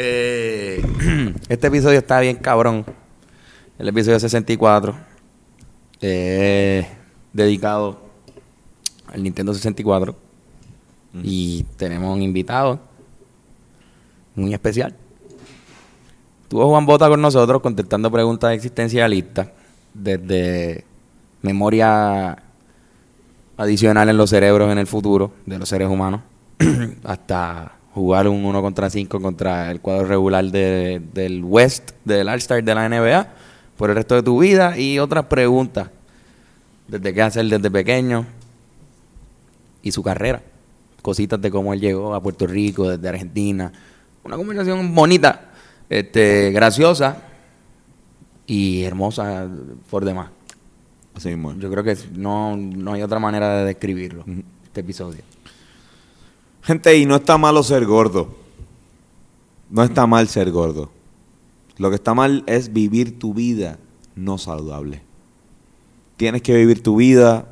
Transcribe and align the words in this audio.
Eh, 0.00 0.80
este 1.48 1.66
episodio 1.66 1.98
está 1.98 2.20
bien 2.20 2.36
cabrón. 2.36 2.84
El 3.80 3.88
episodio 3.88 4.20
64. 4.20 4.94
eh, 6.00 6.86
dedicado 7.32 7.98
al 9.08 9.24
Nintendo 9.24 9.52
64. 9.52 10.14
Y 11.24 11.64
tenemos 11.76 12.14
un 12.14 12.22
invitado 12.22 12.78
muy 14.36 14.54
especial. 14.54 14.94
Tuvo 16.46 16.68
Juan 16.68 16.86
Bota 16.86 17.08
con 17.08 17.20
nosotros 17.20 17.60
contestando 17.60 18.08
preguntas 18.08 18.52
existencialistas 18.52 19.48
desde 19.92 20.84
memoria 21.42 22.40
adicional 23.56 24.08
en 24.08 24.16
los 24.16 24.30
cerebros 24.30 24.70
en 24.70 24.78
el 24.78 24.86
futuro 24.86 25.32
de 25.44 25.58
los 25.58 25.68
seres 25.68 25.88
humanos 25.88 26.20
hasta 27.04 27.77
jugar 27.98 28.28
un 28.28 28.44
1 28.44 28.62
contra 28.62 28.88
5 28.90 29.20
contra 29.20 29.70
el 29.70 29.80
cuadro 29.80 30.06
regular 30.06 30.44
de- 30.46 31.02
del 31.12 31.42
West, 31.44 31.90
del 32.04 32.28
All-Star 32.28 32.62
de 32.62 32.74
la 32.74 32.88
NBA 32.88 33.28
por 33.76 33.90
el 33.90 33.96
resto 33.96 34.14
de 34.14 34.22
tu 34.22 34.38
vida 34.40 34.78
y 34.78 34.98
otras 34.98 35.26
preguntas 35.26 35.90
desde 36.86 37.12
qué 37.12 37.22
hacer 37.22 37.46
desde 37.46 37.70
pequeño 37.70 38.24
y 39.82 39.92
su 39.92 40.02
carrera. 40.02 40.42
Cositas 41.02 41.40
de 41.40 41.50
cómo 41.50 41.72
él 41.72 41.80
llegó 41.80 42.14
a 42.14 42.22
Puerto 42.22 42.46
Rico, 42.46 42.88
desde 42.88 43.08
Argentina. 43.08 43.72
Una 44.24 44.36
conversación 44.36 44.94
bonita, 44.94 45.50
este, 45.88 46.50
graciosa 46.50 47.22
y 48.46 48.82
hermosa 48.82 49.48
por 49.90 50.04
demás. 50.04 50.30
Así 51.14 51.28
mismo. 51.28 51.54
Yo 51.54 51.70
creo 51.70 51.84
que 51.84 51.96
no, 52.14 52.56
no 52.56 52.92
hay 52.92 53.02
otra 53.02 53.18
manera 53.18 53.58
de 53.58 53.64
describirlo, 53.66 54.24
este 54.64 54.80
episodio. 54.80 55.22
Gente, 56.68 56.96
y 56.98 57.06
no 57.06 57.16
está 57.16 57.38
malo 57.38 57.62
ser 57.62 57.86
gordo. 57.86 58.28
No 59.70 59.82
está 59.82 60.06
mal 60.06 60.28
ser 60.28 60.50
gordo. 60.50 60.90
Lo 61.78 61.88
que 61.88 61.94
está 61.94 62.12
mal 62.12 62.44
es 62.46 62.74
vivir 62.74 63.18
tu 63.18 63.32
vida 63.32 63.78
no 64.14 64.36
saludable. 64.36 65.00
Tienes 66.18 66.42
que 66.42 66.54
vivir 66.54 66.82
tu 66.82 66.96
vida 66.96 67.48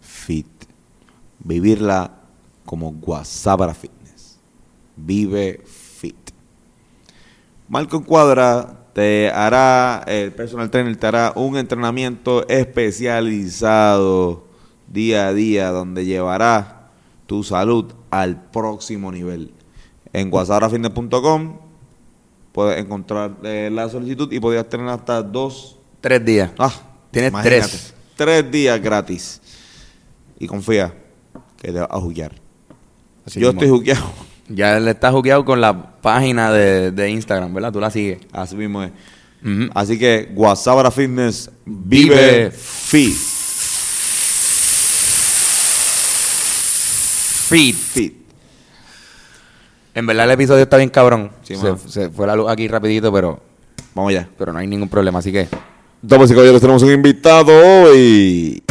fit. 0.00 0.46
Vivirla 1.40 2.20
como 2.64 2.92
Guasabra 2.92 3.74
Fitness. 3.74 4.38
Vive 4.96 5.60
fit. 5.66 6.30
Malcolm 7.68 8.02
Cuadra 8.02 8.86
te 8.94 9.28
hará, 9.28 10.04
el 10.06 10.32
personal 10.32 10.70
trainer 10.70 10.96
te 10.96 11.06
hará 11.06 11.34
un 11.36 11.58
entrenamiento 11.58 12.48
especializado 12.48 14.46
día 14.88 15.26
a 15.26 15.34
día 15.34 15.70
donde 15.70 16.06
llevará 16.06 16.81
tu 17.32 17.42
salud 17.42 17.86
al 18.10 18.50
próximo 18.50 19.10
nivel. 19.10 19.54
En 20.12 20.28
guasabrafitness.com 20.28 21.56
puedes 22.52 22.78
encontrar 22.78 23.38
eh, 23.42 23.70
la 23.72 23.88
solicitud 23.88 24.30
y 24.30 24.38
podrías 24.38 24.68
tener 24.68 24.86
hasta 24.88 25.22
dos. 25.22 25.78
Tres 26.02 26.22
días. 26.22 26.50
Ah, 26.58 26.70
Tienes 27.10 27.30
imagínate, 27.30 27.60
tres. 27.60 27.94
Tres 28.16 28.50
días 28.50 28.82
gratis. 28.82 29.40
Y 30.38 30.46
confía 30.46 30.94
que 31.56 31.72
te 31.72 31.80
vas 31.80 31.88
a 31.90 31.98
juguear. 31.98 32.32
Así 33.24 33.40
Yo 33.40 33.46
mismo. 33.46 33.62
estoy 33.62 33.78
jugueado. 33.78 34.04
Ya 34.48 34.78
le 34.78 34.90
está 34.90 35.10
jugueado 35.10 35.42
con 35.46 35.62
la 35.62 35.98
página 36.02 36.52
de, 36.52 36.90
de 36.90 37.08
Instagram, 37.08 37.54
¿verdad? 37.54 37.72
Tú 37.72 37.80
la 37.80 37.90
sigues. 37.90 38.18
Así 38.32 38.56
mismo 38.56 38.82
es. 38.82 38.92
Así 39.72 39.98
que 39.98 40.28
Guasabra 40.34 40.90
Fitness 40.90 41.50
vive, 41.64 42.14
Vive 42.14 42.50
fit. 42.50 43.31
Fit. 47.52 48.14
En 49.94 50.06
verdad 50.06 50.24
el 50.24 50.30
episodio 50.30 50.62
está 50.62 50.78
bien 50.78 50.88
cabrón. 50.88 51.30
Sí, 51.42 51.54
se, 51.86 52.08
fue 52.08 52.26
la 52.26 52.34
luz 52.34 52.50
aquí 52.50 52.66
rapidito, 52.66 53.12
pero, 53.12 53.40
Vamos 53.94 54.10
allá. 54.10 54.26
pero 54.38 54.54
no 54.54 54.58
hay 54.58 54.66
ningún 54.66 54.88
problema. 54.88 55.18
Así 55.18 55.30
que 55.30 55.48
Damas 56.00 56.30
y 56.30 56.34
caballeros, 56.34 56.62
tenemos 56.62 56.82
un 56.82 56.92
invitado 56.92 57.52
hoy. 57.52 58.62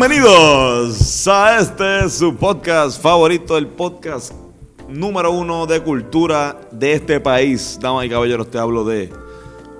Bienvenidos 0.00 1.26
a 1.26 1.58
este 1.58 2.08
su 2.08 2.36
podcast 2.36 3.02
favorito, 3.02 3.58
el 3.58 3.66
podcast 3.66 4.32
número 4.88 5.32
uno 5.32 5.66
de 5.66 5.82
cultura 5.82 6.56
de 6.70 6.92
este 6.92 7.18
país. 7.18 7.76
Damas 7.82 8.06
y 8.06 8.08
caballeros, 8.08 8.48
te 8.48 8.58
hablo 8.58 8.84
de 8.84 9.12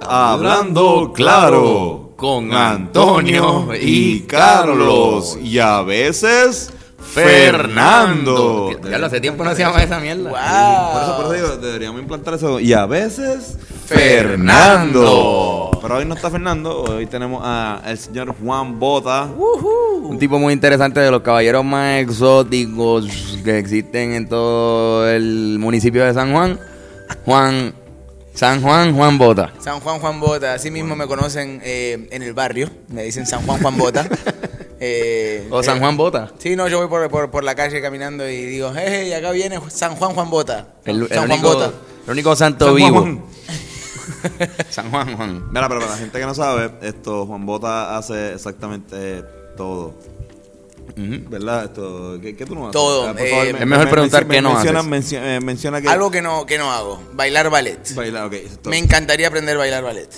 Hablando 0.01 1.13
Claro 1.15 2.15
con 2.17 2.53
Antonio 2.53 3.69
y 3.81 4.23
Carlos 4.23 5.39
y 5.41 5.61
a 5.61 5.83
veces 5.83 6.73
Fernando. 6.99 8.71
Ya 8.83 8.99
lo 8.99 9.07
hace 9.07 9.21
tiempo 9.21 9.45
no 9.45 9.51
hacíamos 9.51 9.81
esa 9.81 10.01
mierda. 10.01 10.31
Por 10.31 11.03
eso, 11.03 11.17
por 11.17 11.25
eso 11.25 11.33
digo, 11.33 11.57
deberíamos 11.57 12.01
implantar 12.01 12.35
eso. 12.35 12.61
Y 12.61 12.73
a 12.73 12.87
veces 12.87 13.57
Fernando. 13.87 15.71
Pero 15.81 15.97
hoy 15.97 16.05
no 16.05 16.15
está 16.15 16.31
Fernando, 16.31 16.83
hoy 16.83 17.07
tenemos 17.07 17.43
al 17.45 17.97
señor 17.97 18.35
Juan 18.43 18.79
Bota. 18.79 19.25
Un 19.25 20.19
tipo 20.19 20.39
muy 20.39 20.53
interesante 20.53 21.01
de 21.01 21.11
los 21.11 21.23
caballeros 21.23 21.65
más 21.65 22.01
exóticos 22.01 23.07
que 23.45 23.59
existen 23.59 24.13
en 24.13 24.29
todo 24.29 25.09
el 25.09 25.57
municipio 25.59 26.05
de 26.05 26.13
San 26.13 26.33
Juan. 26.33 26.59
Juan, 27.25 27.73
San 28.35 28.61
Juan, 28.61 28.95
Juan 28.95 29.17
Bota. 29.17 29.53
San 29.61 29.81
Juan 29.81 29.99
Juan 30.01 30.21
Bota, 30.21 30.55
así 30.55 30.71
mismo 30.71 30.95
me 30.95 31.07
conocen 31.07 31.61
eh, 31.65 32.09
en 32.11 32.23
el 32.23 32.35
barrio, 32.35 32.69
me 32.89 33.05
dicen 33.05 33.27
San 33.27 33.43
Juan 33.47 33.61
Juan 33.61 33.77
Bota. 33.79 34.07
Eh, 34.81 35.49
O 35.51 35.63
San 35.63 35.79
eh, 35.79 35.81
Juan 35.81 35.97
Bota. 35.97 36.33
Sí, 36.39 36.55
no, 36.57 36.69
yo 36.69 36.79
voy 36.79 36.89
por, 36.89 37.09
por, 37.11 37.31
por 37.31 37.45
la 37.45 37.55
calle 37.55 37.81
caminando 37.83 38.29
y 38.29 38.37
digo, 38.45 38.73
hey, 38.77 39.13
acá 39.13 39.31
viene 39.33 39.59
San 39.69 39.97
Juan 39.97 40.15
Juan 40.15 40.31
Bota. 40.31 40.75
El, 40.85 41.03
el 41.03 41.09
San 41.09 41.19
Juan 41.27 41.31
único, 41.33 41.49
Bota. 41.55 41.73
el 42.07 42.13
único 42.13 42.37
santo 42.37 42.65
San 42.67 42.79
Juan, 42.79 42.85
vivo. 42.93 43.01
Juan. 43.01 43.23
San 44.71 44.91
Juan, 44.91 45.17
Juan. 45.17 45.49
Mira, 45.51 45.69
pero 45.69 45.81
para 45.81 45.93
la 45.93 45.99
gente 45.99 46.19
que 46.19 46.27
no 46.27 46.35
sabe, 46.35 46.71
esto 46.83 47.27
Juan 47.27 47.45
Bota 47.47 47.97
hace 47.97 48.35
exactamente 48.35 49.23
todo. 49.57 49.95
¿Verdad? 50.97 51.65
Esto, 51.67 52.19
¿qué, 52.21 52.35
qué 52.35 52.45
tú 52.47 52.55
no 52.57 52.63
haces? 52.65 52.73
Todo, 52.73 53.09
Ah, 53.09 53.13
por 53.13 53.21
eh, 53.21 53.31
favor, 53.31 53.47
es 53.47 53.67
mejor 53.67 53.85
men- 53.85 53.91
preguntar 53.91 54.25
men- 54.25 54.37
qué 54.37 54.43
no 54.43 54.55
menciona, 54.55 54.79
haces. 54.81 54.91
mencio- 54.91 55.23
eh, 55.23 55.41
menciona 55.41 55.81
que... 55.81 55.89
Algo 55.89 56.11
que 56.11 56.23
no, 56.23 56.45
que 56.45 56.59
no 56.59 56.73
hago, 56.73 57.01
bailar 57.13 57.51
ballet. 57.51 57.95
Bailar, 57.95 58.27
ok. 58.27 58.33
eso 58.33 58.47
es 58.55 58.59
todo. 58.59 58.71
Me 58.71 58.79
encantaría 58.79 59.29
aprender 59.29 59.55
a 59.55 59.59
bailar 59.59 59.85
ballet. 59.85 60.09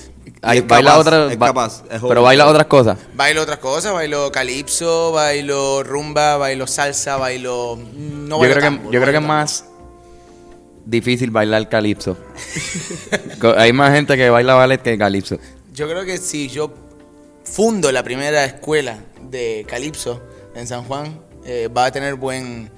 Baila 0.42 0.90
capaz, 0.90 0.98
otra, 0.98 1.32
es 1.32 1.38
ba- 1.38 1.46
capaz, 1.48 1.82
es 1.90 2.00
joven. 2.00 2.08
pero 2.08 2.22
baila 2.22 2.46
otras 2.46 2.66
cosas. 2.66 2.98
Bailo 3.14 3.42
otras 3.42 3.58
cosas, 3.58 3.92
bailo 3.92 4.32
calipso, 4.32 5.12
bailo 5.12 5.82
rumba, 5.82 6.36
bailo 6.38 6.66
salsa, 6.66 7.16
bailo... 7.16 7.76
mm, 7.76 8.28
No 8.28 8.36
yo 8.36 8.38
bailo 8.40 8.54
creo 8.56 8.70
que, 8.70 8.84
yo 8.92 9.00
creo 9.00 9.12
que 9.12 9.18
es 9.18 9.22
más 9.26 9.64
difícil 10.86 11.30
bailar 11.30 11.68
calipso. 11.68 12.16
Hay 13.56 13.72
más 13.72 13.92
gente 13.94 14.16
que 14.16 14.30
baila 14.30 14.54
ballet 14.54 14.80
que 14.82 14.96
calipso. 14.98 15.38
Yo 15.74 15.88
creo 15.88 16.04
que 16.04 16.18
si 16.18 16.48
yo 16.48 16.72
fundo 17.44 17.92
la 17.92 18.02
primera 18.02 18.44
escuela 18.44 18.98
de 19.30 19.64
Calipso 19.68 20.20
en 20.54 20.66
San 20.66 20.84
Juan, 20.84 21.20
eh, 21.44 21.68
va 21.74 21.86
a 21.86 21.92
tener 21.92 22.14
buen, 22.16 22.70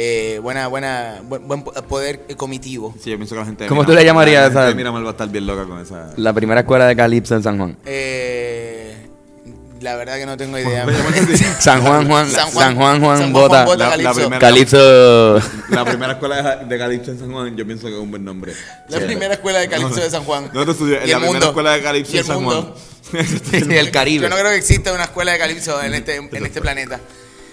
eh, 0.00 0.38
buena, 0.40 0.68
buena, 0.68 1.20
buen, 1.24 1.48
buen 1.48 1.62
poder 1.64 2.20
comitivo. 2.36 2.94
Sí, 3.02 3.10
yo 3.10 3.16
pienso 3.16 3.34
que 3.34 3.40
la 3.40 3.46
gente... 3.46 3.64
de 3.64 3.68
¿Cómo 3.68 3.84
tú 3.84 3.92
le 3.92 4.04
llamarías 4.04 4.50
esa- 4.50 4.72
Miramar 4.72 5.02
va 5.04 5.08
a 5.08 5.10
estar 5.10 5.28
bien 5.28 5.44
loca 5.44 5.64
con 5.64 5.80
esa... 5.80 6.12
La 6.16 6.32
primera 6.32 6.60
escuela 6.60 6.86
de 6.86 6.94
calipso 6.94 7.34
en 7.34 7.42
San 7.42 7.58
Juan. 7.58 7.76
Eh, 7.84 8.94
la 9.80 9.96
verdad 9.96 10.16
que 10.16 10.26
no 10.26 10.36
tengo 10.36 10.56
idea. 10.56 10.86
San 11.58 11.82
Juan, 11.82 12.06
Juan, 12.06 12.30
San 12.30 12.48
Juan, 12.50 12.76
Juan, 12.76 13.00
Juan, 13.00 13.18
San 13.18 13.32
Bota. 13.32 13.64
Bota, 13.64 13.96
La- 13.96 14.12
primera- 14.12 14.38
Calipso. 14.38 15.40
La 15.70 15.84
primera 15.84 16.12
escuela 16.12 16.56
de, 16.64 16.78
Calipso 16.78 17.10
en 17.10 17.18
San 17.18 17.32
Juan, 17.32 17.56
yo 17.56 17.66
pienso 17.66 17.88
que 17.88 17.94
es 17.94 18.00
un 18.00 18.10
buen 18.10 18.24
nombre. 18.24 18.52
La 18.88 19.00
primera 19.00 19.34
escuela 19.34 19.58
de 19.58 19.68
Calipso 19.68 20.00
de 20.00 20.10
San 20.10 20.22
Juan. 20.22 20.48
¿Dónde 20.52 20.72
estudió? 20.72 21.00
En 21.00 21.08
Y 21.08 21.10
la 21.10 21.18
primera 21.18 21.46
escuela 21.46 21.72
de 21.72 21.82
Calipso 21.82 22.16
en 22.16 22.24
San 22.24 22.42
mundo. 22.42 22.76
Juan. 23.10 23.26
y 23.70 23.74
el 23.74 23.90
Caribe. 23.90 24.22
Yo 24.24 24.28
no 24.28 24.36
creo 24.36 24.50
que 24.50 24.58
exista 24.58 24.92
una 24.92 25.04
escuela 25.04 25.32
de 25.32 25.38
Calipso 25.38 25.82
en 25.82 25.94
este, 25.94 26.16
en 26.16 26.46
este 26.46 26.60
planeta. 26.60 27.00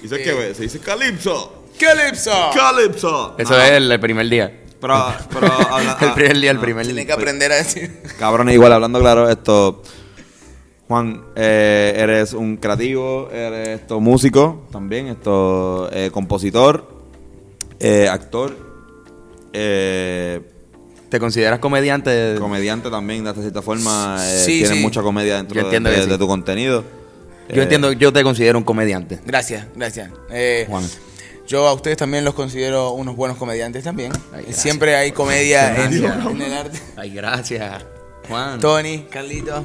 ¿Y 0.03 0.07
sabes 0.07 0.23
qué, 0.27 0.33
güey? 0.33 0.53
Se 0.53 0.61
dice 0.63 0.77
Calipso. 0.79 1.64
¡Calipso! 1.79 2.31
Calipso. 2.53 3.35
Eso 3.37 3.53
No, 3.53 3.61
es 3.61 3.71
el, 3.71 3.91
el 3.91 3.99
primer 3.99 4.29
día. 4.29 4.61
Pero, 4.79 5.03
pero 5.33 5.47
habla- 5.71 5.97
el 6.01 6.13
primer 6.13 6.39
día, 6.39 6.51
el 6.51 6.57
no. 6.57 6.61
primer 6.63 6.85
Tiene 6.85 7.01
que 7.01 7.05
día. 7.07 7.15
aprender 7.15 7.51
a 7.51 7.55
decir. 7.55 8.01
Cabrones, 8.19 8.53
igual 8.53 8.71
hablando 8.73 8.99
claro, 8.99 9.29
esto. 9.29 9.81
Juan, 10.87 11.23
eh, 11.35 11.93
eres 11.97 12.33
un 12.33 12.57
creativo, 12.57 13.29
eres 13.31 13.79
esto 13.81 13.99
músico 13.99 14.67
también, 14.71 15.07
esto 15.07 15.89
eh, 15.91 16.11
compositor, 16.13 16.87
eh, 17.79 18.07
actor. 18.07 18.55
eh, 19.53 20.41
¿Te 21.09 21.19
consideras 21.19 21.59
comediante? 21.59 22.35
Comediante 22.39 22.89
también, 22.89 23.23
de 23.23 23.33
cierta 23.33 23.61
forma. 23.61 24.17
eh, 24.21 24.43
Sí, 24.45 24.59
tienes 24.59 24.77
sí. 24.77 24.83
mucha 24.83 25.01
comedia 25.01 25.37
dentro 25.37 25.55
Yo 25.55 25.61
de, 25.61 25.65
entiendo 25.67 25.89
de- 25.89 25.95
que 25.95 26.03
sí. 26.03 26.09
de 26.09 26.17
tu 26.17 26.27
contenido. 26.27 26.83
Yo 27.49 27.61
Eh, 27.61 27.63
entiendo, 27.63 27.91
yo 27.91 28.11
te 28.11 28.21
considero 28.23 28.57
un 28.57 28.63
comediante. 28.63 29.19
Gracias, 29.25 29.67
gracias. 29.75 30.11
Eh, 30.29 30.65
Juan. 30.67 30.83
Yo 31.47 31.67
a 31.67 31.73
ustedes 31.73 31.97
también 31.97 32.25
los 32.25 32.33
considero 32.33 32.91
unos 32.91 33.15
buenos 33.15 33.37
comediantes 33.37 33.83
también. 33.83 34.11
Ay, 34.31 34.43
gracias. 34.43 34.61
Siempre 34.61 34.95
hay 34.95 35.11
comedia 35.11 35.85
en, 35.85 35.93
en 35.93 36.41
el 36.41 36.53
arte. 36.53 36.81
Ay, 36.95 37.11
gracias. 37.11 37.85
Juan. 38.27 38.59
Tony, 38.59 39.05
Carlito. 39.09 39.63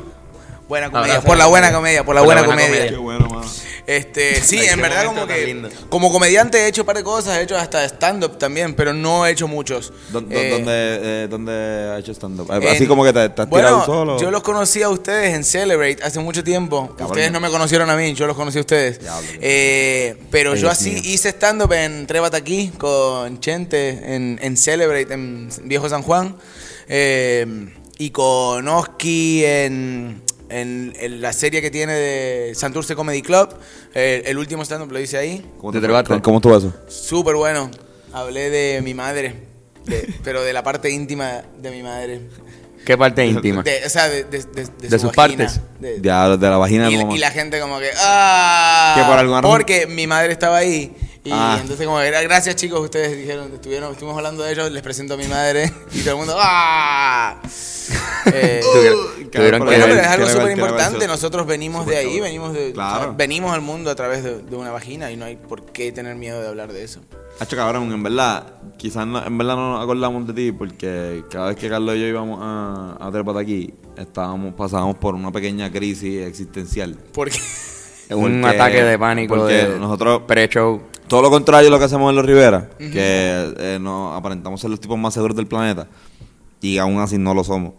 Buena 0.71 0.89
comedia. 0.91 1.15
Abrazo 1.15 1.27
por 1.27 1.37
la 1.37 1.47
buena 1.47 1.73
comedia. 1.73 2.05
por 2.05 2.15
la 2.15 2.21
Por 2.21 2.27
buena 2.27 2.43
buena 2.43 2.55
comedia. 2.63 2.77
comedia. 2.79 2.91
Qué 2.93 2.97
bueno, 2.97 3.29
mano. 3.29 3.51
Este, 3.87 4.41
sí, 4.41 4.57
Ay, 4.59 4.69
en 4.69 4.81
verdad 4.81 5.05
como 5.07 5.27
que 5.27 5.69
como 5.89 6.13
comediante 6.13 6.59
he 6.59 6.69
hecho 6.69 6.83
un 6.83 6.87
par 6.87 6.97
de 6.97 7.03
cosas, 7.03 7.39
he 7.39 7.43
hecho 7.43 7.57
hasta 7.57 7.85
stand-up 7.89 8.39
también, 8.39 8.75
pero 8.75 8.93
no 8.93 9.27
he 9.27 9.33
hecho 9.33 9.49
muchos. 9.49 9.93
¿Dó- 10.13 10.21
dó- 10.21 10.27
Eh, 10.31 10.51
¿Dónde, 10.51 10.73
eh, 11.25 11.27
dónde 11.29 11.91
has 11.93 11.99
hecho 11.99 12.13
stand-up? 12.15 12.53
en- 12.53 12.69
Así 12.69 12.87
como 12.87 13.03
que 13.03 13.13
te, 13.13 13.29
te 13.31 13.43
has 13.43 13.49
bueno, 13.49 13.67
tirado 13.67 13.85
solo. 13.87 14.21
Yo 14.21 14.31
los 14.31 14.43
conocí 14.45 14.81
a 14.83 14.91
ustedes 14.91 15.35
en 15.35 15.43
Celebrate 15.43 15.99
hace 16.05 16.21
mucho 16.21 16.45
tiempo. 16.45 16.87
Cabrón. 16.91 17.07
Ustedes 17.09 17.33
no 17.33 17.41
me 17.41 17.51
conocieron 17.51 17.91
a 17.91 17.97
mí, 17.97 18.15
yo 18.15 18.29
los 18.29 18.37
conocí 18.37 18.59
a 18.59 18.61
ustedes. 18.61 19.01
Eh, 19.41 20.17
pero 20.31 20.53
Ay, 20.53 20.61
yo 20.61 20.71
así 20.71 20.91
mío. 20.93 21.03
hice 21.05 21.31
stand-up 21.31 21.73
en 21.73 22.07
Trévate 22.07 22.37
aquí 22.37 22.71
con 22.79 23.41
Chente 23.41 24.15
en, 24.15 24.39
en 24.41 24.57
Celebrate 24.57 25.13
en 25.13 25.49
Viejo 25.65 25.89
San 25.89 26.03
Juan. 26.03 26.37
eh, 26.89 27.45
y 27.99 28.11
con 28.11 28.67
Oski 28.69 29.45
en, 29.45 30.23
en- 30.51 30.93
en 30.99 31.21
la 31.21 31.33
serie 31.33 31.63
que 31.63 31.71
tiene 31.71 31.93
de 31.95 32.55
Santurce 32.55 32.95
Comedy 32.95 33.23
Club. 33.23 33.49
Eh, 33.95 34.23
el 34.27 34.39
último 34.39 34.63
stand-up 34.65 34.91
lo 34.93 35.01
hice 35.01 35.17
ahí. 35.19 35.45
¿Cómo, 35.59 35.73
¿De 35.73 35.79
te, 35.81 35.87
Trebate? 35.87 36.21
¿Cómo, 36.21 36.39
estuvo 36.39 36.57
eso? 36.57 36.73
Súper 36.89 37.37
bueno. 37.37 37.71
Hablé 38.13 38.51
de 38.51 38.83
mi 38.83 38.93
madre, 38.95 39.35
de- 39.87 40.13
pero 40.25 40.43
de 40.43 40.53
la 40.53 40.63
parte 40.63 40.91
íntima 40.91 41.43
de 41.59 41.71
mi 41.71 41.83
madre. 41.83 42.21
¿Qué 42.85 42.97
parte 42.97 43.25
íntima? 43.27 43.63
De, 43.63 43.85
o 43.85 43.91
sea, 43.91 44.09
de, 44.09 44.25
de, 44.25 44.39
de- 44.43 44.65
de 44.65 44.89
De 44.89 44.99
su 44.99 45.07
sus 45.07 45.15
vagina. 45.17 45.45
partes. 45.47 45.61
De- 45.81 45.99
Ya, 46.01 46.37
de 46.37 46.49
la 46.51 46.57
vagina 46.57 46.91
y 46.91 47.19
la 47.19 47.31
gente 47.31 47.61
como 47.61 47.79
que, 47.79 47.91
¡ah! 47.99 48.95
¿Que 48.97 49.05
por 49.05 49.19
alguna 49.19 49.43
razón? 49.43 49.57
Porque 49.57 49.87
mi 49.87 50.07
madre 50.07 50.33
estaba 50.33 50.57
ahí. 50.57 50.93
Y 51.23 51.31
Ah. 51.33 51.59
entonces 51.61 51.87
como, 51.87 51.99
que, 52.01 52.11
gracias 52.11 52.57
chicos, 52.57 52.81
ustedes 52.81 53.15
dijeron, 53.17 53.53
estuvieron, 53.53 53.93
estuvimos 53.93 54.17
hablando 54.17 54.43
de 54.43 54.53
ellos, 54.53 54.71
les 54.73 54.83
presento 54.83 55.15
a 55.15 55.17
mi 55.19 55.27
madre. 55.27 55.71
Y 55.93 56.01
todo 56.01 56.13
el 56.13 56.17
mundo, 56.17 56.35
¡ah! 56.39 57.41
Eh, 58.27 58.61
Tuvieron- 58.63 59.31
tuvieron 59.31 59.61
bueno, 59.61 59.65
que 59.73 59.77
pero 59.83 59.95
ver. 59.95 60.05
es 60.05 60.07
algo 60.11 60.29
súper 60.29 60.51
importante. 60.53 61.07
Nosotros 61.09 61.47
venimos 61.47 61.87
de 61.87 61.97
ahí, 61.97 62.21
venimos 62.21 62.53
de, 62.53 62.73
Claro. 62.73 62.97
o 62.97 63.03
sea, 63.05 63.13
venimos 63.13 63.53
al 63.53 63.63
mundo 63.63 63.91
a 63.91 63.95
través 63.95 64.23
de, 64.23 64.43
de 64.43 64.57
una 64.57 64.71
vagina 64.71 65.11
y 65.11 65.17
no 65.17 65.25
hay 65.25 65.37
por 65.37 65.65
qué 65.73 65.91
tener 65.91 66.15
miedo 66.17 66.41
de 66.41 66.47
hablar 66.49 66.73
de 66.73 66.85
eso. 66.85 67.01
Hacho, 67.41 67.57
cabrón, 67.57 67.91
en 67.93 68.03
verdad, 68.03 68.47
quizás 68.77 69.07
no- 69.07 69.25
en 69.27 69.37
verdad 69.39 69.57
no 69.57 69.73
nos 69.73 69.83
acordamos 69.83 70.27
de 70.27 70.35
ti 70.35 70.53
porque 70.53 71.25
cada 71.31 71.49
vez 71.49 71.57
que 71.57 71.69
Carlos 71.69 71.97
y 71.97 72.01
yo 72.01 72.07
íbamos 72.07 72.39
a, 72.43 72.97
a 73.01 73.11
Trépate 73.11 73.39
aquí, 73.41 73.75
estábamos, 73.97 74.55
pasábamos 74.55 74.97
por 74.97 75.15
una 75.15 75.33
pequeña 75.33 75.71
crisis 75.73 76.27
existencial. 76.27 76.97
Porque 78.15 78.25
un 78.27 78.45
ataque 78.45 78.83
de 78.85 78.99
pánico 78.99 79.37
porque 79.37 79.55
de 79.55 79.79
nosotros- 79.79 80.23
pre-show. 80.27 80.83
Todo 81.09 81.23
lo 81.23 81.31
contrario 81.31 81.69
a 81.69 81.71
lo 81.73 81.79
que 81.79 81.85
hacemos 81.87 82.11
en 82.11 82.17
los 82.17 82.25
Rivera, 82.25 82.71
que 82.79 83.55
eh, 83.59 83.79
nos 83.81 84.17
aparentamos 84.17 84.61
ser 84.61 84.71
los 84.71 84.79
tipos 84.81 84.97
más 84.99 85.13
seguros 85.15 85.37
del 85.37 85.47
planeta 85.47 85.89
y 86.61 86.79
aún 86.79 87.01
así 87.01 87.19
no 87.19 87.35
lo 87.35 87.43
somos. 87.43 87.73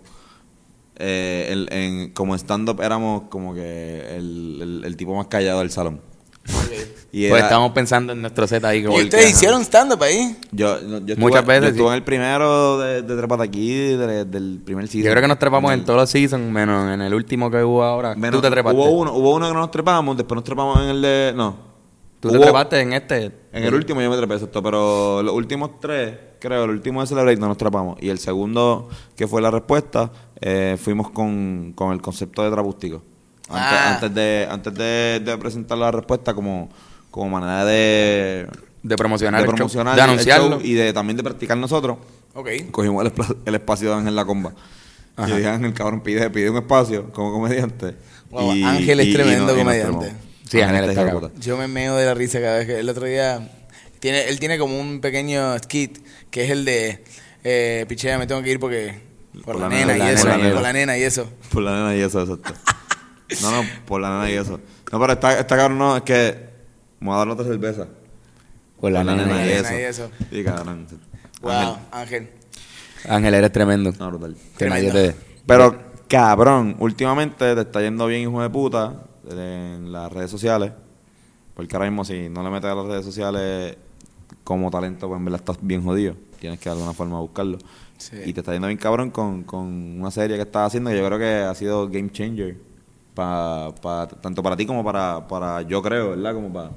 Eh, 0.97 1.47
el- 1.49 1.67
en- 1.71 2.09
como 2.11 2.35
stand-up 2.35 2.81
éramos 2.81 3.23
como 3.29 3.53
que 3.53 4.15
el, 4.17 4.59
el- 4.61 4.83
el 4.85 4.97
tipo 4.97 5.15
más 5.15 5.27
callado 5.27 5.59
del 5.59 5.71
salón. 5.71 6.01
Y 7.13 7.27
Pues 7.27 7.39
era- 7.39 7.47
estamos 7.47 7.71
pensando 7.73 8.13
en 8.13 8.21
nuestro 8.21 8.47
set 8.47 8.63
ahí. 8.63 8.79
¿Y 8.85 8.88
ustedes 8.88 9.31
hicieron 9.31 9.61
stand-up 9.63 10.01
ahí? 10.01 10.38
Yo, 10.53 10.79
yo 10.79 10.97
estuve, 10.99 11.15
Muchas 11.17 11.45
veces, 11.45 11.63
yo 11.63 11.67
estuve 11.71 11.88
sí. 11.88 11.89
en 11.89 11.93
el 11.95 12.03
primero 12.03 12.77
de, 12.79 13.01
de 13.01 13.17
Trépate 13.17 13.43
aquí, 13.43 13.69
de- 13.97 14.23
del 14.23 14.61
primer 14.63 14.88
season. 14.88 15.03
Yo 15.07 15.11
creo 15.11 15.21
que 15.21 15.27
nos 15.27 15.38
trepamos 15.38 15.73
en 15.73 15.79
el- 15.79 15.85
todos 15.85 15.99
los 15.99 16.09
seasons, 16.09 16.49
menos 16.49 16.89
en 16.93 17.01
el 17.01 17.13
último 17.13 17.51
que 17.51 17.61
hubo 17.65 17.83
ahora. 17.83 18.15
menos- 18.15 18.39
Tú 18.39 18.41
te 18.41 18.49
trepaste. 18.49 18.79
Hubo 18.79 18.89
uno, 18.91 19.11
hubo 19.13 19.35
uno 19.35 19.45
que 19.49 19.53
no 19.53 19.59
nos 19.59 19.71
trepamos, 19.71 20.15
después 20.15 20.35
nos 20.38 20.43
trepamos 20.45 20.79
en 20.81 20.89
el 20.89 21.01
de... 21.01 21.33
No. 21.35 21.57
Tú 22.21 22.29
te 22.29 22.38
Hubo- 22.38 22.43
trepaste 22.43 22.79
en 22.79 22.93
este. 22.93 23.25
En 23.51 23.63
el 23.65 23.73
último 23.73 24.01
yo 24.01 24.09
me 24.09 24.15
trepé, 24.15 24.35
exacto, 24.35 24.63
pero 24.63 25.21
los 25.21 25.33
últimos 25.35 25.79
tres, 25.81 26.15
creo, 26.39 26.63
el 26.63 26.69
último 26.69 27.01
de 27.01 27.07
Celebrate 27.07 27.38
no 27.41 27.47
nos 27.49 27.57
trepamos. 27.57 27.97
Y 28.01 28.07
el 28.07 28.19
segundo, 28.19 28.88
que 29.17 29.27
fue 29.27 29.41
la 29.41 29.51
respuesta, 29.51 30.11
eh, 30.39 30.77
fuimos 30.79 31.09
con, 31.09 31.73
con 31.75 31.91
el 31.91 32.01
concepto 32.01 32.41
de 32.43 32.51
trapústico. 32.51 33.01
Antes, 33.53 33.80
Ah. 33.80 33.94
antes 33.95 34.13
de 34.15 34.48
antes 34.50 34.74
de, 34.74 35.21
de 35.24 35.38
presentar 35.38 35.77
la 35.77 35.92
respuesta 35.92 36.33
como, 36.33 36.69
como 37.09 37.30
manera 37.30 37.65
de, 37.65 38.48
De 38.83 38.95
promocionar 38.95 39.42
de 39.42 39.45
el 39.45 39.50
show, 39.50 39.56
promocionar 39.57 39.95
de 39.95 40.01
el 40.01 40.09
anunciarlo. 40.09 40.50
show 40.57 40.62
y 40.63 40.74
de 40.74 40.94
también 40.94 41.18
de 41.18 41.24
practicar 41.24 41.57
nosotros. 41.57 41.98
Cogimos 42.71 43.06
el, 43.45 43.56
espacio 43.56 43.89
de 43.89 43.95
Ángel 43.95 44.15
La 44.15 44.25
Comba. 44.25 44.53
Y 45.18 45.21
Ajá. 45.21 45.36
dije, 45.36 45.50
Ángel, 45.50 45.74
cabrón, 45.74 46.01
pide, 46.01 46.30
pide 46.30 46.50
un 46.50 46.57
espacio 46.57 47.12
como 47.12 47.33
comediante. 47.33 47.95
Wow, 48.30 48.51
Ángel 48.51 49.00
es 49.01 49.13
tremendo 49.13 49.56
comediante. 49.56 50.13
Sí, 50.50 50.62
Ángel 50.62 50.89
está 50.89 51.06
cabrón. 51.06 51.31
Yo 51.39 51.57
me 51.57 51.68
meo 51.68 51.95
de 51.98 52.06
la 52.06 52.13
risa 52.13 52.39
cada 52.39 52.57
vez 52.59 52.68
que 52.68 52.80
el 52.80 52.88
otro 52.89 53.06
día 53.06 53.51
tiene 54.00 54.30
él 54.30 54.39
tiene 54.39 54.57
como 54.57 54.80
un 54.80 55.00
pequeño 55.01 55.57
skit 55.59 56.00
que 56.31 56.45
es 56.45 56.50
el 56.51 56.65
de 56.65 57.03
eh, 57.44 57.86
pichea 57.88 58.18
me 58.18 58.25
tengo 58.27 58.42
que 58.42 58.51
ir 58.51 58.59
porque 58.59 58.95
por, 59.45 59.59
la, 59.59 59.69
nena, 59.69 59.95
y 59.95 60.00
la 60.00 60.12
eso, 60.12 60.27
nena 60.27 60.50
y 60.50 60.51
por 60.51 60.62
la 60.62 60.74
nena 60.74 60.98
y 60.98 61.03
eso. 61.03 61.30
Por 61.51 61.63
la 61.63 61.71
nena 61.75 61.95
y 61.95 62.01
eso, 62.01 62.21
exacto. 62.21 62.53
No, 63.41 63.51
no, 63.51 63.69
por 63.85 64.01
la 64.01 64.09
nena 64.09 64.29
y 64.29 64.33
eso. 64.33 64.59
No, 64.91 64.99
pero 64.99 65.13
está, 65.13 65.39
está 65.39 65.55
cabrón, 65.55 65.77
no, 65.77 65.95
es 65.97 66.03
que 66.03 66.49
vamos 66.99 67.15
a 67.15 67.17
dar 67.19 67.29
otra 67.29 67.45
cerveza. 67.45 67.87
Con 68.79 68.93
la 68.93 69.03
Por 69.03 69.13
nena. 69.15 69.25
nena 69.25 69.45
y 69.45 69.49
y 69.49 69.51
eso. 69.53 69.73
y 69.73 69.77
eso. 69.81 70.11
Sí, 70.31 70.43
cabrón. 70.43 70.87
Wow, 71.41 71.51
Ángel. 71.51 71.77
Ángel. 71.91 72.29
Ángel, 73.07 73.33
eres 73.33 73.51
tremendo. 73.51 73.91
No, 73.99 74.09
brutal. 74.09 74.35
Que 74.57 74.67
nadie 74.69 74.91
Tremendo. 74.91 75.17
te... 75.17 75.41
Pero, 75.45 75.75
cabrón, 76.07 76.75
últimamente 76.79 77.55
te 77.55 77.61
está 77.61 77.81
yendo 77.81 78.05
bien, 78.07 78.21
hijo 78.23 78.41
de 78.41 78.49
puta, 78.49 79.03
en 79.29 79.91
las 79.91 80.11
redes 80.11 80.29
sociales. 80.29 80.71
Porque 81.55 81.75
ahora 81.75 81.89
mismo, 81.89 82.05
si 82.05 82.29
no 82.29 82.43
le 82.43 82.49
metes 82.49 82.69
a 82.69 82.75
las 82.75 82.85
redes 82.85 83.05
sociales 83.05 83.75
como 84.43 84.69
talento, 84.71 85.07
pues 85.07 85.17
en 85.19 85.25
verdad 85.25 85.39
estás 85.41 85.57
bien 85.61 85.83
jodido. 85.83 86.15
Tienes 86.39 86.59
que 86.59 86.69
de 86.69 86.73
alguna 86.73 86.93
forma 86.93 87.19
buscarlo. 87.19 87.57
Sí. 87.97 88.17
Y 88.25 88.33
te 88.33 88.39
está 88.39 88.51
yendo 88.53 88.67
bien 88.67 88.77
cabrón 88.79 89.11
con, 89.11 89.43
con 89.43 89.65
una 89.99 90.09
serie 90.11 90.35
que 90.35 90.43
estás 90.43 90.67
haciendo 90.67 90.89
que 90.89 90.97
yo 90.97 91.05
creo 91.05 91.19
que 91.19 91.33
ha 91.43 91.53
sido 91.53 91.87
game 91.87 92.11
changer. 92.11 92.57
Pa, 93.13 93.73
pa- 93.81 94.07
tanto 94.07 94.41
para 94.41 94.55
ti 94.55 94.65
como 94.65 94.83
para, 94.83 95.27
para 95.27 95.61
yo 95.63 95.81
creo, 95.81 96.11
¿verdad? 96.11 96.33
Como 96.33 96.51
para, 96.53 96.69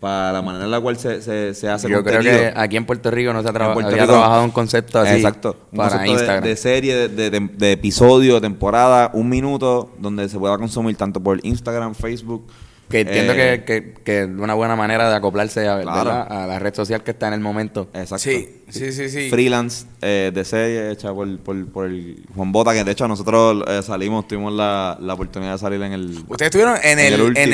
para 0.00 0.32
la 0.32 0.42
manera 0.42 0.64
en 0.64 0.70
la 0.72 0.80
cual 0.80 0.96
se, 0.98 1.22
se, 1.22 1.54
se 1.54 1.68
hace 1.68 1.88
Yo 1.88 2.02
creo 2.02 2.20
que 2.20 2.52
aquí 2.54 2.76
en 2.76 2.84
Puerto 2.84 3.10
Rico 3.12 3.32
no 3.32 3.42
se 3.42 3.48
ha 3.48 3.52
traba- 3.52 3.72
había 3.72 3.88
Rico- 3.90 4.06
trabajado 4.06 4.42
un 4.44 4.50
concepto 4.50 4.98
así 4.98 5.14
Exacto. 5.14 5.56
Un 5.72 5.78
para 5.78 5.90
concepto 5.90 6.04
de- 6.04 6.10
Instagram. 6.18 6.44
De, 6.44 6.56
serie, 6.56 7.08
de, 7.08 7.30
de, 7.30 7.40
de- 7.40 7.72
episodio, 7.72 8.34
de 8.34 8.40
temporada, 8.40 9.10
un 9.14 9.28
minuto, 9.28 9.92
donde 9.98 10.28
se 10.28 10.38
pueda 10.38 10.58
consumir 10.58 10.96
tanto 10.96 11.22
por 11.22 11.38
Instagram, 11.44 11.94
Facebook. 11.94 12.46
Que 12.88 13.00
entiendo 13.00 13.32
eh, 13.34 13.64
que, 13.66 13.82
que, 13.82 13.94
que 14.04 14.20
es 14.22 14.26
una 14.28 14.54
buena 14.54 14.76
manera 14.76 15.08
de 15.10 15.16
acoplarse 15.16 15.66
a, 15.68 15.80
Claro. 15.82 16.04
¿verdad? 16.10 16.26
a 16.44 16.46
la 16.46 16.58
red 16.58 16.74
social 16.74 17.02
que 17.02 17.10
está 17.10 17.28
en 17.28 17.34
el 17.34 17.40
momento. 17.40 17.88
Exacto. 17.94 18.18
Sí, 18.18 18.62
sí, 18.68 18.92
sí, 18.92 19.08
sí. 19.08 19.28
Freelance 19.30 19.86
eh, 20.02 20.30
de 20.32 20.44
serie 20.44 20.90
hecha 20.92 21.12
por, 21.12 21.38
por, 21.40 21.66
por 21.68 21.86
el 21.86 22.24
Juan 22.34 22.52
Bota, 22.52 22.72
que 22.72 22.84
de 22.84 22.92
hecho 22.92 23.08
nosotros 23.08 23.64
eh, 23.66 23.82
salimos, 23.82 24.28
tuvimos 24.28 24.52
la, 24.52 24.96
la 25.00 25.14
oportunidad 25.14 25.52
de 25.52 25.58
salir 25.58 25.82
en 25.82 25.92
el. 25.92 26.24
Ustedes 26.28 26.46
estuvieron 26.48 26.76
en 26.82 26.98
En 26.98 27.06
el, 27.06 27.14
el 27.14 27.20
último 27.22 27.44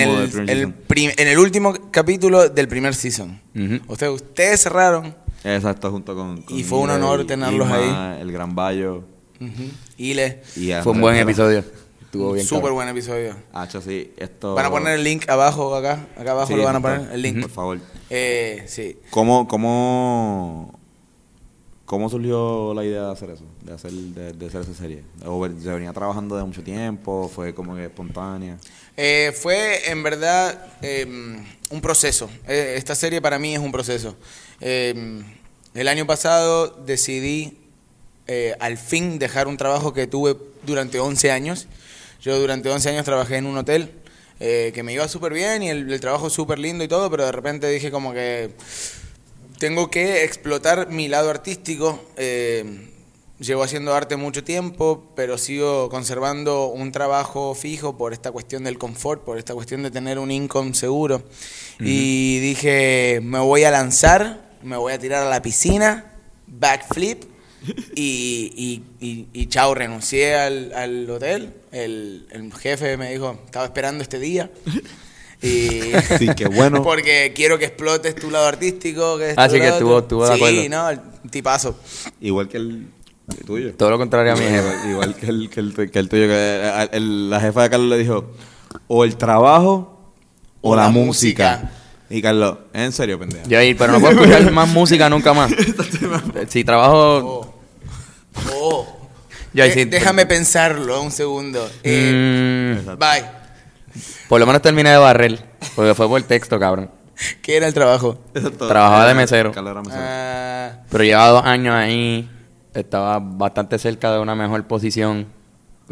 en 0.43 0.49
el, 0.51 0.73
prim- 0.75 1.12
en 1.17 1.29
el 1.29 1.39
último 1.39 1.75
capítulo 1.91 2.49
del 2.49 2.69
primer 2.69 2.95
season. 2.95 3.41
Ustedes, 3.89 4.12
ustedes 4.12 4.61
cerraron. 4.62 5.15
Exacto, 5.45 5.91
junto 5.91 6.15
con. 6.15 6.43
con 6.43 6.59
Y 6.59 6.62
fue 6.62 6.79
un 6.79 6.91
honor 6.91 7.27
tenerlos 7.27 7.67
Irma, 7.69 8.19
El 8.21 8.31
Gran 8.33 8.55
Bayo. 8.55 9.05
Ile. 9.97 10.43
Y 10.57 10.71
Fue 10.83 10.93
un 10.93 11.01
buen 11.01 11.17
episodio. 11.17 11.65
Estuvo 12.12 12.33
bien. 12.33 12.47
Súper 12.47 12.73
buen 12.73 12.87
episodio. 12.90 13.35
Hacho, 13.54 13.81
sí, 13.81 14.12
esto. 14.19 14.52
Van 14.54 14.66
a 14.66 14.71
poner 14.71 14.97
el 14.99 15.02
link 15.02 15.26
abajo 15.31 15.75
acá. 15.75 16.09
Acá 16.14 16.33
abajo 16.33 16.49
Sí, 16.49 16.54
lo 16.57 16.62
van 16.62 16.76
a 16.76 16.81
poner 16.83 17.09
el 17.11 17.23
link. 17.23 17.40
Por 17.40 17.50
favor. 17.50 17.81
Eh, 18.11 18.64
sí. 18.66 18.99
¿Cómo, 19.09 19.49
cómo, 19.49 20.78
¿Cómo 21.87 22.11
surgió 22.11 22.75
la 22.75 22.85
idea 22.85 23.07
de 23.07 23.12
hacer 23.12 23.31
eso? 23.31 23.45
De 23.62 23.73
hacer, 23.73 23.92
de, 23.92 24.35
de 24.35 24.47
hacer 24.47 24.61
esa 24.61 24.75
serie. 24.75 25.04
¿O 25.25 25.42
se 25.47 25.71
venía 25.71 25.90
trabajando 25.95 26.37
de 26.37 26.45
mucho 26.45 26.62
tiempo? 26.62 27.31
¿Fue 27.35 27.54
como 27.54 27.75
que 27.76 27.85
espontánea? 27.85 28.59
Eh, 28.95 29.33
fue 29.35 29.90
en 29.90 30.02
verdad 30.02 30.66
eh, 30.83 31.07
un 31.71 31.81
proceso. 31.81 32.28
Eh, 32.47 32.75
esta 32.76 32.95
serie 32.95 33.23
para 33.23 33.38
mí 33.38 33.54
es 33.54 33.61
un 33.61 33.73
proceso. 33.73 34.16
Eh, 34.61 35.23
el 35.73 35.88
año 35.88 36.07
pasado 36.07 36.66
decidí 36.85 37.57
eh, 38.26 38.54
al 38.61 38.76
fin 38.76 39.19
dejar 39.19 39.49
un 39.49 39.57
trabajo 39.57 39.95
que 39.95 40.07
tuve 40.07 40.37
durante 40.62 41.00
11 41.00 41.31
años. 41.31 41.69
Yo 42.23 42.38
durante 42.38 42.71
11 42.71 42.88
años 42.88 43.05
trabajé 43.05 43.37
en 43.37 43.47
un 43.47 43.59
hotel 43.59 43.91
eh, 44.38 44.71
que 44.75 44.83
me 44.83 44.93
iba 44.93 45.07
súper 45.09 45.33
bien 45.33 45.62
y 45.62 45.71
el, 45.71 45.93
el 45.93 46.00
trabajo 46.00 46.31
súper 46.31 46.59
lindo 46.59 46.85
y 46.85 46.88
todo, 46.88 47.11
pero 47.11 47.26
de 47.26 47.33
repente 47.33 47.69
dije 47.69 47.91
como 47.91 48.12
que 48.12 48.55
tengo 49.59 49.91
que 49.91 50.25
explotar 50.25 50.88
mi 50.88 51.09
lado 51.09 51.31
artístico. 51.31 52.00
Eh, 52.17 52.88
llevo 53.38 53.62
haciendo 53.62 53.95
arte 53.95 54.17
mucho 54.17 54.45
tiempo, 54.45 55.05
pero 55.14 55.37
sigo 55.37 55.88
conservando 55.88 56.67
un 56.67 56.93
trabajo 56.93 57.55
fijo 57.55 57.97
por 57.97 58.12
esta 58.12 58.31
cuestión 58.31 58.64
del 58.64 58.79
confort, 58.79 59.25
por 59.25 59.38
esta 59.38 59.55
cuestión 59.55 59.83
de 59.83 59.91
tener 59.91 60.19
un 60.19 60.31
income 60.31 60.75
seguro. 60.75 61.23
Y 61.81 62.38
dije, 62.38 63.21
me 63.23 63.41
voy 63.41 63.64
a 63.64 63.71
lanzar, 63.71 64.52
me 64.62 64.76
voy 64.76 64.93
a 64.93 64.99
tirar 64.99 65.26
a 65.26 65.29
la 65.29 65.43
piscina, 65.43 66.12
backflip, 66.47 67.25
Y, 67.95 68.83
y, 69.00 69.07
y, 69.07 69.26
y 69.33 69.47
chao, 69.47 69.75
renuncié 69.75 70.35
al, 70.37 70.73
al 70.75 71.09
hotel. 71.11 71.52
El, 71.71 72.26
el 72.31 72.52
jefe 72.54 72.97
me 72.97 73.11
dijo, 73.12 73.38
estaba 73.45 73.64
esperando 73.66 74.02
este 74.02 74.19
día. 74.19 74.50
Y 75.42 75.81
Sí, 76.19 76.28
qué 76.37 76.47
bueno. 76.47 76.83
Porque 76.85 77.33
quiero 77.35 77.59
que 77.59 77.64
explotes 77.66 78.14
tu 78.14 78.31
lado 78.31 78.47
artístico. 78.47 79.19
Que 79.19 79.35
Ah, 79.37 79.47
esto, 79.47 79.54
sí, 79.57 79.61
que 79.61 79.69
lo 79.69 79.99
estuvo- 79.99 80.26
de 80.26 80.28
Sí, 80.28 80.35
acuerdo. 80.35 80.69
no, 80.71 80.90
el 80.90 81.00
tipazo. 81.31 81.78
Igual 82.21 82.49
que 82.49 82.57
el, 82.59 82.87
tuyo. 83.47 83.75
Todo 83.75 83.90
lo 83.90 83.99
contrario 83.99 84.33
a 84.33 84.37
mi 84.37 84.42
jefe. 84.45 84.90
Igual, 84.90 85.14
que, 85.14 85.26
el, 85.26 85.49
que, 85.50 85.61
el, 85.61 85.75
que 85.90 85.99
el 85.99 86.09
tuyo. 86.09 86.26
Que 86.26 86.35
eh, 86.37 86.88
el- 86.92 87.31
la 87.31 87.40
jefa 87.40 87.62
de 87.62 87.71
Carlos 87.71 87.88
le 87.90 87.99
dijo, 87.99 88.33
o 88.88 89.04
el 89.04 89.16
trabajo 89.16 90.12
o, 90.61 90.71
O 90.73 90.76
la, 90.76 90.83
la 90.85 90.88
música. 90.90 91.59
música. 91.61 91.78
Y 92.11 92.21
Carlos, 92.21 92.59
en 92.75 92.92
serio, 92.92 93.19
pendejo. 93.19 93.49
Yo 93.49 93.59
ahí, 93.59 93.73
pero 93.75 93.92
no 93.95 94.00
puedo 94.00 94.12
escuchar 94.12 94.50
más 94.52 94.69
música 94.69 95.09
nunca 95.09 95.33
más. 95.33 95.50
Si 96.49 96.62
trabajo. 96.62 97.51
Oh. 98.55 98.87
Yo 99.55 99.65
Eh, 99.65 99.71
sí- 99.73 99.85
déjame 99.85 100.25
pensarlo 100.27 101.03
un 101.03 101.11
segundo. 101.11 101.69
Eh, 101.83 102.79
Mm, 102.85 102.99
Bye. 102.99 103.25
por 104.29 104.41
lo 104.41 104.47
menos 104.47 104.62
terminé 104.62 104.91
de 104.91 104.97
barrer. 104.97 105.45
Porque 105.77 105.95
fue 105.95 106.09
por 106.09 106.23
texto, 106.23 106.59
cabrón. 106.59 106.91
¿Qué 107.43 107.57
era 107.59 107.67
el 107.69 107.75
trabajo? 107.75 108.19
Trabajaba 108.33 109.07
de 109.07 109.15
mesero. 109.15 109.53
Carlos 109.53 109.73
era 109.73 109.83
mesero. 109.83 110.03
Ah, 110.05 110.71
Pero 110.91 111.05
llevaba 111.05 111.29
dos 111.29 111.45
años 111.45 111.75
ahí. 111.75 112.29
Estaba 112.75 113.19
bastante 113.21 113.79
cerca 113.79 114.12
de 114.12 114.19
una 114.21 114.35
mejor 114.35 114.65
posición. 114.67 115.27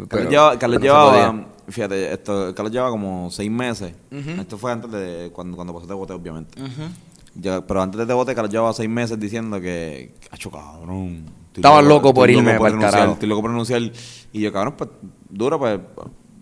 Carlos, 0.09 0.57
pero 0.59 0.79
llevaba, 0.79 1.45
fíjate, 1.69 2.11
esto, 2.11 2.55
Carlos 2.55 2.71
llevaba 2.71 2.89
como 2.89 3.29
seis 3.29 3.51
meses. 3.51 3.93
Esto 4.09 4.57
fue 4.57 4.71
antes 4.71 4.89
de 4.91 5.29
cuando, 5.31 5.55
cuando 5.55 5.73
pasó 5.79 5.95
bote, 5.95 6.13
obviamente. 6.13 6.59
Pero 7.39 7.81
antes 7.81 8.07
de 8.07 8.13
bote, 8.15 8.33
Carlos 8.33 8.51
llevaba 8.51 8.73
seis 8.73 8.89
meses 8.89 9.19
diciendo 9.19 9.61
que, 9.61 10.15
cacho, 10.31 10.49
cabrón. 10.49 11.25
Estaba 11.55 11.81
loco 11.81 12.13
por 12.13 12.29
irme 12.29 12.53
loco 12.53 12.63
pa'l 12.63 12.71
renunciar, 12.73 12.91
carajo. 12.93 13.13
Estoy 13.13 13.29
loco 13.29 13.41
por 13.41 13.51
renunciar. 13.51 13.81
Y 14.33 14.41
yo, 14.41 14.53
cabrón, 14.53 14.75
pues, 14.77 14.89
duro, 15.29 15.59
pues, 15.59 15.79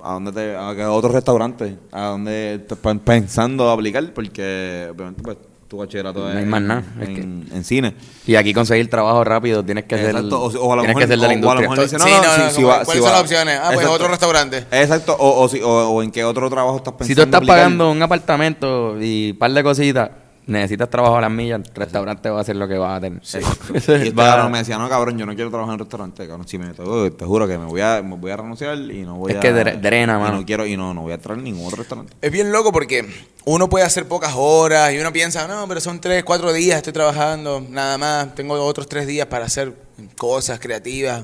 ¿a 0.04 0.13
dónde 0.13 0.32
te, 0.32 0.56
a, 0.56 0.92
otro 0.92 1.10
restaurante? 1.12 1.78
¿A 1.92 2.06
dónde 2.08 2.63
pe- 2.82 2.96
pensando 2.96 3.70
aplicar? 3.70 4.13
Porque, 4.13 4.88
obviamente, 4.92 5.22
pues, 5.24 5.38
tu 5.68 5.78
bachillerato 5.78 6.22
No 6.28 6.38
hay 6.39 6.46
más 6.46 6.62
nada, 6.63 6.84
en, 6.96 7.01
es 7.04 7.10
que- 7.10 7.22
en- 7.22 7.48
en 7.54 7.63
cine. 7.63 7.94
Y 8.25 8.34
aquí 8.36 8.54
conseguir 8.56 8.89
trabajo 8.89 9.24
rápido 9.24 9.63
tienes 9.63 9.84
que 9.86 9.98
ser. 9.98 10.08
Exacto, 10.16 10.42
o, 10.42 10.46
o 10.48 10.74
a 10.74 10.75
lo 10.78 10.82
tienes 10.82 10.88
mejor, 10.88 11.01
que 11.01 11.08
ser 11.08 11.10
de 11.10 11.18
la 11.18 11.24
o- 11.24 11.28
o 11.28 11.30
a 11.30 11.30
lo 11.30 11.34
industria. 11.36 11.62
mejor 11.62 11.78
le 11.78 11.84
dice, 11.84 11.98
no, 11.98 12.04
Sí, 12.06 12.12
no, 12.12 12.18
no, 12.24 12.24
si- 12.36 12.42
no, 12.42 12.50
si 12.50 12.56
como, 12.56 12.68
va- 12.68 12.84
¿cuáles 12.86 12.94
si 12.94 13.00
son 13.08 13.12
las 13.12 13.22
opciones? 13.22 13.60
Ah, 13.62 13.72
pues, 13.75 13.88
otro 13.88 14.08
restaurante. 14.08 14.58
Exacto, 14.72 15.16
o, 15.20 15.42
o, 15.44 15.48
si- 15.50 15.62
o, 15.62 15.70
o 15.89 16.01
en 16.04 16.10
qué 16.12 16.24
otro 16.24 16.50
trabajo 16.50 16.78
estás 16.78 16.94
pensando. 16.94 17.08
Si 17.08 17.16
tú 17.16 17.22
estás 17.22 17.38
aplicar. 17.38 17.56
pagando 17.58 17.92
un 17.92 18.01
apartamento 18.01 19.00
y 19.01 19.32
un 19.32 19.38
par 19.38 19.51
de 19.51 19.63
cositas, 19.63 20.10
necesitas 20.50 20.89
trabajo 20.89 21.18
a 21.18 21.22
las 21.22 21.32
millas, 21.32 21.62
el 21.65 21.75
restaurante 21.75 22.29
va 22.29 22.39
a 22.39 22.41
hacer 22.41 22.56
lo 22.56 22.68
que 22.68 22.77
vas 22.77 22.98
a 22.98 23.01
tener. 23.01 23.22
Ese 23.24 23.39
Y 23.39 23.44
es 23.44 23.75
este 23.89 23.96
el- 24.08 24.20
va- 24.20 24.25
cabrón 24.32 24.51
me 24.51 24.58
decía, 24.60 24.77
no, 24.77 24.89
cabrón, 24.89 25.18
yo 25.18 25.25
no 25.25 25.36
quiero 25.36 25.50
trabajar 25.50 25.70
en 25.72 25.74
un 25.75 25.79
restaurante, 25.79 26.27
cabrón. 26.27 26.48
Si 26.48 26.58
me 26.58 26.68
te 26.74 27.25
juro 27.25 27.48
que 27.48 27.58
me 27.58 27.65
voy 27.65 27.82
a, 27.82 28.01
me 28.01 28.15
voy 28.15 28.32
a 28.32 28.38
renunciar 28.38 28.77
y 28.77 29.03
no 29.03 29.15
voy 29.15 29.32
Es 29.32 29.38
a... 29.38 29.39
que 29.41 29.53
dre- 29.53 29.79
drena, 29.79 30.15
y 30.18 30.22
mano. 30.22 30.38
no 30.39 30.46
quiero, 30.46 30.65
y 30.65 30.75
no, 30.75 30.94
no 30.94 31.01
voy 31.03 31.12
a 31.12 31.15
entrar 31.15 31.38
en 31.38 31.44
ningún 31.44 31.65
otro 31.68 31.77
restaurante. 31.77 32.13
Es 32.22 32.32
bien 32.32 32.51
loco 32.51 32.72
porque 32.72 33.08
uno 33.46 33.70
puede 33.70 33.86
hacer 33.86 34.08
pocas 34.08 34.34
horas 34.36 34.91
y 34.94 35.00
uno 35.00 35.13
piensa, 35.13 35.48
no, 35.48 35.68
pero 35.68 35.79
son 35.82 36.01
tres, 36.01 36.24
cuatro 36.24 36.51
días, 36.51 36.77
estoy 36.77 36.94
trabajando, 36.94 37.63
nada 37.70 37.98
más, 37.98 38.36
tengo 38.36 38.56
otros 38.56 38.88
tres 38.89 39.08
días 39.08 39.27
para 39.27 39.46
hacer 39.46 39.74
cosas 40.18 40.60
creativas. 40.60 41.24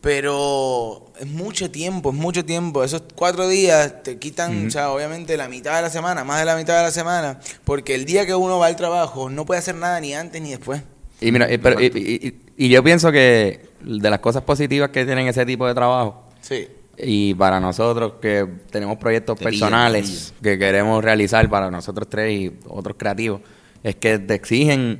Pero 0.00 1.12
es 1.20 1.26
mucho 1.26 1.70
tiempo, 1.70 2.10
es 2.10 2.16
mucho 2.16 2.44
tiempo. 2.44 2.82
Esos 2.82 3.02
cuatro 3.14 3.46
días 3.48 4.02
te 4.02 4.18
quitan, 4.18 4.66
o 4.66 4.70
sea, 4.70 4.90
obviamente 4.92 5.36
la 5.36 5.46
mitad 5.48 5.76
de 5.76 5.82
la 5.82 5.90
semana, 5.90 6.24
más 6.24 6.38
de 6.40 6.46
la 6.46 6.56
mitad 6.56 6.76
de 6.78 6.82
la 6.84 6.90
semana, 6.90 7.38
porque 7.64 7.94
el 7.94 8.06
día 8.06 8.24
que 8.26 8.34
uno 8.34 8.58
va 8.58 8.66
al 8.66 8.76
trabajo 8.76 9.28
no 9.28 9.44
puede 9.44 9.58
hacer 9.58 9.74
nada 9.74 10.00
ni 10.00 10.14
antes 10.14 10.40
ni 10.40 10.50
después. 10.50 10.82
Y 11.20 11.30
mira, 11.32 11.52
y, 11.52 11.58
pero- 11.58 11.78
y- 11.80 11.86
y- 11.94 12.26
y- 12.56 12.66
y 12.66 12.68
yo 12.70 12.82
pienso 12.82 13.12
que 13.12 13.60
de 13.82 14.10
las 14.10 14.20
cosas 14.20 14.42
positivas 14.42 14.88
que 14.88 15.04
tienen 15.04 15.28
ese 15.28 15.44
tipo 15.44 15.66
de 15.66 15.74
trabajo, 15.74 16.24
Sí. 16.40 16.66
y 16.96 17.34
para 17.34 17.60
nosotros 17.60 18.14
que 18.22 18.46
tenemos 18.70 18.96
proyectos 18.96 19.36
Te 19.38 19.44
personales 19.44 20.32
que 20.42 20.58
queremos 20.58 21.04
realizar 21.04 21.48
para 21.50 21.70
nosotros 21.70 22.08
tres 22.08 22.32
y 22.32 22.52
otros 22.68 22.96
creativos, 22.98 23.42
es 23.82 23.96
que 23.96 24.18
te 24.18 24.32
exigen 24.34 24.98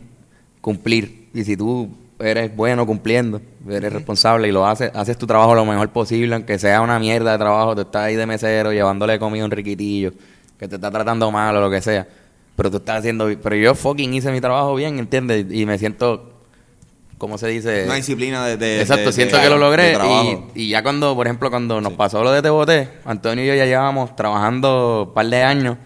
cumplir. 0.61 1.29
Y 1.33 1.45
si 1.45 1.57
tú 1.57 1.89
eres 2.23 2.55
bueno 2.55 2.87
cumpliendo, 2.87 3.41
eres 3.69 3.93
responsable 3.93 4.49
y 4.49 4.53
lo 4.53 4.67
haces, 4.67 4.91
haces 4.95 5.17
tu 5.19 5.27
trabajo 5.27 5.55
lo 5.55 5.65
mejor 5.65 5.89
posible, 5.91 6.35
aunque 6.35 6.59
sea 6.59 6.81
una 6.81 6.99
mierda 6.99 7.33
de 7.33 7.39
trabajo, 7.39 7.75
tú 7.75 7.83
estás 7.83 8.03
ahí 8.05 8.17
de 8.17 8.27
mesero 8.27 8.73
llevándole 8.73 9.19
comida 9.19 9.43
a 9.43 9.47
un 9.47 9.51
riquitillo, 9.51 10.13
que 10.59 10.69
te 10.69 10.77
está 10.77 10.91
tratando 10.91 11.31
mal 11.31 11.57
o 11.57 11.61
lo 11.61 11.71
que 11.71 11.81
sea. 11.81 12.07
Pero 12.57 12.71
tú 12.71 12.77
estás 12.79 12.99
haciendo, 12.99 13.29
pero 13.43 13.57
yo 13.57 13.75
fucking 13.75 14.13
hice 14.15 14.31
mi 14.33 14.41
trabajo 14.41 14.75
bien, 14.75 14.99
¿entiendes? 14.99 15.47
Y 15.51 15.65
me 15.65 15.79
siento, 15.79 16.31
¿cómo 17.17 17.39
se 17.39 17.49
dice? 17.49 17.85
Una 17.87 17.95
disciplina 17.95 18.45
de, 18.47 18.57
de- 18.59 18.81
Exacto, 18.83 19.07
de- 19.07 19.13
siento 19.13 19.37
de- 19.37 19.43
que 19.43 19.49
lo 19.49 19.57
logré. 19.59 19.97
Y, 20.55 20.65
y 20.65 20.69
ya 20.69 20.83
cuando, 20.83 21.15
por 21.15 21.27
ejemplo, 21.27 21.49
cuando 21.51 21.81
nos 21.81 21.95
pasó 21.95 22.23
lo 22.23 22.31
de 22.33 22.43
Te 22.43 22.51
Boté, 22.51 22.89
Antonio 23.07 23.45
y 23.45 23.49
yo 23.49 23.55
ya 23.55 23.65
llevábamos 23.65 24.15
trabajando 24.17 25.05
un 25.09 25.15
par 25.15 25.27
de 25.27 25.43
años 25.43 25.77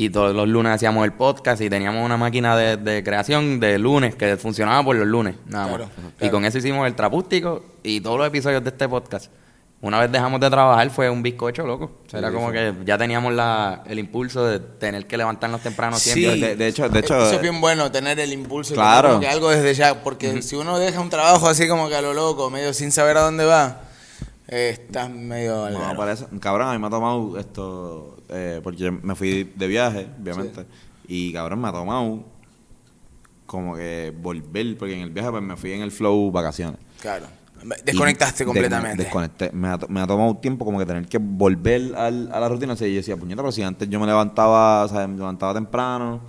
y 0.00 0.10
todos 0.10 0.34
los 0.34 0.46
lunes 0.48 0.72
hacíamos 0.72 1.04
el 1.04 1.12
podcast 1.12 1.60
y 1.60 1.68
teníamos 1.68 2.04
una 2.04 2.16
máquina 2.16 2.56
de, 2.56 2.76
de 2.76 3.02
creación 3.02 3.58
de 3.58 3.78
lunes 3.78 4.14
que 4.14 4.36
funcionaba 4.36 4.82
por 4.84 4.94
los 4.94 5.06
lunes, 5.08 5.34
nada 5.46 5.66
Claro, 5.68 5.84
más. 5.86 6.12
Y 6.14 6.18
claro. 6.18 6.32
con 6.34 6.44
eso 6.44 6.58
hicimos 6.58 6.86
el 6.86 6.94
trapústico 6.94 7.64
y 7.82 8.00
todos 8.00 8.16
los 8.18 8.28
episodios 8.28 8.62
de 8.62 8.70
este 8.70 8.88
podcast. 8.88 9.30
Una 9.80 10.00
vez 10.00 10.10
dejamos 10.10 10.40
de 10.40 10.50
trabajar 10.50 10.90
fue 10.90 11.08
un 11.08 11.22
bizcocho, 11.22 11.64
loco. 11.66 11.84
O 12.06 12.10
sea, 12.10 12.18
era 12.18 12.32
como 12.32 12.50
que 12.52 12.74
ya 12.84 12.98
teníamos 12.98 13.32
la, 13.32 13.82
el 13.86 13.98
impulso 14.00 14.44
de 14.44 14.58
tener 14.60 15.06
que 15.06 15.16
levantarnos 15.16 15.60
temprano 15.62 15.96
siempre. 15.98 16.36
de- 16.48 16.56
de 16.56 16.66
hecho- 16.68 16.88
de 16.88 16.98
hecho, 17.00 17.16
Eso 17.16 17.32
eh, 17.32 17.36
es 17.36 17.42
bien 17.42 17.60
bueno, 17.60 17.90
tener 17.92 18.18
el 18.20 18.32
impulso. 18.32 18.74
y 18.74 18.76
Claro. 18.76 19.18
que 19.20 19.28
algo 19.28 19.50
desde 19.50 19.74
ya, 19.74 20.02
porque 20.02 20.42
si 20.42 20.56
uno 20.56 20.78
deja 20.78 21.00
un 21.00 21.10
trabajo 21.10 21.48
así 21.48 21.66
como 21.68 21.88
que 21.88 21.94
a 21.96 22.02
lo 22.02 22.12
loco, 22.14 22.50
medio 22.50 22.72
sin 22.72 22.90
saber 22.92 23.16
a 23.18 23.20
dónde 23.22 23.44
va, 23.44 23.82
eh, 23.82 23.87
estás 24.48 25.10
medio 25.10 25.68
No, 25.70 25.96
parece- 25.96 26.26
Cabrón, 26.40 26.68
a 26.68 26.72
mí 26.72 26.78
me 26.78 26.86
ha 26.86 26.90
tomado 26.90 27.38
esto, 27.38 28.16
eh, 28.28 28.60
porque 28.62 28.78
yo 28.78 28.92
me 28.92 29.14
fui 29.14 29.44
de 29.54 29.66
viaje, 29.66 30.08
obviamente, 30.20 30.64
y 31.06 31.32
cabrón, 31.32 31.60
me 31.60 31.68
ha 31.68 31.72
tomado 31.72 32.24
como 33.46 33.76
que 33.76 34.12
volver, 34.20 34.76
porque 34.78 34.94
en 34.94 35.00
el 35.00 35.10
viaje 35.10 35.30
pues 35.30 35.42
me 35.42 35.56
fui 35.56 35.72
en 35.72 35.82
el 35.82 35.90
flow 35.90 36.30
vacaciones. 36.30 36.78
Claro. 37.00 37.26
Desconectaste 37.84 38.44
Y 38.44 38.46
completamente. 38.46 38.98
de- 38.98 39.04
desconecté. 39.04 39.50
Me 39.52 39.68
ha, 39.68 39.78
me 39.88 40.00
ha 40.00 40.06
tomado 40.06 40.36
tiempo 40.36 40.64
como 40.64 40.78
que 40.78 40.86
tener 40.86 41.06
que 41.08 41.18
volver 41.18 41.92
al- 41.96 42.30
a 42.32 42.38
la 42.38 42.48
rutina. 42.48 42.74
O 42.74 42.76
sea, 42.76 42.86
yo 42.86 42.94
decía, 42.94 43.16
puñeta, 43.16 43.42
pero 43.42 43.50
si 43.50 43.62
antes 43.62 43.88
yo 43.88 43.98
me 43.98 44.06
levantaba, 44.06 44.84
o 44.84 44.88
sea, 44.88 45.08
me 45.08 45.16
levantaba 45.16 45.54
temprano, 45.54 46.20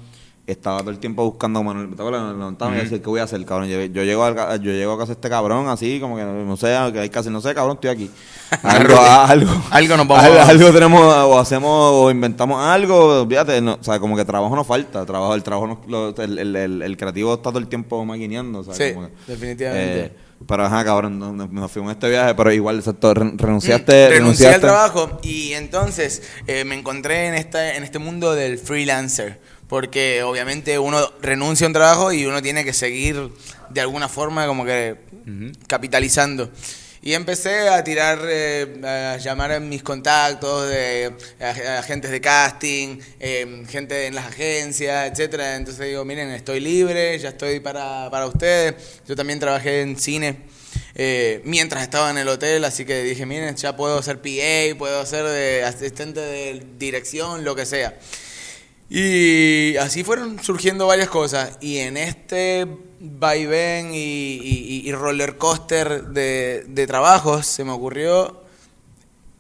estaba 0.52 0.80
todo 0.80 0.92
el 0.92 1.00
tiempo 1.00 1.24
buscando, 1.24 1.62
bueno, 1.64 1.82
me 1.88 1.96
tocaba 1.96 2.32
me 2.32 2.38
levantaba 2.38 2.76
y 2.76 2.80
decía, 2.82 3.00
¿qué 3.00 3.06
voy 3.10 3.20
a 3.20 3.24
hacer, 3.24 3.44
cabrón? 3.46 3.68
Yo, 3.70 3.82
yo 3.86 4.04
llego 4.04 4.24
a, 4.24 4.56
yo 4.58 4.72
llego 4.72 4.94
a 4.94 4.98
casa 4.98 5.08
de 5.08 5.14
este 5.14 5.30
cabrón 5.30 5.68
así, 5.70 6.00
como 6.00 6.16
que 6.18 6.24
no 6.24 6.58
sé, 6.58 6.76
que 6.94 7.00
hay 7.00 7.10
casi, 7.10 7.30
no 7.30 7.42
sé, 7.42 7.54
cabrón, 7.54 7.76
estoy 7.76 7.90
aquí. 7.92 8.12
algo, 8.64 9.00
algo, 9.00 9.52
Algo 9.72 9.98
nos 9.98 10.08
vamos 10.08 10.24
algo, 10.26 10.40
a- 10.40 10.44
algo 10.48 10.72
tenemos, 10.74 11.02
o 11.02 11.40
hacemos, 11.40 11.92
o 11.94 12.12
inventamos 12.12 12.62
algo, 12.64 13.26
fíjate, 13.28 13.62
no, 13.62 13.78
o 13.80 13.84
sea, 13.84 14.00
como 14.00 14.16
que 14.16 14.26
trabajo 14.26 14.56
no 14.56 14.64
falta, 14.64 15.06
trabajo, 15.06 15.36
el 15.36 15.44
trabajo, 15.44 15.68
no- 15.68 15.82
lo- 15.88 16.16
el, 16.24 16.40
el, 16.40 16.56
el, 16.56 16.82
el 16.82 16.98
creativo 16.98 17.34
está 17.36 17.50
todo 17.50 17.60
el 17.60 17.68
tiempo 17.68 18.04
maquineando, 18.06 18.64
¿sabes? 18.64 18.78
Sí, 18.78 18.94
Como 18.94 19.08
que, 19.08 19.14
definitivamente. 19.28 20.00
eh, 20.06 20.12
pero 20.48 20.66
ajá, 20.66 20.86
cabrón, 20.86 21.20
no- 21.20 21.34
no- 21.34 21.48
nos 21.48 21.70
fuimos 21.70 21.90
a 21.90 21.94
este 21.94 22.10
viaje, 22.10 22.34
pero 22.34 22.52
igual, 22.54 22.78
exacto, 22.80 23.14
re- 23.14 23.34
renunciaste, 23.36 23.92
Mm, 23.92 24.10
Renuncié 24.12 24.18
renunciaste. 24.20 24.56
al 24.56 24.62
trabajo 24.62 25.20
y 25.22 25.52
entonces 25.54 26.24
eh, 26.48 26.64
me 26.64 26.76
encontré 26.76 27.28
en, 27.28 27.34
esta, 27.34 27.76
en 27.76 27.84
este 27.84 28.00
mundo 28.00 28.34
del 28.34 28.58
freelancer. 28.58 29.40
Porque 29.70 30.24
obviamente 30.24 30.78
uno 30.80 31.14
renuncia 31.22 31.66
a 31.66 31.70
un 31.70 31.74
trabajo 31.74 32.12
y 32.12 32.26
uno 32.26 32.42
tiene 32.42 32.66
que 32.66 32.74
seguir 32.74 33.30
de 33.70 33.80
alguna 33.82 34.10
forma 34.10 34.46
como 34.48 34.66
que 34.66 34.98
capitalizando. 35.68 36.50
Y 37.02 37.14
empecé 37.14 37.70
a 37.70 37.82
tirar, 37.82 38.20
eh, 38.26 38.82
a 38.84 39.18
llamar 39.18 39.54
a 39.54 39.60
mis 39.62 39.82
contactos 39.84 40.68
de 40.68 41.14
a- 41.40 41.80
agentes 41.80 42.12
de 42.12 42.20
casting, 42.20 42.98
eh, 43.22 43.64
gente 43.70 44.08
en 44.08 44.16
las 44.16 44.26
agencias, 44.26 45.10
etcétera. 45.10 45.56
Entonces 45.56 45.88
digo, 45.88 46.04
miren, 46.04 46.30
estoy 46.32 46.60
libre, 46.60 47.18
ya 47.18 47.30
estoy 47.30 47.62
para, 47.62 48.10
para 48.12 48.26
ustedes. 48.28 49.02
Yo 49.08 49.16
también 49.16 49.40
trabajé 49.40 49.82
en 49.82 49.98
cine 49.98 50.40
eh, 50.96 51.42
mientras 51.46 51.84
estaba 51.84 52.10
en 52.10 52.18
el 52.18 52.28
hotel, 52.28 52.66
así 52.66 52.84
que 52.84 53.02
dije, 53.04 53.26
miren, 53.26 53.56
ya 53.56 53.78
puedo 53.78 54.02
ser 54.04 54.18
PA, 54.22 54.78
puedo 54.78 55.06
ser 55.06 55.24
de 55.26 55.64
asistente 55.64 56.20
de 56.20 56.66
dirección, 56.78 57.46
lo 57.46 57.56
que 57.56 57.66
sea. 57.66 57.98
Y 58.90 59.78
así 59.78 60.04
fueron 60.04 60.42
surgiendo 60.42 60.88
varias 60.88 61.10
cosas. 61.10 61.58
Y 61.62 61.78
en 61.78 61.96
este 61.96 62.68
vaivén 63.00 63.94
y, 63.94 63.98
y, 63.98 64.82
y 64.86 64.92
roller 64.92 65.38
coaster 65.38 66.06
de, 66.08 66.86
trabajos 66.88 67.46
se 67.46 67.64
me 67.64 67.72
ocurrió 67.72 68.44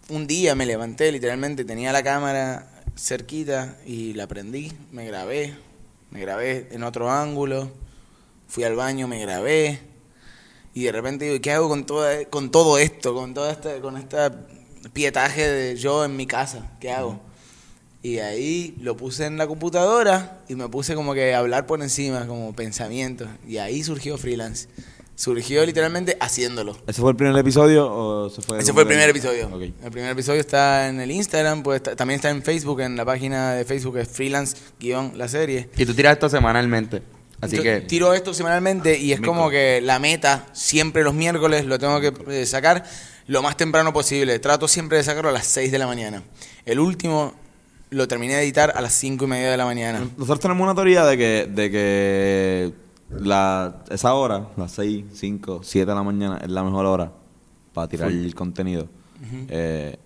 un 0.10 0.26
día 0.26 0.56
me 0.56 0.66
levanté, 0.66 1.12
literalmente 1.12 1.66
tenía 1.66 1.92
la 1.92 2.02
cámara 2.02 2.68
cerquita 2.96 3.78
y 3.86 4.14
la 4.14 4.28
prendí, 4.28 4.74
me 4.92 5.06
grabé, 5.06 5.56
me 6.10 6.20
grabé 6.20 6.68
en 6.72 6.84
otro 6.84 7.12
ángulo, 7.12 7.72
fui 8.48 8.64
al 8.64 8.76
baño, 8.76 9.08
me 9.08 9.22
grabé 9.22 9.80
y 10.74 10.84
de 10.84 10.92
repente 10.92 11.26
digo, 11.26 11.38
¿y 11.38 11.40
¿qué 11.40 11.52
hago 11.52 11.70
con 11.70 11.86
todo, 11.86 12.08
con 12.30 12.50
todo 12.50 12.80
esto, 12.80 13.14
con 13.14 13.36
todo 13.36 13.52
este, 13.52 13.80
con 13.82 13.98
este 13.98 14.18
pietaje 14.94 15.48
de 15.48 15.76
yo 15.76 16.04
en 16.04 16.16
mi 16.16 16.26
casa? 16.26 16.72
¿Qué 16.80 16.92
hago? 16.92 17.20
Y 18.02 18.20
ahí 18.20 18.76
lo 18.82 18.96
puse 18.96 19.26
en 19.26 19.38
la 19.38 19.46
computadora 19.48 20.40
y 20.48 20.56
me 20.56 20.70
puse 20.70 20.96
como 20.96 21.14
que 21.14 21.34
a 21.34 21.40
hablar 21.40 21.66
por 21.66 21.82
encima, 21.82 22.26
como 22.28 22.54
pensamientos. 22.56 23.28
Y 23.48 23.58
ahí 23.58 23.84
surgió 23.84 24.18
freelance. 24.18 24.68
Surgió 25.16 25.66
literalmente 25.66 26.16
haciéndolo. 26.22 26.78
¿Ese 26.88 27.02
fue 27.02 27.12
el 27.12 27.18
primer 27.18 27.36
episodio 27.38 27.92
o 27.94 28.30
se 28.30 28.42
fue? 28.42 28.60
Ese 28.60 28.72
fue 28.72 28.84
el 28.84 28.88
primer 28.88 29.10
episodio. 29.10 29.48
Ok. 29.48 29.62
El 29.84 29.92
primer 29.92 30.12
episodio 30.12 30.40
está 30.40 30.88
en 30.88 31.02
el 31.02 31.12
Instagram, 31.12 31.62
pues 31.62 31.78
está- 31.82 31.94
también 31.98 32.16
está 32.20 32.30
en 32.30 32.42
Facebook, 32.42 32.80
en 32.80 32.96
la 32.96 33.04
página 33.04 33.52
de 33.52 33.66
Facebook 33.66 33.98
es 33.98 34.08
freelance-la 34.08 35.28
serie. 35.28 35.70
Y 35.76 35.86
tú 35.86 35.94
tiras 35.94 36.14
esto 36.14 36.30
semanalmente. 36.30 37.02
Así 37.42 37.58
Yo 37.58 37.64
que. 37.64 37.82
tiro 37.82 38.14
esto 38.14 38.34
semanalmente 38.34 38.98
y 38.98 39.12
es 39.14 39.20
como 39.22 39.50
que 39.50 39.82
la 39.82 40.00
meta, 40.00 40.46
siempre 40.54 41.04
los 41.04 41.14
miércoles 41.14 41.66
lo 41.66 41.80
tengo 41.80 42.00
que 42.02 42.14
eh, 42.30 42.46
sacar 42.46 42.86
lo 43.28 43.42
más 43.42 43.58
temprano 43.58 43.92
posible. 43.94 44.40
Trato 44.40 44.68
siempre 44.70 44.98
de 44.98 45.04
sacarlo 45.04 45.30
a 45.30 45.34
las 45.34 45.46
6 45.48 45.70
de 45.72 45.80
la 45.80 45.88
mañana. 45.88 46.24
El 46.66 46.80
último 46.80 47.34
lo 47.92 48.08
terminé 48.08 48.36
de 48.36 48.44
editar 48.44 48.72
a 48.76 48.82
las 48.82 48.94
5 48.94 49.26
y 49.26 49.28
media 49.28 49.50
de 49.52 49.58
la 49.58 49.66
mañana. 49.66 50.00
Nosotros 50.18 50.40
tenemos 50.40 50.64
una 50.64 50.76
teoría 50.76 51.06
de 51.06 51.18
que, 51.18 51.50
de 51.52 51.72
que 51.72 52.74
la, 53.10 53.84
esa 53.90 54.14
hora, 54.14 54.48
las 54.58 54.72
6, 54.74 55.06
5, 55.14 55.62
7 55.64 55.90
de 55.90 55.96
la 55.96 56.04
mañana, 56.04 56.38
es 56.44 56.50
la 56.50 56.64
mejor 56.64 56.86
hora 56.86 57.12
para 57.74 57.88
tirar 57.88 58.10
el 58.12 58.36
contenido. 58.36 58.88
Eh, 59.50 59.98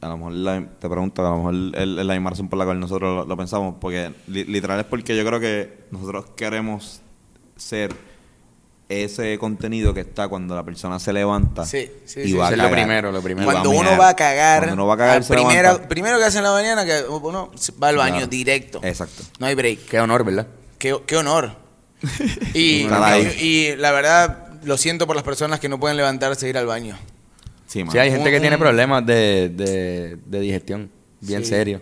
a 0.00 0.08
lo 0.08 0.16
mejor 0.16 0.32
la- 0.32 0.66
te 0.78 0.88
pregunto, 0.88 1.24
a 1.26 1.30
lo 1.30 1.36
mejor 1.36 1.54
es 1.74 1.80
es 1.82 2.06
la 2.06 2.14
misma 2.14 2.30
razón 2.30 2.48
por 2.48 2.58
la 2.58 2.64
cual 2.64 2.80
nosotros 2.80 3.14
lo, 3.14 3.24
lo 3.26 3.36
pensamos, 3.36 3.74
porque 3.80 4.12
li- 4.28 4.44
literal 4.44 4.80
es 4.80 4.86
porque 4.86 5.16
yo 5.16 5.24
creo 5.24 5.38
que 5.40 5.84
nosotros 5.90 6.26
queremos 6.36 7.00
ser 7.56 7.92
ese 8.92 9.38
contenido 9.38 9.92
que 9.94 10.00
está 10.00 10.28
cuando 10.28 10.54
la 10.54 10.62
persona 10.64 10.98
se 10.98 11.12
levanta 11.12 11.64
Sí, 11.66 11.90
sí, 12.04 12.20
y 12.20 12.24
sí. 12.28 12.32
va 12.34 12.48
a 12.48 12.50
es 12.50 12.56
lo 12.56 12.64
cagar. 12.64 12.72
primero, 12.78 13.12
lo 13.12 13.22
primero. 13.22 13.44
Cuando 13.50 13.70
a 13.70 13.74
uno 13.74 13.96
va 13.98 14.10
a 14.10 14.16
cagar, 14.16 14.58
Cuando 14.60 14.74
uno 14.74 14.86
va 14.86 14.94
a 14.94 14.98
cagar, 14.98 15.24
se 15.24 15.32
primero, 15.34 15.62
levanta. 15.62 15.88
primero 15.88 16.18
que 16.18 16.24
hace 16.24 16.38
en 16.38 16.44
la 16.44 16.52
mañana, 16.52 16.84
que 16.84 17.02
uno 17.08 17.50
va 17.82 17.88
al 17.88 17.96
baño 17.96 18.14
Claro. 18.16 18.26
directo. 18.28 18.80
Exacto. 18.82 19.22
No 19.38 19.46
hay 19.46 19.54
break. 19.54 19.86
Qué 19.86 20.00
honor, 20.00 20.24
¿verdad? 20.24 20.46
Qué, 20.78 20.96
qué 21.06 21.16
honor. 21.16 21.56
y, 22.54 22.86
y, 22.86 22.88
y 23.40 23.76
la 23.76 23.92
verdad, 23.92 24.48
lo 24.64 24.76
siento 24.76 25.06
por 25.06 25.16
las 25.16 25.24
personas 25.24 25.60
que 25.60 25.68
no 25.68 25.78
pueden 25.80 25.96
levantarse 25.96 26.46
e 26.46 26.50
ir 26.50 26.58
al 26.58 26.66
baño. 26.66 26.98
Sí, 27.66 27.82
hay 27.98 28.10
gente 28.10 28.28
que 28.30 28.36
Un- 28.36 28.42
tiene 28.42 28.58
problemas 28.58 29.06
de, 29.06 29.48
de, 29.48 30.18
de 30.26 30.40
digestión. 30.40 30.90
Bien 31.20 31.42
Sí. 31.44 31.50
serio. 31.50 31.80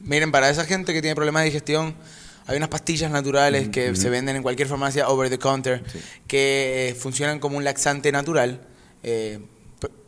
Miren, 0.00 0.30
para 0.32 0.50
esa 0.50 0.64
gente 0.64 0.92
que 0.92 1.00
tiene 1.00 1.14
problemas 1.14 1.42
de 1.42 1.46
digestión, 1.46 1.94
hay 2.48 2.56
unas 2.56 2.68
pastillas 2.70 3.10
naturales 3.10 3.68
que 3.68 3.94
se 3.94 4.10
venden 4.10 4.36
en 4.36 4.42
cualquier 4.42 4.66
farmacia 4.68 5.08
over 5.08 5.30
the 5.30 5.38
counter 5.38 5.82
que 6.26 6.88
eh, 6.88 6.94
funcionan 6.94 7.38
como 7.38 7.56
un 7.58 7.64
laxante 7.64 8.10
natural. 8.10 8.60
Eh, 9.02 9.38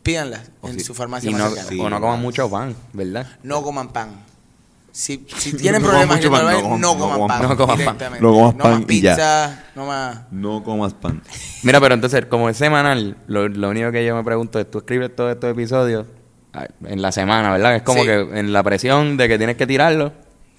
pídanlas 0.03 0.49
O 0.61 0.67
en 0.67 0.73
sí. 0.79 0.79
su 0.81 0.93
farmacia 0.95 1.29
Y 1.29 1.33
más 1.33 1.51
no. 1.55 1.61
Sí, 1.69 1.79
o 1.79 1.89
no 1.89 2.01
coman 2.01 2.19
mucho 2.21 2.49
pan, 2.49 2.75
¿verdad? 2.93 3.27
No 3.43 3.61
coman 3.61 3.89
pan. 3.93 4.09
Si, 4.91 5.25
si 5.37 5.53
tienen 5.57 5.81
No 5.81 5.89
coman 5.91 6.07
problemas 6.19 6.41
pan, 6.41 6.61
no 6.61 6.77
no, 6.77 6.97
coman- 6.97 6.97
no 6.97 6.97
coman 6.97 7.17
coman 7.17 7.27
pan. 7.27 7.41
No 7.49 7.55
coman 7.55 7.67
pan. 7.67 7.77
directamente. 7.77 8.21
No 8.25 8.33
coman 8.33 8.57
pan 8.57 8.71
más 8.71 8.79
ya. 8.81 8.87
pizza, 8.87 9.63
no 9.75 9.85
más... 9.85 10.19
No 10.31 10.63
comas 10.63 10.93
pan. 10.95 11.21
Mira, 11.63 11.79
pero 11.79 11.93
entonces, 11.93 12.25
como 12.25 12.49
es 12.49 12.57
semanal, 12.57 13.15
lo, 13.27 13.47
lo 13.47 13.69
único 13.69 13.91
que 13.91 14.03
yo 14.05 14.15
me 14.15 14.23
pregunto 14.23 14.59
es, 14.59 14.69
tú 14.69 14.79
escribes 14.79 15.15
todos 15.15 15.31
estos 15.33 15.51
episodios 15.51 16.07
en 16.85 17.01
la 17.01 17.11
semana, 17.13 17.51
¿verdad? 17.51 17.75
Es 17.75 17.83
como 17.83 18.01
Sí. 18.01 18.07
que 18.07 18.19
en 18.39 18.51
la 18.51 18.63
presión 18.63 19.15
de 19.15 19.29
que 19.29 19.37
tienes 19.37 19.55
que 19.55 19.65
tirarlo. 19.67 20.11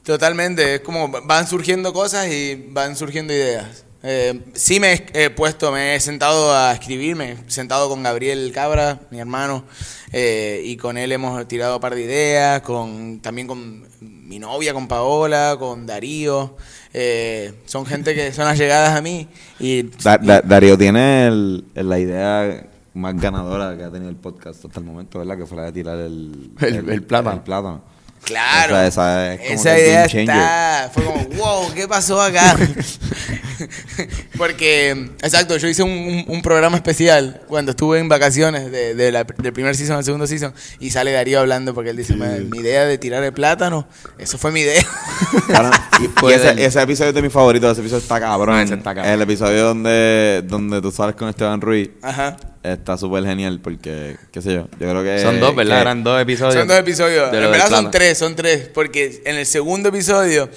Totalmente, 0.04 0.76
es 0.76 0.80
como 0.80 1.08
van 1.08 1.46
surgiendo 1.46 1.92
cosas 1.92 2.26
y 2.28 2.66
van 2.70 2.96
surgiendo 2.96 3.32
ideas. 3.32 3.84
Eh, 4.04 4.40
sí 4.54 4.80
me 4.80 5.06
he 5.14 5.30
puesto, 5.30 5.70
me 5.70 5.94
he 5.94 6.00
sentado 6.00 6.52
a 6.52 6.72
escribir, 6.72 7.14
me 7.14 7.32
he 7.32 7.36
sentado 7.46 7.88
con 7.88 8.02
Gabriel 8.02 8.50
Cabra, 8.52 8.98
mi 9.12 9.20
hermano, 9.20 9.64
eh, 10.12 10.60
y 10.64 10.76
con 10.76 10.98
él 10.98 11.12
hemos 11.12 11.46
tirado 11.46 11.76
un 11.76 11.80
par 11.80 11.94
de 11.94 12.02
ideas, 12.02 12.62
con 12.62 13.20
también 13.20 13.46
con 13.46 13.86
mi 14.00 14.40
novia, 14.40 14.74
con 14.74 14.88
Paola, 14.88 15.56
con 15.58 15.86
Darío. 15.86 16.56
eh, 16.94 17.54
son 17.64 17.86
gente 17.86 18.12
que 18.14 18.32
son 18.32 18.46
allegadas 18.48 18.98
a 18.98 19.00
mí 19.00 19.28
y, 19.60 19.82
Da- 20.02 20.18
Da- 20.18 20.42
Darío 20.42 20.76
tiene 20.76 21.28
el- 21.28 21.64
la 21.74 21.98
idea 22.00 22.66
más 22.94 23.18
ganadora 23.18 23.76
que 23.78 23.84
ha 23.84 23.90
tenido 23.90 24.10
el 24.10 24.16
podcast 24.16 24.64
hasta 24.64 24.80
el 24.80 24.84
momento, 24.84 25.20
¿verdad? 25.20 25.38
Que 25.38 25.46
fue 25.46 25.56
la 25.58 25.62
de 25.66 25.72
tirar 25.72 25.96
el, 25.98 26.50
El- 26.60 26.90
el 26.90 27.02
plátano. 27.04 27.36
el 27.36 27.42
plátano. 27.42 27.92
Claro. 28.24 28.78
Esa- 28.80 29.34
es 29.34 29.64
idea 29.64 30.04
está. 30.04 30.90
Fue 30.94 31.04
como, 31.04 31.24
wow, 31.36 31.72
¿qué 31.74 31.88
pasó 31.88 32.20
acá? 32.20 32.56
Porque, 34.36 34.90
exacto, 35.22 35.56
yo 35.56 35.68
hice 35.68 35.82
un, 35.82 35.90
un- 35.90 36.24
un 36.26 36.42
programa 36.42 36.76
especial 36.76 37.42
cuando 37.48 37.70
estuve 37.72 37.98
en 37.98 38.08
vacaciones 38.08 38.70
de, 38.72 38.94
de 38.94 39.12
la- 39.12 39.24
del 39.24 39.52
primer 39.52 39.76
season 39.76 39.96
al 39.96 40.04
segundo 40.04 40.26
season 40.26 40.52
y 40.80 40.90
sale 40.90 41.12
Darío 41.12 41.40
hablando 41.40 41.74
porque 41.74 41.90
él 41.90 41.96
dice, 41.96 42.16
"Man, 42.16 42.48
mi 42.50 42.58
idea 42.58 42.84
de 42.84 42.98
tirar 42.98 43.22
el 43.22 43.32
plátano, 43.32 43.86
eso 44.18 44.38
fue 44.38 44.50
mi 44.52 44.60
idea. 44.60 44.82
Claro, 45.46 45.70
y- 46.00 46.04
y 46.04 46.08
Puede 46.08 46.36
ese, 46.66 46.82
episodio 46.82 47.10
es 47.10 47.14
de 47.14 47.22
mis 47.22 47.32
favoritos, 47.32 47.72
ese 47.72 47.80
episodio 47.80 48.02
está 48.02 48.20
cabrón. 48.20 48.58
Ese 48.60 48.74
está 48.74 48.94
cabrón. 48.94 49.12
El 49.12 49.22
episodio 49.22 49.64
donde, 49.64 50.42
donde 50.44 50.80
tú 50.80 50.90
sales 50.90 51.14
con 51.16 51.28
Esteban 51.28 51.60
Ruiz 51.60 51.90
Ajá. 52.02 52.36
está 52.62 52.96
súper 52.96 53.24
genial 53.24 53.60
porque, 53.62 54.16
qué 54.32 54.42
sé 54.42 54.54
yo, 54.54 54.68
yo 54.78 54.90
creo 54.90 55.02
que... 55.02 55.20
Son 55.22 55.38
dos, 55.40 55.54
¿verdad? 55.54 55.80
Eran 55.82 56.02
dos 56.04 56.20
episodios. 56.20 56.54
Son 56.54 56.68
dos 56.68 56.76
episodios. 56.78 57.30
de 57.30 57.38
En 57.38 57.50
verdad 57.50 57.60
son 57.68 57.68
plátano. 57.68 57.90
Tres, 58.12 58.18
son 58.18 58.36
tres. 58.36 58.68
Porque 58.68 59.22
en 59.24 59.36
el 59.36 59.46
segundo 59.46 59.88
episodio 59.88 60.48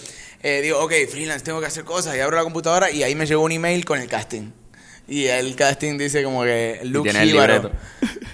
eh, 0.42 0.62
digo, 0.62 0.80
ok, 0.80 0.94
freelance, 1.10 1.44
tengo 1.44 1.60
que 1.60 1.68
hacer 1.68 1.84
cosas. 1.84 2.16
Y 2.16 2.20
abro 2.20 2.38
la 2.38 2.44
computadora 2.44 2.92
y 2.92 3.04
ahí 3.04 3.16
me 3.16 3.26
llegó 3.26 3.44
un 3.44 3.52
email 3.52 3.84
con 3.86 4.00
el 4.00 4.08
casting. 4.08 4.52
Y 5.08 5.26
el 5.26 5.56
casting 5.56 5.98
dice 5.98 6.24
como 6.24 6.44
que 6.44 6.82
Luke 6.84 7.10
el 7.10 7.18
Jíbaro. 7.18 7.72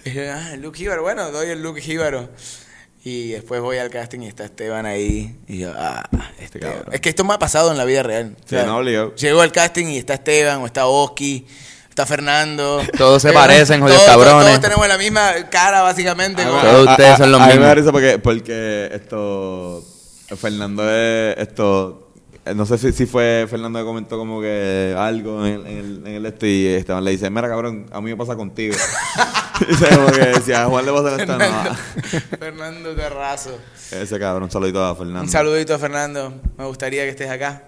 Y 0.04 0.14
yo, 0.14 0.24
ah, 0.34 0.56
Luke 0.58 0.80
Jíbaro, 0.80 1.04
bueno, 1.04 1.30
doy 1.32 1.50
el 1.50 1.62
Luke 1.62 1.80
Jíbaro. 1.80 2.30
Y 3.04 3.30
después 3.30 3.62
voy 3.62 3.78
al 3.78 3.92
casting 3.92 4.22
y 4.22 4.28
está 4.28 4.46
Esteban 4.46 4.86
ahí. 4.86 5.38
Y 5.48 5.60
yo, 5.60 5.74
ah, 5.76 6.10
Esteban. 6.40 6.74
cabrón. 6.74 6.94
Es 6.94 7.02
que 7.02 7.10
esto 7.10 7.24
me 7.24 7.34
ha 7.34 7.40
pasado 7.40 7.72
en 7.72 7.78
la 7.78 7.86
vida 7.86 8.02
real. 8.04 8.36
Sí, 8.46 8.56
no, 8.56 8.78
obligado. 8.78 9.16
Llego 9.16 9.42
al 9.42 9.52
casting 9.52 9.88
y 9.88 9.98
está 9.98 10.16
Esteban, 10.16 10.62
o 10.62 10.66
está 10.66 10.88
Oski, 10.88 11.46
está 12.02 12.06
Fernando. 12.06 12.82
Todos 12.98 13.22
se 13.22 13.32
parecen, 13.32 13.82
jodidos 13.82 14.04
todos- 14.06 14.16
todos- 14.16 14.26
cabrones. 14.28 14.48
Todos 14.54 14.62
tenemos 14.62 14.88
la 14.88 14.98
misma 14.98 15.32
cara, 15.50 15.82
básicamente. 15.82 16.42
Ah, 16.44 16.60
Todos 16.62 16.88
a- 16.88 16.92
ustedes 16.92 17.10
a- 17.12 17.18
son 17.18 17.32
los 17.32 17.42
a 17.42 17.44
mí 17.46 17.48
me 17.50 17.54
mismos. 17.56 17.68
da 17.68 17.76
risa 17.76 17.92
porque, 17.92 18.20
porque 18.20 18.90
esto... 18.94 19.84
Fernando 20.38 20.90
es 20.90 21.38
esto... 21.38 22.08
No 22.56 22.66
sé 22.66 22.78
si, 22.80 22.92
si 22.92 23.06
fue 23.06 23.46
Fernando 23.48 23.78
que 23.80 23.86
comentó 23.86 24.18
como 24.18 24.42
que 24.42 24.96
algo 24.98 25.46
en 25.46 25.54
el, 25.54 25.68
en 25.68 25.78
el, 25.78 26.08
en 26.08 26.14
el 26.16 26.26
esto 26.26 26.48
y 26.48 26.66
Esteban 26.68 27.04
le 27.04 27.12
dice, 27.12 27.30
mira 27.30 27.48
cabrón, 27.48 27.86
a 27.92 28.02
mí 28.02 28.10
me 28.10 28.18
pasa 28.18 28.36
contigo. 28.36 28.74
y 29.70 29.74
se 29.76 29.88
como 29.96 30.08
que 30.08 30.20
decía, 30.26 30.64
a 30.64 30.66
Juan 30.66 30.84
le 30.86 30.92
pasa 30.92 31.24
no. 31.38 31.76
Fernando 32.40 32.96
Terrazo. 32.96 33.60
Ese 33.92 34.18
cabrón, 34.18 34.44
un 34.44 34.52
saludito 34.52 34.84
a 34.84 34.96
Fernando. 34.96 35.22
Un 35.22 35.30
saludito 35.30 35.76
a 35.76 35.78
Fernando. 35.80 36.34
Me 36.58 36.66
gustaría 36.66 37.04
que 37.04 37.10
estés 37.10 37.30
acá, 37.30 37.62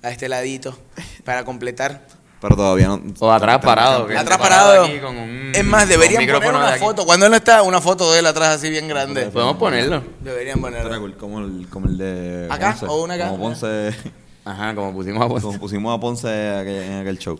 a 0.00 0.10
este 0.10 0.28
ladito, 0.28 0.78
para 1.24 1.44
completar. 1.44 2.00
Pero 2.40 2.56
todavía 2.56 2.88
no... 2.88 3.02
O 3.18 3.30
atrás 3.30 3.58
parado. 3.58 4.06
que 4.06 4.16
Atrás 4.16 4.38
parado. 4.38 4.84
aquí 4.84 4.98
con 4.98 5.16
un- 5.16 5.52
Es 5.54 5.64
más, 5.64 5.82
con 5.82 5.90
deberían 5.90 6.22
un 6.22 6.28
poner 6.40 6.54
una 6.54 6.72
foto. 6.76 7.04
Cuando 7.04 7.26
él 7.26 7.30
no 7.32 7.36
está, 7.36 7.62
una 7.62 7.80
foto 7.80 8.10
de 8.12 8.20
él 8.20 8.26
atrás 8.26 8.56
así 8.56 8.70
bien 8.70 8.88
grande. 8.88 9.26
Podemos 9.26 9.56
ponerlo. 9.56 10.02
Deberían 10.20 10.60
ponerlo. 10.60 11.16
Como 11.18 11.40
el, 11.40 11.66
como 11.68 11.86
el 11.86 11.98
de 11.98 12.46
¿Acá? 12.50 12.70
Ponce. 12.70 12.86
¿O 12.86 13.02
una 13.04 13.14
acá? 13.14 13.28
Como 13.28 13.42
Ponce... 13.44 13.94
Ajá, 14.42 14.74
como 14.74 14.94
pusimos 14.94 15.22
a 15.22 15.28
como 15.28 15.40
Ponce. 15.40 15.58
pusimos 15.58 15.94
a 15.96 16.00
Ponce 16.00 16.28
aquel- 16.28 16.82
en 16.84 17.00
aquel 17.00 17.18
show. 17.18 17.38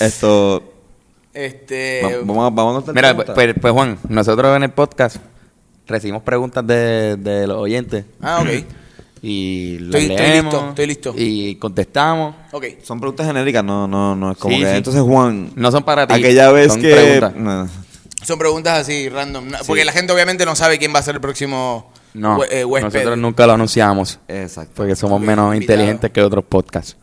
Esto... 0.00 0.74
Este. 1.32 2.00
va- 2.02 2.10
vamos, 2.24 2.46
a, 2.46 2.50
vamos 2.50 2.72
a 2.72 2.74
contar 2.86 2.94
Mira, 2.94 3.14
pues, 3.34 3.54
pues, 3.60 3.72
Juan, 3.72 3.98
nosotros 4.08 4.56
en 4.56 4.64
el 4.64 4.70
podcast 4.70 5.16
recibimos 5.86 6.22
preguntas 6.22 6.66
de, 6.66 7.16
de 7.16 7.46
los 7.46 7.58
oyentes 7.58 8.04
Ah, 8.20 8.40
ok. 8.42 8.48
y 9.22 9.78
las 9.80 9.86
Estoy- 10.00 10.02
estoy 10.12 10.16
leemos 10.26 10.52
listo, 10.54 10.68
estoy 10.70 10.86
listo. 10.86 11.14
y 11.16 11.54
contestamos. 11.56 12.34
Ok. 12.52 12.64
Son 12.82 13.00
preguntas 13.00 13.26
genéricas, 13.26 13.64
no, 13.64 13.86
no, 13.88 14.14
no 14.14 14.32
es 14.32 14.38
como 14.38 14.54
Sí, 14.54 14.60
que... 14.62 14.70
sí. 14.70 14.76
Entonces, 14.76 15.02
Juan... 15.02 15.50
No 15.56 15.70
son 15.70 15.82
para 15.82 16.06
ti. 16.06 16.14
Aquella 16.14 16.50
vez 16.52 16.72
son 16.72 16.82
que... 16.82 16.92
preguntas. 16.94 17.34
No. 17.36 17.68
Son 18.24 18.38
preguntas 18.38 18.78
así, 18.80 19.08
random. 19.08 19.48
Porque 19.66 19.84
la 19.84 19.92
gente 19.92 20.12
obviamente 20.12 20.44
no 20.44 20.54
sabe 20.56 20.78
quién 20.78 20.92
va 20.94 20.98
a 20.98 21.02
ser 21.02 21.14
el 21.14 21.20
próximo 21.20 21.90
No, 22.14 22.42
eh, 22.44 22.64
huésped. 22.64 22.92
nosotros 22.92 23.18
nunca 23.18 23.46
lo 23.46 23.52
anunciamos 23.54 24.18
Exacto. 24.28 24.72
porque 24.74 24.96
somos 24.96 25.20
menos 25.20 25.54
invitado. 25.54 25.78
inteligentes 25.78 26.10
que 26.10 26.20
otros 26.22 26.44
podcasts. 26.44 26.96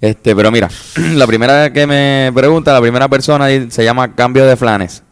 Este, 0.00 0.34
pero 0.36 0.50
mira, 0.50 0.68
la 1.14 1.26
primera 1.26 1.72
que 1.72 1.86
me 1.86 2.30
pregunta, 2.34 2.72
la 2.72 2.80
primera 2.80 3.08
persona 3.08 3.46
se 3.70 3.84
llama 3.84 4.14
Cambio 4.14 4.44
de 4.44 4.56
Flanes. 4.56 5.02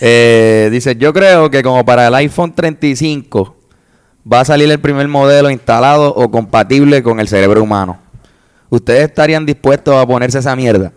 Eh, 0.00 0.68
dice, 0.72 0.96
yo 0.96 1.12
creo 1.12 1.50
que 1.50 1.62
como 1.62 1.84
para 1.84 2.08
el 2.08 2.14
iPhone 2.16 2.52
35 2.54 3.56
va 4.30 4.40
a 4.40 4.44
salir 4.44 4.70
el 4.70 4.80
primer 4.80 5.08
modelo 5.08 5.50
instalado 5.50 6.14
o 6.14 6.30
compatible 6.30 7.02
con 7.02 7.20
el 7.20 7.28
cerebro 7.28 7.62
humano. 7.62 7.98
¿Ustedes 8.70 9.08
estarían 9.08 9.46
dispuestos 9.46 9.94
a 9.94 10.06
ponerse 10.06 10.38
esa 10.38 10.54
mierda? 10.54 10.92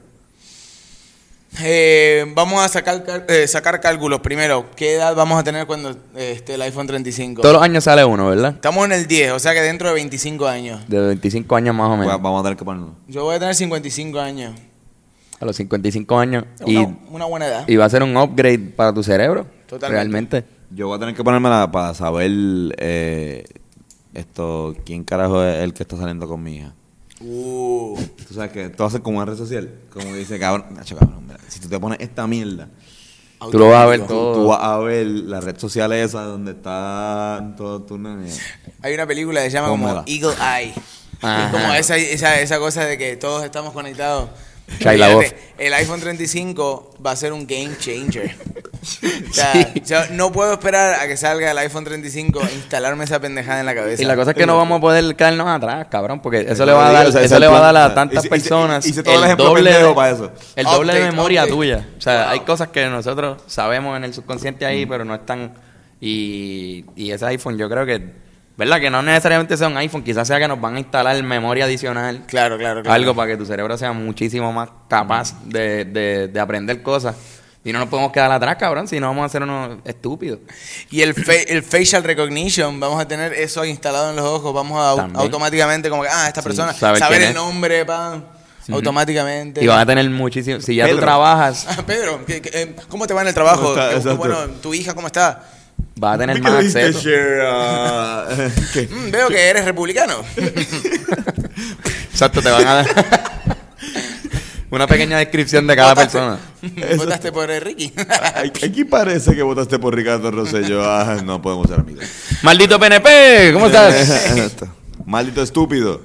Eh, 1.62 2.26
vamos 2.34 2.64
a 2.64 2.70
sacar, 2.70 3.04
eh, 3.28 3.46
sacar 3.48 3.82
cálculos 3.82 4.22
primero. 4.22 4.68
¿Qué 4.76 4.94
edad 4.96 5.14
vamos 5.16 5.38
a 5.38 5.44
tener 5.44 5.68
cuando 5.68 5.92
eh, 6.16 6.34
esté 6.36 6.54
el 6.54 6.62
iPhone 6.62 6.88
35? 6.88 7.42
Todos 7.42 7.54
los 7.56 7.62
años 7.62 7.84
sale 7.84 8.06
uno, 8.06 8.30
¿verdad? 8.30 8.54
Estamos 8.56 8.86
en 8.86 8.94
el 8.94 9.06
10, 9.06 9.32
o 9.34 9.40
sea 9.40 9.54
que 9.54 9.62
dentro 9.62 9.90
de 9.90 9.96
25 9.96 10.48
años. 10.48 10.80
De 10.88 11.00
25 11.00 11.54
años 11.56 11.76
más 11.76 11.90
o 11.90 11.98
menos. 11.98 12.22
Vamos 12.22 12.40
a 12.40 12.44
tener 12.44 12.58
que 12.58 12.64
ponerlo. 12.64 12.96
Yo 13.08 13.24
voy 13.26 13.36
a 13.36 13.40
tener 13.40 13.54
55 13.56 14.20
años. 14.20 14.54
A 15.42 15.46
los 15.46 15.56
55 15.58 16.18
años. 16.20 16.46
Y, 16.66 16.78
Una, 16.78 16.98
una 17.10 17.26
buena 17.26 17.48
edad. 17.48 17.64
y 17.68 17.76
va 17.76 17.86
a 17.86 17.90
ser 17.90 18.04
un 18.04 18.16
upgrade 18.16 18.60
para 18.76 18.94
tu 18.94 19.04
cerebro. 19.04 19.46
Totalmente. 19.68 19.94
Realmente. 20.40 20.61
Yo 20.74 20.88
voy 20.88 20.96
a 20.96 21.00
tener 21.00 21.16
que 21.16 21.24
ponérmela 21.24 21.70
para 21.72 21.94
saber 21.94 22.32
eh, 22.78 23.44
esto, 24.14 24.76
quién 24.86 25.04
carajo 25.04 25.44
es 25.44 25.60
el 25.60 25.74
que 25.74 25.84
está 25.84 25.98
saliendo 25.98 26.28
con 26.28 26.42
mi 26.42 26.58
hija. 26.58 26.74
Uh, 27.20 28.00
Tú 28.28 28.34
sabes 28.34 28.52
que 28.52 28.70
tú 28.70 28.84
haces 28.84 29.02
como 29.02 29.18
una 29.18 29.26
red 29.26 29.38
social. 29.38 29.70
Como 29.92 30.14
dice, 30.16 30.40
cabrón, 30.40 30.76
cabrón, 30.76 31.24
mira, 31.28 31.40
si 31.48 31.60
tú 31.60 31.68
te 31.70 31.80
pones 31.80 32.00
esta 32.00 32.26
mierda, 32.26 32.70
Tú 33.50 33.58
lo 33.58 33.70
vas 33.70 33.84
a 33.84 33.86
ver 33.88 34.06
todo. 34.06 34.34
tú 34.36 34.48
vas 34.50 34.60
a 34.62 34.78
ver 34.78 35.08
la 35.08 35.42
red 35.42 35.58
social 35.58 35.92
esa 35.94 36.22
donde 36.24 36.52
está 36.52 37.54
todo 37.58 37.82
tu 37.82 37.98
nene. 37.98 38.30
hay 38.84 38.94
una 38.94 39.08
película 39.08 39.42
que 39.42 39.50
se 39.50 39.56
llama 39.58 39.70
como. 39.70 39.88
Eagle 40.06 40.36
Eye. 40.40 40.74
Ajá. 41.22 41.46
Es 41.48 41.52
como 41.52 41.74
esa, 41.74 41.98
esa, 41.98 42.40
esa 42.40 42.60
cosa 42.60 42.86
de 42.86 42.98
que 43.00 43.16
todos 43.18 43.44
estamos 43.44 43.74
conectados. 43.74 44.30
Shia 44.80 44.94
LaBeouf. 44.98 45.24
Fíjate, 45.26 45.42
El 45.58 45.74
iPhone 45.74 46.00
35 46.00 46.96
va 47.06 47.12
a 47.12 47.16
ser 47.16 47.34
un 47.34 47.46
game 47.48 47.72
changer. 47.80 48.36
O 48.82 49.34
sea, 49.34 49.74
yo 49.76 50.00
no 50.14 50.32
puedo 50.32 50.54
esperar 50.54 50.96
a 51.00 51.08
que 51.08 51.16
salga 51.16 51.52
el 51.52 51.58
iPhone 51.60 51.84
35 51.84 52.42
e 52.42 52.56
instalarme 52.56 53.04
esa 53.04 53.20
pendejada 53.20 53.60
en 53.60 53.68
la 53.68 53.76
cabeza. 53.76 54.02
Y 54.02 54.06
la 54.06 54.16
cosa 54.16 54.32
es 54.32 54.38
que 54.38 54.48
no 54.48 54.58
vamos 54.58 54.80
a 54.80 54.82
poder 54.82 55.16
quedarnos 55.16 55.48
atrás, 55.48 55.86
cabrón, 55.92 56.20
porque 56.20 56.48
eso 56.50 56.66
le 56.66 56.72
va 56.72 56.88
a 56.88 56.92
dar, 56.92 57.06
digo, 57.06 57.10
o 57.10 57.12
sea, 57.12 57.22
eso 57.22 57.38
le 57.40 57.46
va 57.48 57.60
a 57.60 57.72
dar 57.72 57.78
a 57.92 57.94
plan. 57.94 58.10
tantas 58.10 58.28
personas 58.28 58.84
el 58.84 59.24
ejemplo 59.24 59.54
pendejo 59.54 59.94
para 59.94 60.12
eso. 60.14 60.32
el 60.56 60.66
doble 60.66 60.96
de 60.96 61.02
memoria 61.12 61.42
update. 61.44 61.56
tuya. 61.56 61.88
O 61.96 62.02
sea, 62.02 62.24
Wow. 62.24 62.32
hay 62.32 62.40
cosas 62.40 62.70
que 62.70 62.88
nosotros 62.88 63.44
sabemos 63.46 63.96
en 63.98 64.04
el 64.04 64.16
subconsciente 64.16 64.66
ahí, 64.66 64.88
pero 64.88 65.06
no 65.06 65.14
están. 65.14 65.54
Y, 66.00 66.84
y 66.96 67.12
ese 67.12 67.26
iPhone, 67.28 67.60
yo 67.60 67.70
creo 67.70 67.86
que, 67.86 68.02
¿verdad? 68.58 68.80
Que 68.80 68.90
no 68.90 69.02
necesariamente 69.02 69.56
sea 69.58 69.68
un 69.68 69.78
iPhone, 69.78 70.04
quizás 70.04 70.28
sea 70.28 70.40
que 70.40 70.48
nos 70.48 70.60
van 70.62 70.76
a 70.76 70.80
instalar 70.80 71.22
memoria 71.24 71.66
adicional. 71.66 72.24
Claro, 72.28 72.58
claro, 72.58 72.82
claro. 72.84 72.94
Algo 72.94 73.16
para 73.16 73.32
que 73.32 73.38
tu 73.38 73.46
cerebro 73.46 73.78
sea 73.78 73.92
muchísimo 73.94 74.52
más 74.54 74.70
capaz 74.88 75.34
de, 75.46 75.86
de, 75.86 76.28
de 76.28 76.40
aprender 76.40 76.82
cosas. 76.84 77.16
Y 77.64 77.72
no 77.72 77.78
nos 77.78 77.90
podemos 77.90 78.12
quedar 78.12 78.32
atrás, 78.32 78.56
cabrón, 78.56 78.88
si 78.88 79.00
no 79.00 79.06
vamos 79.08 79.24
a 79.26 79.30
ser 79.30 79.44
unos 79.44 79.78
estúpidos. 79.86 80.40
Y 80.90 81.02
el, 81.04 81.14
fa- 81.14 81.34
el 81.48 81.62
facial 81.62 82.04
recognition, 82.04 82.80
vamos 82.80 83.00
a 83.00 83.08
tener 83.08 83.34
eso 83.34 83.64
instalado 83.66 84.10
en 84.10 84.16
los 84.16 84.26
ojos, 84.26 84.52
vamos 84.52 84.80
a 84.80 84.94
au- 84.94 84.96
También. 84.96 85.22
automáticamente 85.22 85.88
como 85.90 86.02
que, 86.02 86.10
ah, 86.12 86.28
esta 86.28 86.42
persona, 86.42 86.74
saber 86.74 87.22
el 87.22 87.30
es. 87.30 87.36
nombre, 87.36 87.86
pa, 87.86 88.20
automáticamente. 88.72 89.64
Y 89.64 89.68
van 89.68 89.80
a 89.80 89.86
tener 89.86 90.10
muchísimo. 90.10 90.60
Si 90.60 90.76
ya 90.76 90.86
tú 90.86 90.92
Pedro. 90.94 91.02
trabajas, 91.06 91.68
Ah, 91.70 91.84
Pedro, 91.86 92.26
¿qué- 92.26 92.42
qué- 92.42 92.50
eh, 92.54 92.76
¿cómo 92.90 93.06
te 93.08 93.14
va 93.14 93.22
en 93.22 93.28
el 93.28 93.34
trabajo? 93.34 93.62
¿Cómo 93.62 93.70
está? 93.76 93.92
Exacto. 93.96 94.18
Bueno, 94.18 94.38
tu 94.62 94.74
hija, 94.74 94.94
¿cómo 94.96 95.08
está? 95.08 95.44
Vas 95.96 96.16
a 96.16 96.18
tener 96.18 96.38
¿Qué 96.38 96.42
más 96.42 96.54
acceso. 96.54 97.10
ah, 97.44 98.28
¿qué? 98.74 98.88
Mm, 98.88 99.12
veo 99.12 99.28
que 99.30 99.50
eres 99.50 99.66
republicano. 99.66 100.16
Exacto, 102.12 102.42
te 102.42 102.50
van 102.50 102.68
a 102.68 102.74
dar 102.76 102.86
una 104.72 104.88
pequeña 104.88 105.18
descripción 105.18 105.68
de 105.68 105.76
cada 105.76 105.96
persona. 105.96 106.40
Votaste 106.98 107.32
por 107.32 107.50
Ricky. 107.50 107.94
Aquí 108.64 108.86
parece 108.86 109.36
que 109.36 109.44
votaste 109.44 109.80
por 109.80 109.96
Ricardo 109.96 110.32
Rosselló. 110.32 110.84
Ah, 110.84 111.22
no 111.24 111.42
podemos 111.42 111.68
ser 111.68 111.80
amigos. 111.80 112.06
Maldito 112.44 112.80
PNP, 112.80 113.52
¿cómo 113.54 113.68
estás? 113.68 114.62
Maldito 115.06 115.42
estúpido. 115.42 116.02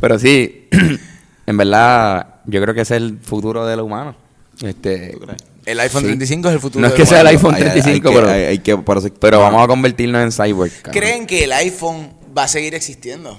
Pero 0.00 0.18
sí, 0.18 0.68
en 1.46 1.56
verdad, 1.56 2.26
yo 2.46 2.60
creo 2.62 2.74
que 2.74 2.82
ese 2.82 2.96
es 2.96 3.02
el 3.02 3.18
futuro 3.18 3.66
de 3.66 3.76
lo 3.76 3.84
humano. 3.84 4.14
Este, 4.62 5.16
el 5.72 5.80
iPhone 5.80 6.00
Sí. 6.02 6.06
35 6.08 6.48
es 6.48 6.54
el 6.54 6.60
futuro. 6.60 6.80
No 6.82 6.88
es 6.88 6.94
que 6.94 7.06
sea 7.06 7.20
el 7.20 7.26
iPhone 7.28 7.54
Hay- 7.54 7.62
hay 7.62 7.70
35, 7.70 8.08
que- 8.10 8.14
pero, 8.14 8.28
hay- 8.30 8.42
hay 8.44 8.58
que- 8.58 8.76
pero 9.20 9.40
vamos 9.40 9.62
a 9.62 9.66
convertirnos 9.66 10.22
en 10.22 10.30
cyborg. 10.32 10.70
cabrón. 10.82 10.92
¿Creen 11.02 11.26
que 11.26 11.44
el 11.44 11.52
iPhone 11.52 12.12
va 12.36 12.44
a 12.44 12.48
seguir 12.48 12.74
existiendo? 12.74 13.38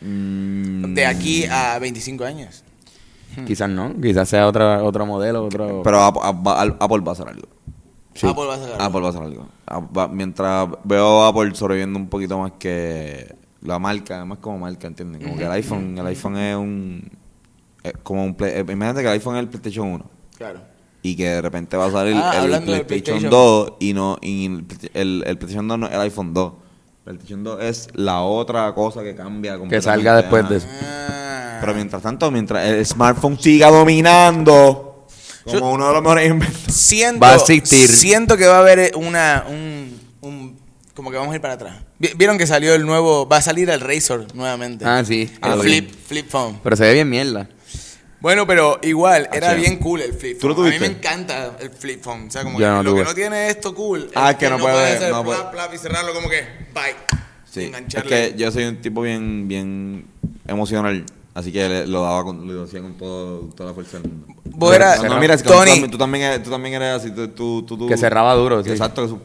Mm, 0.00 0.94
De 0.94 1.06
aquí 1.06 1.44
a 1.46 1.78
25 1.78 2.24
años. 2.24 2.62
Quizás 3.46 3.68
no, 3.68 3.92
quizás 4.00 4.28
sea 4.28 4.46
otro, 4.46 4.84
otro 4.84 5.06
modelo, 5.06 5.44
otro... 5.46 5.82
Pero 5.82 6.02
Apple, 6.04 6.20
Apple- 6.24 6.76
Apple 6.78 6.98
va 7.00 7.10
a 7.10 7.12
hacer 7.12 7.28
algo. 7.28 7.48
Sí. 8.14 8.28
Apple 8.28 8.44
va 8.46 8.54
a 8.54 8.58
sacar. 8.58 8.76
Apple 8.82 9.00
va 9.00 9.06
a 9.06 9.10
hacer 9.10 9.22
algo. 9.22 9.48
Va- 9.96 10.06
Mientras 10.08 10.68
veo 10.84 11.22
a 11.24 11.28
Apple 11.28 11.52
sobreviviendo 11.54 11.98
un 11.98 12.08
poquito 12.08 12.38
más 12.38 12.52
que 12.60 13.34
la 13.62 13.80
marca, 13.80 14.16
además 14.18 14.38
como 14.40 14.58
marca, 14.58 14.86
¿entiendes? 14.86 15.20
Como 15.22 15.36
que 15.36 15.44
el 15.44 15.50
iPhone, 15.50 15.98
el 15.98 16.06
iPhone 16.06 16.36
es 16.36 16.54
un... 16.56 17.10
es 17.82 17.94
como 18.04 18.24
un... 18.24 18.34
Play- 18.36 18.60
imagínate 18.60 19.00
que 19.00 19.06
el 19.08 19.12
iPhone 19.14 19.34
es 19.36 19.40
el 19.40 19.48
PlayStation 19.48 19.88
1 19.88 20.10
Claro. 20.36 20.60
Y 21.04 21.14
que 21.16 21.28
de 21.28 21.42
repente 21.42 21.76
va 21.76 21.86
a 21.86 21.90
salir 21.92 22.16
Ah, 22.16 22.32
el 22.42 22.48
PlayStation, 22.64 22.86
PlayStation. 22.86 23.30
2 23.30 23.72
y 23.78 23.92
no 23.92 24.16
y 24.22 24.46
el, 24.94 25.22
el, 25.26 25.36
PlayStation 25.38 25.68
2 25.68 25.78
no 25.78 25.86
es 25.86 25.92
el 25.92 26.00
iPhone 26.00 26.32
2. 26.34 26.52
El 26.54 27.02
PlayStation 27.04 27.44
2 27.44 27.62
es 27.62 27.88
la 27.92 28.22
otra 28.22 28.72
cosa 28.74 29.02
que 29.02 29.14
cambia 29.14 29.58
que 29.68 29.82
salga 29.82 30.16
después 30.16 30.48
de 30.48 30.56
eso. 30.56 30.66
Ah. 30.82 31.58
Pero 31.60 31.74
mientras 31.74 32.02
tanto, 32.02 32.30
mientras 32.30 32.66
el 32.66 32.84
smartphone 32.86 33.38
siga 33.38 33.70
dominando 33.70 35.06
como 35.44 35.58
Yo- 35.58 35.66
uno 35.66 35.86
de 35.88 35.92
los 35.92 36.02
mejores 36.02 36.30
inventos. 36.30 36.74
Siento, 36.74 37.20
Va 37.20 37.32
a 37.32 37.36
existir. 37.36 37.86
siento 37.88 38.36
que 38.38 38.46
va 38.46 38.56
a 38.56 38.60
haber 38.60 38.92
una 38.96 39.44
un, 39.48 40.00
un- 40.22 40.58
como 40.94 41.10
que 41.10 41.18
vamos 41.18 41.32
a 41.32 41.36
ir 41.36 41.42
para 41.42 41.54
atrás. 41.54 41.82
Vi- 41.98 42.12
Vieron 42.16 42.38
que 42.38 42.46
salió 42.46 42.74
el 42.74 42.86
nuevo, 42.86 43.28
va 43.28 43.36
a 43.38 43.42
salir 43.42 43.68
el 43.68 43.80
Razor 43.80 44.26
nuevamente. 44.34 44.86
Ah, 44.86 45.04
sí. 45.04 45.30
El 45.42 45.50
Ah, 45.52 45.56
flip, 45.60 45.90
flip 46.06 46.28
phone. 46.30 46.58
Pero 46.62 46.76
se 46.76 46.84
ve 46.84 46.94
bien 46.94 47.10
mierda. 47.10 47.48
Bueno, 48.24 48.46
pero 48.46 48.78
igual, 48.80 49.28
era 49.34 49.50
sí. 49.54 49.60
bien 49.60 49.76
cool 49.76 50.00
el 50.00 50.14
flip 50.14 50.40
¿Tú 50.40 50.48
lo 50.48 50.54
phone. 50.54 50.68
A 50.68 50.70
mí 50.70 50.78
me 50.80 50.86
encanta 50.86 51.56
el 51.60 51.68
flip 51.68 52.02
phone. 52.02 52.28
O 52.28 52.30
sea, 52.30 52.42
como 52.42 52.56
que 52.58 52.64
no 52.64 52.82
lo 52.82 52.90
tuve. 52.92 53.02
que 53.02 53.08
no 53.10 53.14
tiene 53.14 53.48
esto 53.50 53.74
cool. 53.74 54.10
Ah, 54.14 54.30
es 54.30 54.36
que 54.38 54.48
no 54.48 54.56
puede- 54.58 54.72
puedes 54.74 54.96
hacer 54.96 55.10
no 55.12 55.22
plap, 55.22 55.38
puede- 55.42 55.50
plap 55.52 55.74
y 55.74 55.76
cerrarlo 55.78 56.14
como 56.14 56.30
que, 56.30 56.40
bye. 56.72 56.96
Sí. 57.44 57.60
Es 57.60 57.66
Engancharle. 57.66 58.08
que 58.32 58.34
yo 58.38 58.50
soy 58.50 58.64
un 58.64 58.76
tipo 58.80 59.02
bien 59.02 59.46
bien 59.46 60.06
emocional, 60.48 61.04
así 61.34 61.52
que 61.52 61.68
le- 61.68 61.86
lo 61.86 62.00
daba 62.00 62.24
con, 62.24 62.48
lo 62.50 62.64
hacía 62.64 62.80
con 62.80 62.94
todo, 62.94 63.40
toda 63.54 63.68
la 63.68 63.74
fuerza 63.74 63.98
del 63.98 64.10
mundo. 64.10 64.26
Vos 64.46 64.70
No, 64.70 64.74
eras- 64.74 65.02
no, 65.02 65.08
no, 65.10 65.20
mira, 65.20 65.34
es 65.34 65.42
que 65.42 65.48
Tony. 65.50 65.86
tú, 65.90 65.98
también- 65.98 66.42
tú 66.42 66.48
también 66.48 66.76
eres, 66.76 67.02
así, 67.02 67.10
tú, 67.10 67.28
tú, 67.28 67.62
tú- 67.66 67.76
tú- 67.76 67.86
Que 67.88 67.98
cerraba 67.98 68.32
duro, 68.34 68.64
sí. 68.64 68.70
Exacto, 68.70 69.02
que 69.02 69.08
su- 69.08 69.20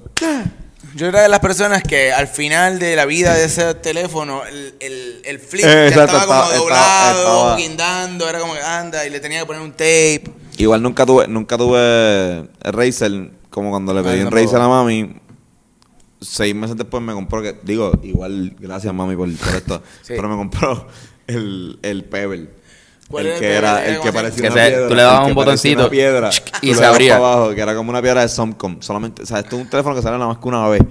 Yo 0.96 1.08
era 1.08 1.22
de 1.22 1.30
las 1.30 1.40
personas 1.40 1.84
que 1.84 2.12
al 2.12 2.28
final 2.28 2.80
de 2.80 2.96
la 2.96 3.06
vida 3.06 3.34
de 3.36 3.46
ese 3.46 3.74
teléfono, 3.76 4.46
el, 4.46 4.76
el, 4.80 5.22
el 5.26 5.40
flip 5.40 5.66
Eh, 5.66 5.92
ya 5.94 6.06
estaba 6.06 6.26
como 6.26 6.34
estaba- 6.44 6.58
doblado, 6.58 7.20
estaba- 7.20 7.56
guindando, 7.58 8.30
era 8.30 8.40
como 8.40 8.54
que 8.54 8.62
anda 8.62 9.06
y 9.06 9.10
le 9.10 9.20
tenía 9.20 9.42
que 9.42 9.46
poner 9.46 9.62
un 9.62 9.72
tape. 9.72 10.24
Igual 10.58 10.82
nunca 10.82 11.06
tuve, 11.06 11.28
nunca 11.28 11.58
tuve 11.58 11.80
el 12.64 12.74
Razer, 12.74 13.32
como 13.50 13.70
cuando 13.72 13.94
le 13.94 14.00
Ah, 14.00 14.04
pedí 14.04 14.22
un. 14.22 14.32
Razer 14.32 14.60
a 14.62 14.68
mami. 14.68 15.16
Seis 16.22 16.54
meses 16.54 16.76
después 16.76 17.02
me 17.02 17.14
compró, 17.14 17.42
que 17.42 17.58
digo, 17.64 17.92
igual, 18.04 18.54
gracias 18.60 18.94
mami 18.94 19.16
por, 19.16 19.34
por 19.38 19.56
esto, 19.56 19.82
Sí. 20.02 20.14
pero 20.16 20.28
me 20.28 20.36
compró 20.36 20.88
el, 21.28 21.80
el 21.82 22.04
Pebble. 22.06 22.50
¿Cuál 23.10 23.26
el 23.26 23.32
era 23.32 23.36
el 23.36 23.42
que 23.42 23.56
era, 23.58 23.84
Era 23.86 23.96
el 23.96 24.02
que 24.02 24.14
parecía 24.14 24.42
que 24.44 24.48
una 24.54 24.64
se- 24.64 24.70
piedra. 24.70 24.88
tú 24.88 24.96
le 24.96 25.02
dabas 25.02 25.28
un 25.28 25.34
botoncito, 25.36 25.80
una 25.82 25.90
piedra, 25.90 26.30
y 26.62 26.68
se 26.74 26.82
dabas 26.82 26.96
abría. 26.96 27.16
abajo, 27.16 27.56
que 27.56 27.62
era 27.62 27.76
como 27.76 27.90
una 27.90 28.02
piedra 28.02 28.22
de 28.22 28.30
Somcom. 28.30 28.82
Solamente, 28.82 29.24
o 29.24 29.26
sea, 29.26 29.40
esto 29.40 29.56
es 29.56 29.62
un 29.64 29.70
teléfono 29.70 29.96
que 29.96 30.02
sale 30.02 30.18
nada 30.18 30.28
más 30.30 30.38
que 30.38 30.48
una 30.48 30.68
vez. 30.68 30.82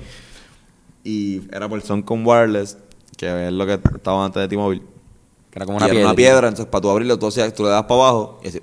Y 1.04 1.42
era 1.52 1.68
por 1.68 1.80
Somcom 1.80 2.26
Wireless, 2.26 2.76
que 3.16 3.46
es 3.46 3.52
lo 3.52 3.64
que 3.66 3.74
estaba 3.74 4.24
antes 4.24 4.40
de 4.42 4.48
T-Mobile. 4.48 4.82
Que 5.50 5.58
era 5.58 5.64
como 5.66 5.78
Y 5.78 5.82
una 5.82 5.86
era 5.86 5.92
piedra. 5.94 6.08
una 6.08 6.16
piedra, 6.16 6.48
entonces 6.48 6.66
para 6.66 6.82
tú 6.82 6.90
abrirlo, 6.90 7.18
tú, 7.18 7.26
hacías- 7.28 7.54
tú 7.54 7.62
le 7.62 7.70
das 7.70 7.82
para 7.84 8.00
abajo 8.00 8.40
y 8.44 8.48
así, 8.48 8.60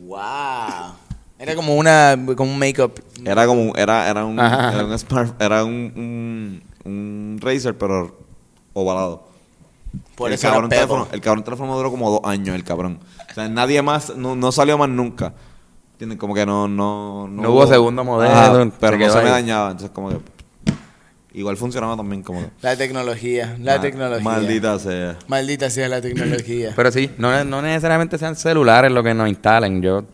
Wow. 0.00 0.94
Era 1.38 1.54
como 1.56 1.76
una 1.76 2.18
como 2.36 2.52
un 2.52 2.58
make-up. 2.58 2.92
Era 3.24 3.46
como, 3.46 3.74
era, 3.76 4.08
era 4.08 4.24
un, 4.24 4.38
Ajá. 4.38 4.72
era 4.74 4.84
un 4.84 4.98
smart, 4.98 5.40
era 5.42 5.64
un, 5.64 5.92
un, 5.96 6.62
un 6.84 7.38
Razer, 7.40 7.76
pero 7.76 8.16
ovalado. 8.72 9.28
Por 10.16 10.28
el 10.30 10.34
eso 10.34 10.48
cabrón 10.48 10.70
teléfono, 10.70 11.08
el 11.12 11.20
cabrón 11.20 11.44
teléfono 11.44 11.76
duró 11.76 11.90
como 11.90 12.10
dos 12.10 12.20
años, 12.24 12.54
el 12.54 12.64
cabrón. 12.64 13.00
O 13.30 13.34
sea, 13.34 13.48
nadie 13.48 13.82
más, 13.82 14.16
no, 14.16 14.36
no 14.36 14.52
salió 14.52 14.78
más 14.78 14.88
nunca. 14.88 15.34
¿Entiendes? 15.92 16.18
Como 16.18 16.34
que 16.34 16.44
no, 16.44 16.66
no, 16.66 17.28
No 17.28 17.50
hubo 17.50 17.66
segundo 17.66 18.02
modelo, 18.04 18.32
Ajá, 18.32 18.64
se 18.64 18.72
pero 18.80 18.98
no 18.98 19.10
se 19.10 19.22
me 19.22 19.30
dañaba, 19.30 19.70
entonces 19.70 19.90
como 19.94 20.10
que 20.10 20.18
igual 21.34 21.56
funcionaba 21.56 21.96
también 21.96 22.22
como 22.22 22.50
La 22.62 22.76
tecnología, 22.76 23.56
la 23.60 23.80
tecnología. 23.80 24.24
Maldita 24.24 24.78
sea. 24.78 25.18
Maldita 25.28 25.70
sea 25.70 25.88
la 25.88 26.00
tecnología. 26.00 26.72
Pero 26.74 26.90
sí, 26.90 27.10
no, 27.18 27.44
no 27.44 27.62
necesariamente 27.62 28.18
sean 28.18 28.36
celulares 28.36 28.90
lo 28.90 29.02
que 29.02 29.14
nos 29.14 29.28
instalen. 29.28 29.82
Yo 29.82 30.04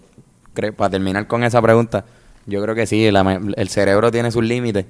creo, 0.55 0.75
para 0.75 0.91
terminar 0.91 1.27
con 1.27 1.45
esa 1.45 1.63
pregunta, 1.63 2.05
yo 2.47 2.63
creo 2.63 2.75
que 2.75 2.87
sí, 2.87 3.11
la 3.11 3.41
el 3.57 3.69
cerebro 3.69 4.11
tiene 4.11 4.31
sus 4.31 4.45
límites. 4.45 4.87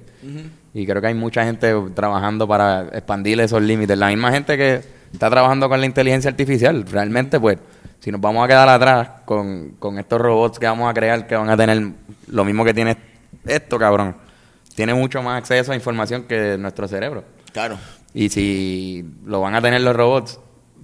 Y 0.73 0.85
creo 0.85 1.01
que 1.01 1.07
hay 1.07 1.13
mucha 1.13 1.43
gente 1.43 1.73
trabajando 1.93 2.47
para 2.47 2.83
expandir 2.93 3.39
esos 3.41 3.61
límites. 3.61 3.97
La 3.97 4.07
misma 4.07 4.31
gente 4.31 4.57
que 4.57 4.81
está 5.11 5.29
trabajando 5.29 5.67
con 5.69 5.79
la 5.79 5.85
inteligencia 5.85 6.29
artificial. 6.29 6.85
Realmente, 6.85 7.39
pues, 7.39 7.57
si 7.99 8.11
nos 8.11 8.21
vamos 8.21 8.43
a 8.43 8.47
quedar 8.47 8.69
atrás 8.69 9.09
con, 9.25 9.71
con 9.79 9.99
estos 9.99 10.19
robots 10.19 10.59
que 10.59 10.65
vamos 10.65 10.89
a 10.89 10.93
crear, 10.93 11.27
que 11.27 11.35
van 11.35 11.49
a 11.49 11.57
tener 11.57 11.91
lo 12.27 12.45
mismo 12.45 12.63
que 12.63 12.73
tiene 12.73 12.97
esto, 13.45 13.77
cabrón. 13.77 14.15
Tiene 14.75 14.93
mucho 14.93 15.21
más 15.21 15.37
acceso 15.37 15.71
a 15.71 15.75
información 15.75 16.23
que 16.23 16.57
nuestro 16.57 16.87
cerebro. 16.87 17.23
Claro. 17.51 17.77
Y 18.13 18.29
si 18.29 19.05
lo 19.25 19.41
van 19.41 19.55
a 19.55 19.61
tener 19.61 19.81
los 19.81 19.95
robots, 19.95 20.39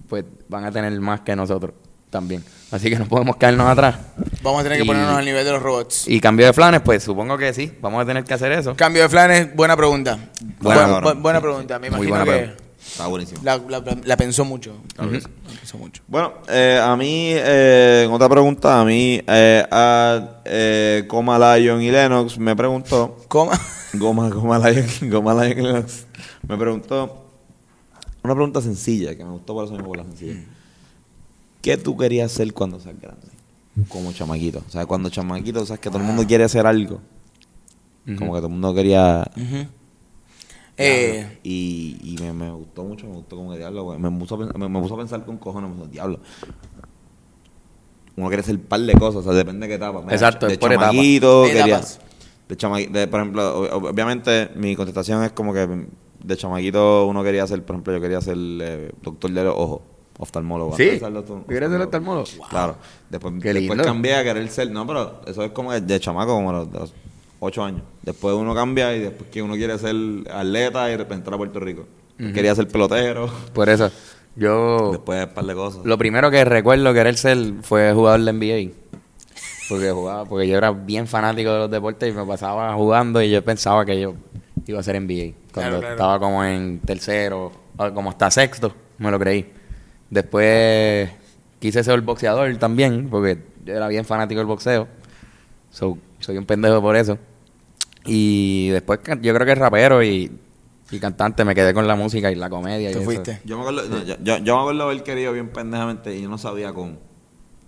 pues 0.07 0.25
van 0.49 0.65
a 0.65 0.71
tener 0.71 0.97
más 0.99 1.21
que 1.21 1.35
nosotros 1.35 1.73
también. 2.09 2.43
Así 2.69 2.89
que 2.89 2.97
no 2.99 3.05
podemos 3.05 3.37
quedarnos 3.37 3.67
atrás. 3.69 3.95
Vamos 4.41 4.59
a 4.59 4.63
tener 4.63 4.77
que 4.79 4.83
Y- 4.83 4.87
ponernos 4.87 5.13
al 5.17 5.23
nivel 5.25 5.45
de 5.45 5.51
los 5.51 5.61
robots. 5.61 6.07
Y 6.07 6.19
cambio 6.19 6.45
de 6.47 6.53
planes, 6.53 6.81
pues 6.81 7.01
supongo 7.03 7.37
que 7.37 7.53
sí, 7.53 7.71
vamos 7.81 8.03
a 8.03 8.05
tener 8.05 8.23
que 8.25 8.33
hacer 8.33 8.51
eso. 8.51 8.75
Cambio 8.75 9.03
de 9.03 9.09
planes, 9.09 9.55
buena 9.55 9.77
pregunta. 9.77 10.17
Buena, 10.59 10.81
Bu- 10.81 10.91
cabrón. 10.91 11.17
bu- 11.17 11.21
buena 11.21 11.41
pregunta. 11.41 11.79
Me 11.79 11.89
Muy 11.89 12.07
imagino 12.07 12.09
buena 12.09 12.25
que 12.25 12.31
pregunta. 12.39 12.63
Está 12.87 13.07
buenísimo. 13.07 13.41
la, 13.43 13.57
la- 13.69 13.97
la 14.03 14.17
pensó 14.17 14.43
mucho. 14.45 14.75
La 14.97 15.05
pensó 15.07 15.77
mucho. 15.77 16.01
Bueno, 16.07 16.33
eh, 16.49 16.79
a 16.81 16.95
mí, 16.97 17.31
eh, 17.33 18.03
en 18.05 18.11
otra 18.11 18.27
pregunta, 18.29 18.79
a 18.81 18.85
mí, 18.85 19.21
eh, 19.27 19.65
a 19.71 20.41
eh, 20.45 21.03
Coma 21.07 21.57
Lion 21.57 21.81
y 21.81 21.91
Lennox 21.91 22.37
me 22.37 22.55
preguntó 22.55 23.17
¿Cómo? 23.27 23.51
Goma, 23.93 24.29
Goma 24.29 24.59
Lion, 24.69 24.85
Goma 25.09 25.33
Lion 25.33 25.63
Lennox 25.63 26.05
me 26.47 26.57
preguntó 26.57 27.25
una 28.23 28.33
pregunta 28.33 28.61
sencilla, 28.61 29.15
que 29.15 29.23
me 29.23 29.31
gustó 29.31 29.53
por 29.53 29.63
eso 29.65 29.73
mismo 29.73 29.87
por 29.87 29.97
la 29.97 30.03
sencilla. 30.03 30.41
¿Qué 31.67 31.77
tú 31.77 31.97
querías 31.97 32.31
hacer 32.31 32.53
cuando 32.53 32.79
seas 32.79 32.99
grande? 32.99 33.27
Como 33.89 34.11
chamaquito. 34.13 34.63
O 34.67 34.71
sea, 34.71 34.85
cuando 34.85 35.09
chamaquito, 35.09 35.65
sabes 35.65 35.79
que 35.79 35.89
todo 35.89 35.99
el 35.99 36.05
mundo 36.05 36.25
quiere 36.25 36.43
hacer 36.45 36.65
algo. 36.65 37.01
Como 38.17 38.33
que 38.33 38.37
todo 38.39 38.47
el 38.47 38.53
mundo 38.53 38.73
quería... 38.73 39.29
Eh, 40.79 41.39
y 41.43 41.97
y 42.03 42.17
me, 42.21 42.31
me 42.33 42.51
gustó 42.51 42.83
mucho, 42.83 43.07
me 43.07 43.13
gustó 43.13 43.35
como 43.35 43.51
que 43.51 43.57
diablo, 43.57 43.83
güey. 43.83 43.99
Me 43.99 44.11
puso, 44.11 44.35
a, 44.35 44.37
me, 44.57 44.69
me 44.69 44.79
puso 44.79 44.93
a 44.93 44.97
pensar 44.97 45.25
con 45.25 45.37
cojones, 45.37 45.69
me 45.71 45.75
dijo, 45.77 45.87
diablo. 45.87 46.19
Uno 48.15 48.27
quiere 48.27 48.41
hacer 48.41 48.55
un 48.55 48.61
par 48.61 48.79
de 48.81 48.93
cosas, 48.93 49.21
o 49.21 49.23
sea, 49.23 49.33
depende 49.33 49.65
de 49.67 49.69
qué 49.71 49.75
etapa. 49.75 50.01
Mira, 50.01 50.13
Exacto, 50.13 50.47
de 50.47 50.53
es 50.53 50.59
por 50.59 50.71
chamaquito 50.71 51.43
quería... 51.45 51.65
Etapas. 51.65 51.99
De 52.47 52.55
chamaqui- 52.57 52.89
de, 52.91 53.07
por 53.07 53.19
ejemplo, 53.19 53.63
ob- 53.63 53.71
ob- 53.71 53.89
obviamente 53.91 54.49
mi 54.55 54.75
contestación 54.75 55.23
es 55.23 55.31
como 55.33 55.51
que 55.53 55.87
de 56.23 56.37
chamaquito 56.37 57.05
uno 57.07 57.21
quería 57.23 57.45
ser, 57.45 57.63
por 57.65 57.75
ejemplo, 57.75 57.93
yo 57.93 57.99
quería 58.01 58.21
ser 58.21 58.37
eh, 58.37 58.91
doctor 59.01 59.31
de 59.31 59.43
los 59.43 59.53
ojos, 59.57 59.81
oftalmólogo. 60.17 60.75
¿Sí? 60.77 60.85
De 60.85 60.99
ser 60.99 61.13
doctor- 61.13 61.41
¿Tú 61.41 61.45
quieres 61.47 61.69
ser 61.69 61.81
oftalmólogo? 61.81 62.25
Claro. 62.49 62.75
Después, 63.09 63.33
Qué 63.41 63.53
después 63.53 63.77
lindo. 63.77 63.83
cambié 63.83 64.15
a 64.15 64.23
querer 64.23 64.47
ser, 64.49 64.71
no, 64.71 64.85
pero 64.87 65.21
eso 65.25 65.43
es 65.43 65.51
como 65.51 65.71
de, 65.71 65.81
de 65.81 65.99
chamaco, 65.99 66.33
como 66.33 66.49
a 66.49 66.53
los, 66.53 66.71
de 66.71 66.79
los 66.79 66.93
ocho 67.39 67.63
años. 67.63 67.81
Después 68.03 68.35
uno 68.35 68.55
cambia 68.55 68.95
y 68.95 68.99
después 68.99 69.29
que 69.29 69.41
uno 69.41 69.53
quiere 69.55 69.77
ser 69.77 69.95
atleta 70.31 70.87
y 70.87 70.91
de 70.91 70.97
repente 70.97 71.15
entrar 71.15 71.35
a 71.35 71.37
Puerto 71.37 71.59
Rico. 71.59 71.85
Quería 72.17 72.55
ser 72.55 72.67
pelotero, 72.67 73.29
Por 73.53 73.69
eso, 73.69 73.91
yo... 74.35 74.89
después 74.91 75.23
un 75.27 75.33
par 75.35 75.45
de 75.45 75.53
cosas. 75.53 75.85
Lo 75.85 75.99
primero 75.99 76.31
que 76.31 76.43
recuerdo 76.45 76.91
querer 76.93 77.15
ser 77.15 77.37
fue 77.61 77.93
jugador 77.93 78.21
de 78.21 78.33
NBA. 78.33 78.73
Porque 79.69 79.91
jugaba, 79.91 80.25
porque 80.25 80.47
yo 80.47 80.57
era 80.57 80.71
bien 80.71 81.05
fanático 81.07 81.51
de 81.51 81.59
los 81.59 81.69
deportes 81.69 82.09
y 82.11 82.17
me 82.17 82.25
pasaba 82.25 82.73
jugando 82.73 83.21
y 83.21 83.29
yo 83.29 83.43
pensaba 83.43 83.85
que 83.85 83.99
yo 83.99 84.13
iba 84.65 84.79
a 84.79 84.83
ser 84.83 84.95
NBA. 84.99 85.33
Cuando 85.53 85.77
Claro, 85.77 85.79
claro. 85.79 85.93
estaba 85.93 86.19
como 86.19 86.43
en 86.43 86.79
tercero, 86.79 87.51
como 87.93 88.09
hasta 88.09 88.31
sexto, 88.31 88.73
me 88.97 89.11
lo 89.11 89.19
creí. 89.19 89.53
Después 90.09 91.09
quise 91.59 91.83
ser 91.83 92.01
boxeador 92.01 92.55
también, 92.57 93.09
porque 93.09 93.39
yo 93.65 93.73
era 93.73 93.87
bien 93.87 94.05
fanático 94.05 94.39
del 94.39 94.47
boxeo. 94.47 94.87
So, 95.69 95.97
soy 96.19 96.37
un 96.37 96.45
pendejo 96.45 96.81
por 96.81 96.95
eso. 96.95 97.17
Y 98.05 98.69
después 98.69 98.99
yo 99.21 99.33
creo 99.33 99.45
que 99.45 99.55
rapero 99.55 100.01
y, 100.01 100.31
y 100.91 100.99
cantante 100.99 101.43
me 101.43 101.53
quedé 101.53 101.73
con 101.73 101.87
la 101.87 101.95
música 101.95 102.31
y 102.31 102.35
la 102.35 102.49
comedia. 102.49 102.89
y 102.89 102.93
Te 102.93 102.99
eso. 102.99 103.05
fuiste. 103.05 103.41
Yo 103.43 103.57
me 103.57 103.63
acuerdo, 103.63 103.89
no, 103.89 104.03
yo, 104.03 104.15
yo, 104.23 104.37
yo 104.37 104.55
me 104.55 104.61
acuerdo 104.61 104.83
haber 104.83 105.03
querido 105.03 105.33
bien 105.33 105.49
pendejamente 105.49 106.15
y 106.17 106.21
yo 106.21 106.29
no 106.29 106.37
sabía 106.37 106.71
cómo. 106.73 106.93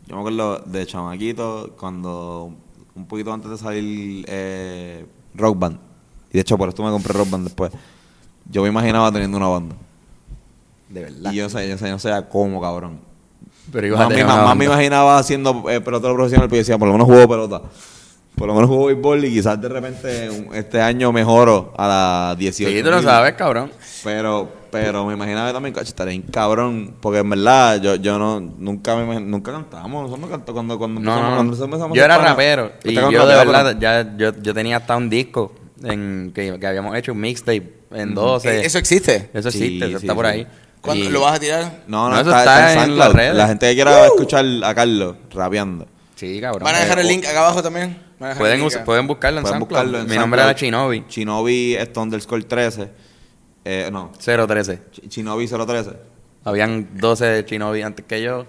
Yo 0.08 0.16
me 0.16 0.22
acuerdo 0.22 0.60
de 0.66 0.86
chamaquito 0.86 1.76
cuando 1.78 2.56
un 2.96 3.06
poquito 3.06 3.34
antes 3.34 3.52
de 3.52 3.58
salir 3.58 4.26
eh, 4.28 5.06
Rock 5.36 5.60
Band. 5.60 5.80
Y 6.30 6.34
de 6.34 6.40
hecho 6.42 6.58
por 6.58 6.70
esto 6.70 6.84
me 6.84 6.90
compré 6.90 7.14
Rock 7.14 7.30
Band 7.30 7.44
después. 7.44 7.72
Yo 8.50 8.64
me 8.64 8.70
imaginaba 8.70 9.12
teniendo 9.12 9.38
una 9.38 9.48
banda. 9.48 9.76
De 10.90 11.02
verdad. 11.04 11.32
Y 11.32 11.36
yo 11.36 11.44
no 11.44 11.50
sabía, 11.50 11.68
yo 11.70 11.78
sabía- 11.78 11.94
no 11.94 12.00
sabía 12.00 12.28
cómo, 12.28 12.60
cabrón. 12.62 13.00
Pero 13.72 13.88
ibas 13.88 14.00
a 14.00 14.04
Más, 14.04 14.10
me, 14.10 14.16
tener 14.16 14.28
más- 14.28 14.44
más 14.46 14.56
me 14.58 14.66
imaginaba 14.66 15.18
haciendo 15.20 15.64
eh, 15.70 15.80
pelotero 15.82 16.16
profesional, 16.16 16.48
pero 16.48 16.56
yo 16.58 16.62
decía, 16.62 16.78
por 16.78 16.88
lo 16.88 16.94
menos 16.94 17.08
juego 17.08 17.28
pelota. 17.30 17.62
Por 18.36 18.48
lo 18.48 18.54
menos 18.56 18.70
juego 18.70 18.86
béisbol 18.86 19.26
y 19.26 19.34
quizás 19.34 19.60
de 19.62 19.68
repente 19.70 20.30
un- 20.30 20.56
este 20.56 20.82
año 20.82 21.12
mejoro 21.12 21.74
a 21.78 21.88
las 22.30 22.38
18. 22.38 22.72
Sí, 22.76 22.82
tú 22.84 22.90
lo 22.90 23.02
sabes, 23.02 23.34
cabrón. 23.34 23.70
Pero, 24.04 24.50
pero 24.72 25.06
me 25.06 25.14
imaginaba 25.14 25.52
también, 25.52 25.74
coche, 25.74 25.90
estaré 25.90 26.12
bien 26.12 26.22
cabrón. 26.24 26.96
Porque 27.02 27.20
en 27.20 27.30
verdad, 27.30 27.82
yo, 27.82 27.96
yo 27.96 28.18
no, 28.18 28.40
nunca 28.40 28.96
me 28.96 29.20
nunca 29.20 29.52
cantamos. 29.52 30.04
Nosotros 30.10 30.20
no 30.22 30.30
cantamos 30.30 30.54
cuando, 30.56 30.78
cuando 30.80 31.02
No, 31.02 31.12
empezamos- 31.12 31.30
no, 31.30 31.36
cuando 31.36 31.66
empezamos 31.66 31.98
Yo 31.98 32.02
a 32.02 32.06
era 32.06 32.18
rapero. 32.18 32.72
Y 32.86 32.94
yo 32.94 33.28
de 33.28 33.36
verdad, 33.36 33.78
ya, 33.80 34.16
yo, 34.18 34.32
yo 34.42 34.54
tenía 34.54 34.78
hasta 34.78 34.96
un 34.96 35.10
disco 35.10 35.54
en 35.84 36.32
que, 36.34 36.58
que 36.60 36.66
habíamos 36.68 36.96
hecho 36.96 37.12
un 37.12 37.20
mixtape 37.20 37.74
en 37.92 38.16
12. 38.16 38.62
Eh, 38.62 38.66
¿Eso 38.66 38.78
existe? 38.80 39.30
Eso 39.34 39.52
Sí, 39.52 39.58
existe, 39.64 39.86
eso 39.90 40.00
sí, 40.00 40.06
está 40.06 40.16
por 40.16 40.26
sí. 40.26 40.32
ahí. 40.32 40.48
¿Cuándo 40.82 41.06
Y- 41.06 41.10
lo 41.10 41.22
vas 41.22 41.36
a 41.36 41.40
tirar? 41.40 41.84
No, 41.88 42.10
no, 42.10 42.16
No, 42.16 42.22
eso 42.22 42.30
está, 42.30 42.40
está 42.40 42.60
está 42.60 42.64
en 42.64 42.70
en 42.70 42.76
SoundCloud. 42.86 42.98
las 43.08 43.14
redes. 43.16 43.36
La 43.36 43.48
gente 43.48 43.68
que 43.70 43.76
quiera 43.76 44.06
escuchar 44.06 44.46
a 44.64 44.76
Carlos 44.76 45.16
rapeando. 45.32 45.88
Sí, 46.16 46.40
cabrón. 46.42 46.64
¿Van 46.64 46.76
a 46.76 46.80
dejar 46.80 46.98
Eh, 46.98 47.02
el 47.02 47.08
o- 47.08 47.10
link 47.10 47.26
acá 47.26 47.40
abajo 47.40 47.62
también? 47.64 47.98
¿Van 48.20 48.28
a 48.28 48.30
dejar 48.30 48.38
Pueden, 48.40 48.54
el 48.56 48.60
link 48.62 48.68
us- 48.68 48.76
acá? 48.76 48.86
pueden 48.86 49.08
buscarlo 49.08 49.38
en 49.40 49.44
Pueden 49.44 49.60
SoundCloud. 49.60 49.78
buscarlo 49.84 50.00
en 50.00 50.10
Mi 50.10 50.16
nombre 50.18 50.42
era 50.42 50.50
SoundCloud. 50.52 50.68
Chinobi. 50.68 51.06
Chinobi 51.08 51.76
esto 51.76 52.02
underscore 52.02 52.44
13. 52.44 52.90
Eh, 53.66 53.90
no, 53.92 54.12
013. 54.18 54.82
Ch- 54.92 55.10
Chinobi 55.10 55.48
013. 55.48 55.92
Habían 56.46 56.90
12 56.98 57.46
Chinobi 57.46 57.82
antes 57.82 58.06
que 58.06 58.22
yo. 58.22 58.46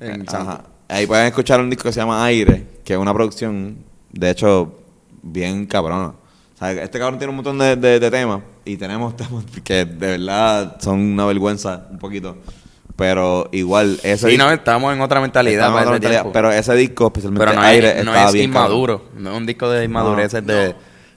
En 0.00 0.22
Ajá. 0.22 0.30
SoundCloud. 0.30 0.60
Ahí 0.88 1.06
pueden 1.06 1.26
escuchar 1.26 1.60
un 1.60 1.70
disco 1.70 1.84
que 1.84 1.92
se 1.92 2.00
llama 2.00 2.24
Aire, 2.24 2.66
que 2.84 2.92
es 2.92 2.98
una 2.98 3.14
producción, 3.14 3.78
de 4.12 4.30
hecho, 4.30 4.80
bien 5.22 5.66
cabrona. 5.66 6.12
O 6.54 6.58
sea, 6.58 6.70
este 6.72 6.98
cabrón 6.98 7.18
tiene 7.18 7.30
un 7.30 7.36
montón 7.36 7.58
de, 7.58 7.74
de- 7.76 7.98
de 8.00 8.10
temas 8.10 8.40
y 8.64 8.76
tenemos 8.76 9.16
temas 9.18 9.44
que 9.64 9.84
de 9.84 10.18
verdad 10.18 10.76
son 10.80 11.00
una 11.00 11.26
vergüenza 11.26 11.86
un 11.90 11.98
poquito. 11.98 12.36
Pero 12.96 13.48
igual, 13.50 13.98
ese 14.04 14.30
Sí, 14.30 14.36
no, 14.36 14.48
estamos 14.52 14.94
en 14.94 15.00
otra 15.00 15.20
mentalidad. 15.20 15.62
estamos 15.66 15.80
en 15.80 15.84
para 15.84 15.96
otra 15.96 15.96
ese 15.96 16.00
mentalidad, 16.00 16.20
tiempo. 16.22 16.32
pero 16.32 16.52
ese 16.52 16.74
disco, 16.74 17.06
especialmente 17.08 17.44
Pero 17.46 17.56
no 17.60 17.66
Aire, 17.66 17.98
es, 17.98 18.04
no 18.04 18.12
estaba 18.12 18.28
es 18.28 18.32
bien 18.34 18.52
cabrón. 18.52 18.66
inmaduro. 18.70 19.04
No 19.16 19.30
es 19.32 19.36
un 19.36 19.46
disco 19.46 19.68
de 19.68 19.84
inmadurez, 19.84 20.32
No, 20.32 20.38
es 20.38 20.46
de 20.46 20.74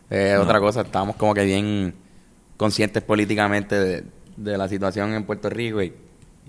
eh, 0.10 0.38
otra 0.38 0.60
cosa. 0.60 0.82
Estábamos 0.82 1.18
como 1.18 1.36
que 1.36 1.44
bien 1.46 1.94
conscientes 2.58 3.04
políticamente 3.04 3.76
de, 3.80 4.04
de 4.38 4.58
la 4.58 4.68
situación 4.68 5.14
en 5.14 5.24
Puerto 5.26 5.52
Rico. 5.52 5.84
Y, 5.84 5.94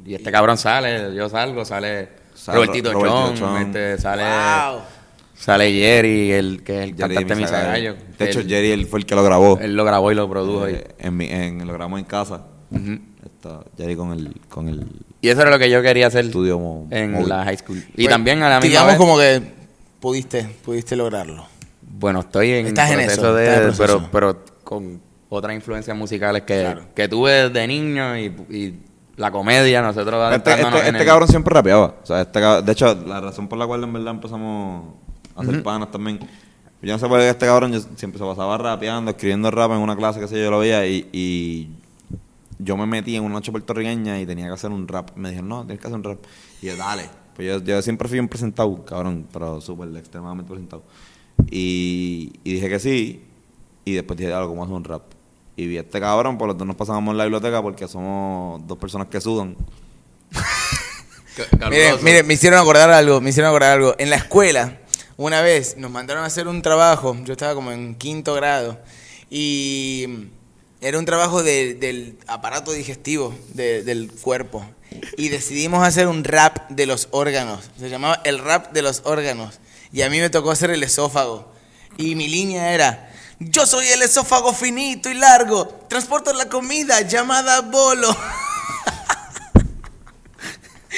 y 0.06 0.14
este 0.14 0.32
cabrón 0.32 0.56
sale, 0.56 1.14
yo 1.14 1.28
salgo, 1.28 1.62
sale, 1.66 2.08
Sale 2.32 2.56
Robertito 2.56 2.92
Ro- 2.94 3.00
Robertito 3.00 3.34
Chon, 3.34 3.36
Chon. 3.36 3.62
este, 3.66 3.98
sale, 3.98 4.22
Wow. 4.22 4.80
Sale 5.38 5.72
Jerry, 5.72 6.32
el 6.32 6.62
que 6.62 6.78
es 6.78 6.90
el 6.90 6.96
Jerry 6.96 7.14
cantante 7.16 7.34
Misagallo. 7.42 7.92
Misagallo. 7.94 8.16
De 8.18 8.24
hecho, 8.26 8.40
Él- 8.40 8.48
Jerry 8.48 8.70
él 8.72 8.86
fue 8.86 8.98
el 9.00 9.06
que 9.06 9.14
lo 9.14 9.22
grabó. 9.22 9.58
Él 9.60 9.74
lo 9.76 9.84
grabó 9.84 10.10
y 10.12 10.14
lo 10.14 10.28
produjo. 10.28 10.68
y- 10.68 10.74
Eh, 10.74 10.88
en, 10.98 11.16
mi- 11.16 11.28
en- 11.30 11.58
lo 11.66 11.72
grabamos 11.72 11.98
en 12.00 12.04
casa. 12.06 12.42
Está 13.24 13.60
Jerry 13.76 13.96
con 13.96 14.12
el, 14.12 14.34
con 14.48 14.68
el 14.68 14.86
Y 15.20 15.28
eso 15.28 15.40
era 15.42 15.50
lo 15.50 15.58
que 15.58 15.70
yo 15.70 15.80
quería 15.82 16.06
hacer 16.08 16.26
estudio 16.26 16.86
en 16.90 17.12
móvil. 17.12 17.28
la 17.28 17.44
high 17.44 17.56
school. 17.56 17.78
Y 17.94 18.04
Pues, 18.04 18.08
también 18.08 18.42
a 18.42 18.48
la 18.48 18.56
misma 18.60 18.68
Digamos 18.68 18.88
vez, 18.92 18.98
como 18.98 19.18
que 19.18 19.42
pudiste, 20.00 20.44
pudiste 20.64 20.96
lograrlo. 20.96 21.46
Bueno, 21.82 22.20
estoy 22.20 22.50
en 22.52 22.66
Estás 22.68 22.90
en 22.90 22.96
proceso 23.00 23.20
eso, 23.22 23.34
de, 23.34 23.54
en 23.54 23.62
proceso. 23.62 24.08
pero, 24.12 24.34
pero 24.34 24.44
con 24.64 25.00
otras 25.30 25.54
influencias 25.54 25.96
musicales 25.96 26.42
que, 26.42 26.60
Claro. 26.60 26.82
que 26.94 27.08
tuve 27.08 27.48
de 27.50 27.66
niño 27.66 28.16
y, 28.18 28.26
y 28.50 28.74
la 29.16 29.30
comedia, 29.32 29.82
nosotros 29.82 30.34
Este, 30.34 30.50
este, 30.52 30.62
en 30.62 30.74
este 30.86 30.98
el- 31.00 31.06
cabrón 31.06 31.28
siempre 31.28 31.54
rapeaba. 31.54 31.96
O 32.02 32.06
sea, 32.06 32.20
este 32.22 32.38
de 32.40 32.72
hecho, 32.72 32.94
la 33.06 33.20
razón 33.20 33.48
por 33.48 33.58
la 33.58 33.66
cual 33.66 33.82
en 33.82 33.92
verdad 33.92 34.14
empezamos 34.14 34.94
hacer 35.38 35.62
panas 35.62 35.90
también. 35.90 36.18
Yo 36.80 36.92
no 36.92 36.98
sé 36.98 37.08
por 37.08 37.18
qué 37.18 37.28
este 37.28 37.46
cabrón 37.46 37.72
yo 37.72 37.80
siempre 37.96 38.18
se 38.18 38.24
pasaba 38.24 38.56
rapeando, 38.56 39.10
escribiendo 39.10 39.50
rap 39.50 39.72
en 39.72 39.78
una 39.78 39.96
clase 39.96 40.20
que 40.20 40.28
sé 40.28 40.36
yo, 40.36 40.44
yo 40.44 40.50
lo 40.50 40.60
veía 40.60 40.86
y, 40.86 41.08
y 41.12 41.70
yo 42.58 42.76
me 42.76 42.86
metí 42.86 43.16
en 43.16 43.24
una 43.24 43.34
noche 43.34 43.50
puertorriqueña 43.50 44.20
y 44.20 44.26
tenía 44.26 44.46
que 44.46 44.52
hacer 44.52 44.70
un 44.70 44.86
rap. 44.86 45.10
Me 45.16 45.30
dijeron, 45.30 45.48
no, 45.48 45.64
tienes 45.64 45.80
que 45.80 45.86
hacer 45.86 45.96
un 45.96 46.04
rap. 46.04 46.18
Y 46.62 46.66
yo, 46.66 46.76
dale. 46.76 47.08
Pues 47.34 47.48
yo, 47.48 47.64
yo 47.64 47.82
siempre 47.82 48.08
fui 48.08 48.18
un 48.18 48.28
presentado, 48.28 48.84
cabrón, 48.84 49.26
pero 49.32 49.60
súper 49.60 49.88
extremadamente 49.96 50.50
presentado. 50.50 50.82
Y, 51.50 52.32
y 52.44 52.54
dije 52.54 52.68
que 52.68 52.78
sí. 52.78 53.24
Y 53.84 53.94
después 53.94 54.18
dije, 54.18 54.32
algo 54.32 54.50
como 54.50 54.64
hacer 54.64 54.76
un 54.76 54.84
rap? 54.84 55.02
Y 55.56 55.66
vi 55.66 55.78
a 55.78 55.80
este 55.80 55.98
cabrón, 55.98 56.38
por 56.38 56.46
lo 56.46 56.54
tanto 56.54 56.66
nos 56.66 56.76
pasábamos 56.76 57.12
en 57.12 57.18
la 57.18 57.24
biblioteca 57.24 57.60
porque 57.60 57.88
somos 57.88 58.64
dos 58.66 58.78
personas 58.78 59.08
que 59.08 59.20
sudan. 59.20 59.56
Miren, 61.70 62.02
miren, 62.02 62.26
me 62.26 62.34
hicieron 62.34 62.58
acordar 62.58 62.90
algo, 62.90 63.20
me 63.20 63.30
hicieron 63.30 63.50
acordar 63.50 63.72
algo. 63.72 63.94
En 63.98 64.10
la 64.10 64.16
escuela, 64.16 64.78
una 65.18 65.42
vez 65.42 65.76
nos 65.76 65.90
mandaron 65.90 66.22
a 66.24 66.26
hacer 66.28 66.48
un 66.48 66.62
trabajo, 66.62 67.14
yo 67.24 67.32
estaba 67.32 67.54
como 67.54 67.70
en 67.72 67.94
quinto 67.96 68.32
grado, 68.34 68.78
y 69.28 70.06
era 70.80 70.98
un 70.98 71.04
trabajo 71.04 71.42
de- 71.42 71.74
del 71.74 72.16
aparato 72.26 72.72
digestivo 72.72 73.34
de- 73.52 73.82
del 73.82 74.10
cuerpo. 74.10 74.64
Y 75.18 75.28
decidimos 75.28 75.86
hacer 75.86 76.06
un 76.08 76.24
rap 76.24 76.70
de 76.70 76.86
los 76.86 77.08
órganos. 77.10 77.68
Se 77.78 77.90
llamaba 77.90 78.22
el 78.24 78.38
rap 78.38 78.72
de 78.72 78.80
los 78.80 79.02
órganos. 79.04 79.58
Y 79.92 80.00
a 80.02 80.08
mí 80.08 80.18
me 80.18 80.30
tocó 80.30 80.50
hacer 80.50 80.70
el 80.70 80.82
esófago. 80.82 81.52
Y 81.98 82.14
mi 82.14 82.26
línea 82.28 82.72
era, 82.72 83.12
yo 83.38 83.66
soy 83.66 83.86
el 83.88 84.00
esófago 84.02 84.54
finito 84.54 85.10
y 85.10 85.14
largo, 85.14 85.66
transporto 85.88 86.32
la 86.32 86.48
comida 86.48 87.02
llamada 87.02 87.60
bolo. 87.60 88.08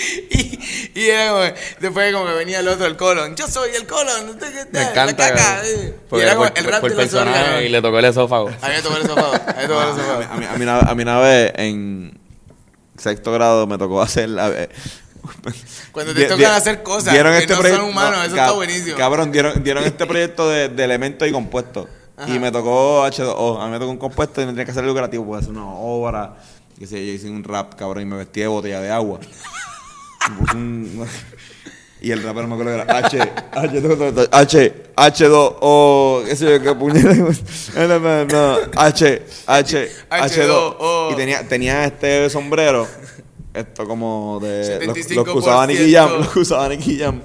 Y, 0.31 1.01
y 1.01 1.09
era 1.09 1.31
como- 1.31 1.55
después 1.81 2.13
como 2.13 2.27
que 2.27 2.33
venía 2.33 2.61
el 2.61 2.69
otro, 2.69 2.87
el 2.87 2.97
colon. 2.97 3.35
Yo 3.37 3.47
soy 3.49 3.71
el 3.75 3.87
colon. 3.87 4.31
¿usted 4.31 4.53
qué 4.53 4.71
Me 4.73 4.83
encanta. 4.83 5.29
La 5.29 5.35
caca. 5.35 5.63
eh. 5.67 5.95
Y 5.97 6.09
porque 6.09 6.25
era 6.25 6.35
como 6.35 6.47
el 6.55 6.65
rap 6.65 6.81
por 6.81 6.91
de 6.91 6.97
los 6.97 7.05
personaje 7.05 7.39
órganos. 7.41 7.63
y 7.63 7.69
le 7.69 7.83
tocó 7.83 7.99
el 7.99 8.05
esófago. 8.07 8.49
A 8.49 8.69
mí 8.69 8.75
me 8.75 8.83
tocó 8.83 8.97
el 8.97 9.03
esófago. 9.03 9.33
A 9.35 9.39
mí 9.39 9.55
me 9.57 9.67
tocó 9.69 9.83
el 9.83 9.89
A 9.91 10.17
mí, 10.17 10.25
a 10.31 10.37
mí- 10.37 10.47
a 10.47 10.57
mí 10.59 10.63
una, 10.65 10.79
a 10.81 10.95
mí 10.95 11.03
una 11.03 11.19
vez 11.21 11.53
en 11.57 12.19
sexto 12.99 13.33
grado 13.33 13.67
me 13.67 13.79
tocó 13.79 14.03
hacer 14.03 14.29
la... 14.29 14.49
eh, 14.51 14.69
Cuando 15.93 16.15
te 16.15 16.25
tocan 16.27 16.53
hacer 16.53 16.83
cosas 16.83 17.13
dieron 17.13 17.33
que 17.33 17.41
este 17.41 17.55
no 17.55 17.63
son 17.63 17.81
humanos, 17.91 18.21
eso 18.27 18.37
está 18.37 18.53
buenísimo. 18.53 18.97
Cabrón, 18.97 19.33
dieron, 19.33 19.63
dieron 19.63 19.85
este 19.85 20.07
proyecto 20.07 20.49
de, 20.49 20.69
de 20.69 20.85
elementos 20.85 21.27
y 21.29 21.33
compuestos. 21.33 21.89
Y 22.27 22.39
me 22.39 22.51
tocó 22.53 23.07
H2O. 23.07 23.61
A 23.63 23.67
mí 23.67 23.73
me 23.73 23.79
tocó 23.79 23.91
un 23.91 23.97
compuesto 23.99 24.43
y 24.43 24.45
no 24.45 24.51
tenía 24.51 24.65
que 24.67 24.71
hacer 24.73 24.83
algo 24.85 24.95
creativo. 24.95 25.25
Puede 25.25 25.41
hacer 25.41 25.53
una 25.53 25.67
obra. 25.67 26.37
Que 26.79 26.87
sé, 26.87 27.05
yo 27.07 27.13
hice 27.13 27.29
un 27.31 27.43
rap, 27.45 27.75
cabrón, 27.75 28.03
y 28.03 28.07
me 28.07 28.17
vestí 28.17 28.41
de 28.41 28.47
botella 28.47 28.81
de 28.81 28.91
agua. 28.91 29.21
Me 30.29 30.37
puse 30.37 30.57
un- 30.57 31.07
Y 32.03 32.13
el 32.13 32.23
rapero 32.23 32.49
me 32.49 32.55
acuerdo 32.55 32.77
que 32.77 32.83
era 32.83 32.97
H, 32.99 33.19
H, 33.53 34.29
H, 34.33 34.75
H2, 34.97 35.57
o 35.61 36.23
qué 36.25 36.35
sé 36.35 36.47
yo, 36.51 36.63
qué 36.63 36.75
puñeta. 36.75 37.13
No, 37.77 38.25
no, 38.25 38.57
H, 38.75 39.23
H, 39.47 39.91
H2. 40.09 40.09
H2O. 40.09 41.13
Y 41.13 41.17
tenía, 41.17 41.47
tenía 41.47 41.85
este 41.85 42.31
sombrero, 42.31 42.87
esto 43.53 43.87
como 43.87 44.39
de 44.41 44.79
los, 44.87 44.87
los 44.87 44.95
que 44.97 45.15
75%. 45.15 45.35
usaba 45.37 45.67
Nicky 45.67 45.93
Jam, 45.93 46.11
los 46.21 46.29
que 46.31 46.39
usaba 46.39 46.69
Nicky 46.71 46.99
Jam. 46.99 47.21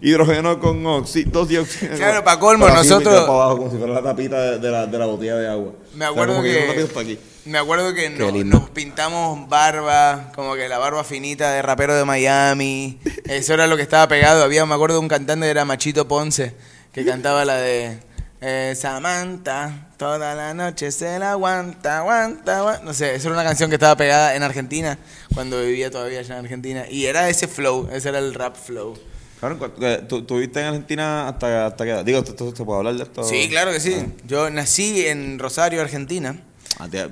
Hidrógeno 0.00 0.58
con 0.58 0.86
oxígeno, 0.86 1.44
dioxígeno. 1.44 1.96
Claro, 1.96 2.24
pa' 2.24 2.38
colmo, 2.38 2.66
nosotros- 2.68 3.20
para 3.26 3.32
abajo, 3.32 3.58
como 3.58 3.70
si 3.70 3.76
fuera 3.76 3.92
la 3.92 4.02
tapita 4.02 4.40
de, 4.40 4.58
de 4.58 4.70
la, 4.70 4.86
de 4.86 4.98
la 4.98 5.04
botella 5.06 5.36
de 5.36 5.48
agua. 5.48 5.72
Me 5.94 5.96
O 5.96 5.98
sea, 5.98 6.08
acuerdo 6.08 6.32
como 6.34 6.44
que, 6.44 6.86
aquí. 7.00 7.18
Me 7.46 7.58
acuerdo 7.58 7.92
que 7.94 8.10
no- 8.10 8.30
nos 8.44 8.70
pintamos 8.70 9.48
barba, 9.48 10.32
como 10.34 10.54
que 10.54 10.68
la 10.68 10.78
barba 10.78 11.04
finita 11.04 11.52
de 11.52 11.62
rapero 11.62 11.94
de 11.94 12.04
Miami. 12.04 12.98
Eso 13.24 13.54
era 13.54 13.66
lo 13.66 13.76
que 13.76 13.82
estaba 13.82 14.08
pegado. 14.08 14.42
Había, 14.44 14.64
me 14.66 14.74
acuerdo 14.74 14.96
de 14.96 15.00
un 15.00 15.08
cantante 15.08 15.46
que 15.46 15.50
era 15.50 15.64
Machito 15.64 16.08
Ponce, 16.08 16.54
que 16.92 17.04
cantaba 17.04 17.44
la 17.44 17.56
de 17.56 17.98
eh, 18.40 18.74
Samantha, 18.76 19.88
toda 19.96 20.34
la 20.34 20.54
noche 20.54 20.90
se 20.92 21.18
la 21.18 21.32
aguanta, 21.32 21.98
aguanta, 21.98 22.58
aguanta. 22.58 22.84
No 22.84 22.92
sé, 22.94 23.14
esa 23.14 23.28
era 23.28 23.34
una 23.36 23.44
canción 23.44 23.70
que 23.70 23.76
estaba 23.76 23.96
pegada 23.96 24.34
en 24.34 24.42
Argentina, 24.42 24.98
cuando 25.34 25.60
vivía 25.62 25.90
todavía 25.90 26.20
allá 26.20 26.34
en 26.38 26.44
Argentina. 26.44 26.84
Y 26.90 27.06
era 27.06 27.28
ese 27.28 27.48
flow, 27.48 27.88
ese 27.92 28.08
era 28.10 28.18
el 28.18 28.34
rap 28.34 28.56
flow. 28.56 28.98
Que 29.78 29.98
¿tú, 30.08 30.22
tú 30.22 30.36
viviste 30.36 30.60
en 30.60 30.66
Argentina 30.66 31.28
hasta, 31.28 31.66
hasta 31.66 31.84
qué 31.84 31.90
edad? 31.90 32.04
Digo, 32.04 32.24
¿tú, 32.24 32.32
tú- 32.32 32.54
¿se 32.56 32.64
puede 32.64 32.78
hablar 32.78 32.94
de 32.94 33.02
esto? 33.02 33.22
Sí, 33.24 33.46
claro 33.50 33.72
que 33.72 33.80
sí. 33.80 33.94
Yo 34.26 34.48
nací 34.48 35.06
en 35.06 35.38
Rosario, 35.38 35.82
Argentina. 35.82 36.34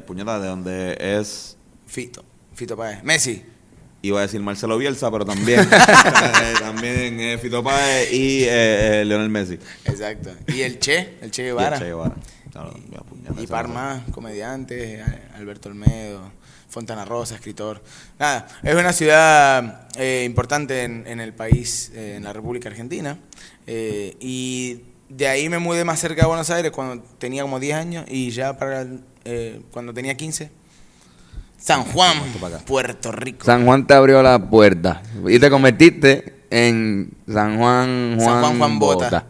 Puñeta, 0.06 0.40
de 0.40 0.48
donde 0.48 0.96
es... 0.98 1.56
Fito, 1.86 2.24
Fito 2.54 2.76
Páez. 2.76 3.02
Messi. 3.02 3.42
Iba 4.04 4.18
a 4.18 4.22
decir 4.22 4.40
Marcelo 4.40 4.76
Bielsa, 4.78 5.10
pero 5.10 5.24
también, 5.24 5.68
también 6.60 7.20
eh, 7.20 7.38
Fito 7.38 7.62
Páez 7.62 8.12
y 8.12 8.42
eh, 8.44 9.00
eh, 9.00 9.04
Leonel 9.04 9.28
Messi. 9.28 9.58
Exacto. 9.84 10.30
Y 10.48 10.62
el 10.62 10.78
Che, 10.80 11.18
el 11.20 11.30
Che 11.30 11.42
Y 11.42 11.46
el 11.46 11.52
Guevara. 11.54 11.78
Che 11.78 11.84
Guevara. 11.86 12.14
Claro, 12.50 12.74
Y 13.38 13.42
esa 13.44 13.48
par 13.50 13.66
cosa. 13.66 13.74
más, 13.78 14.02
comediantes, 14.10 15.00
a- 15.06 15.36
Alberto 15.36 15.68
Olmedo, 15.68 16.30
Fontana 16.68 17.04
Rosa, 17.04 17.34
escritor. 17.36 17.82
Nada, 18.18 18.46
es 18.62 18.74
una 18.74 18.92
ciudad 18.92 19.88
eh, 19.96 20.24
importante 20.26 20.82
en, 20.82 21.06
en 21.06 21.20
el 21.20 21.32
país, 21.32 21.92
eh, 21.94 22.14
en 22.16 22.24
la 22.24 22.32
República 22.32 22.68
Argentina. 22.68 23.18
eh, 23.66 24.16
y 24.20 24.82
de 25.08 25.28
ahí 25.28 25.48
me 25.50 25.58
mudé 25.58 25.84
más 25.84 26.00
cerca 26.00 26.22
de 26.22 26.26
Buenos 26.28 26.48
Aires 26.50 26.72
cuando 26.72 27.04
tenía 27.18 27.42
como 27.42 27.60
10 27.60 27.76
años 27.76 28.04
y 28.08 28.30
ya 28.30 28.56
para 28.56 28.80
el, 28.82 29.00
eh, 29.24 29.60
cuando 29.70 29.92
tenía 29.94 30.16
15. 30.16 30.50
San 31.58 31.84
Juan. 31.84 32.16
Puerto 32.66 33.12
Rico. 33.12 33.44
San 33.44 33.64
Juan 33.64 33.86
te 33.86 33.94
abrió 33.94 34.22
la 34.22 34.50
puerta 34.50 35.02
y 35.28 35.38
te 35.38 35.48
convertiste 35.48 36.42
en 36.50 37.12
San 37.26 37.56
Juan 37.56 38.16
Juan, 38.18 38.20
San 38.20 38.40
Juan, 38.42 38.58
Juan 38.58 38.78
Bota. 38.78 39.26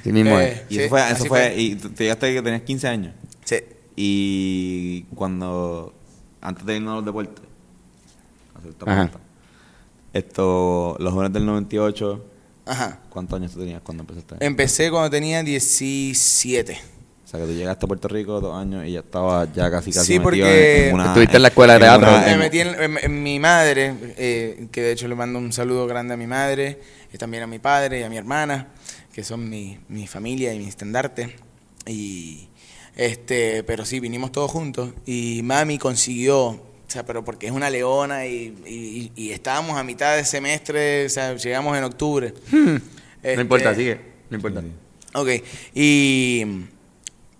Así 0.00 0.12
mismo 0.12 0.38
Eh, 0.38 0.52
es. 0.52 0.62
Y 0.70 0.74
Sí, 0.76 0.80
eso 0.82 0.88
fue, 0.90 1.02
así 1.02 1.12
eso 1.14 1.24
fue, 1.26 1.40
fue. 1.40 1.54
y 1.56 1.74
te 1.74 2.04
llegaste 2.04 2.32
que 2.32 2.42
tenías 2.42 2.62
15 2.62 2.86
años. 2.88 3.14
Sí. 3.44 3.56
Y 3.96 5.02
cuando, 5.16 5.92
antes 6.40 6.64
de 6.64 6.76
irnos 6.76 6.92
a 6.92 6.96
los 6.96 7.04
deportes, 7.04 7.44
pregunta. 8.78 9.18
Esto, 10.12 10.96
los 11.00 11.12
jóvenes 11.12 11.32
del 11.32 11.44
98, 11.46 12.24
Ajá. 12.66 13.00
¿cuántos 13.10 13.36
años 13.38 13.52
tú 13.52 13.58
tenías 13.60 13.82
cuando 13.82 14.04
empezaste? 14.04 14.36
Empecé 14.40 14.90
cuando 14.90 15.10
tenía 15.10 15.42
17. 15.42 16.80
O 17.28 17.30
sea, 17.30 17.40
que 17.40 17.46
tú 17.46 17.52
llegaste 17.52 17.84
a 17.84 17.88
Puerto 17.88 18.08
Rico 18.08 18.40
dos 18.40 18.56
años 18.56 18.86
y 18.86 18.92
ya 18.92 19.00
estaba 19.00 19.46
ya 19.52 19.70
casi 19.70 19.92
casi 19.92 20.06
Sí, 20.06 20.12
metido 20.18 20.24
porque- 20.46 20.80
en, 20.84 20.88
en 20.88 20.94
una... 20.94 21.06
Estuviste 21.08 21.36
en 21.36 21.42
la 21.42 21.48
escuela 21.48 21.72
de 21.74 21.80
teatro. 21.80 22.08
una- 22.08 22.24
Me 22.26 22.36
metí 22.38 22.60
en, 22.60 22.68
en- 22.82 22.98
en 23.02 23.22
mi 23.22 23.38
madre, 23.38 23.94
eh, 24.16 24.66
que 24.72 24.80
de 24.80 24.92
hecho 24.92 25.08
le 25.08 25.14
mando 25.14 25.38
un 25.38 25.52
saludo 25.52 25.86
grande 25.86 26.14
a 26.14 26.16
mi 26.16 26.26
madre, 26.26 26.80
y 27.12 27.18
también 27.18 27.42
a 27.42 27.46
mi 27.46 27.58
padre 27.58 28.00
y 28.00 28.02
a 28.02 28.08
mi 28.08 28.16
hermana, 28.16 28.68
que 29.12 29.22
son 29.24 29.46
mi, 29.50 29.78
mi 29.90 30.06
familia 30.06 30.54
y 30.54 30.58
mi 30.58 30.68
estandarte. 30.68 31.36
Y 31.86 32.48
este, 32.96 33.62
pero 33.62 33.84
sí, 33.84 34.00
vinimos 34.00 34.32
todos 34.32 34.50
juntos. 34.50 34.90
Y 35.04 35.42
mami 35.44 35.76
consiguió, 35.76 36.38
o 36.46 36.60
sea, 36.86 37.04
pero 37.04 37.26
porque 37.26 37.44
es 37.46 37.52
una 37.52 37.68
leona 37.68 38.24
y, 38.24 38.54
y- 38.66 39.12
y 39.14 39.30
estábamos 39.32 39.76
a 39.78 39.84
mitad 39.84 40.16
de 40.16 40.24
semestre, 40.24 41.04
o 41.04 41.08
sea, 41.10 41.34
llegamos 41.36 41.76
en 41.76 41.84
octubre. 41.84 42.32
No 42.52 42.80
Este, 43.22 43.40
importa, 43.42 43.74
sigue. 43.74 44.00
No 44.30 44.36
importa. 44.36 44.62
Ok, 45.14 45.28
y 45.74 46.44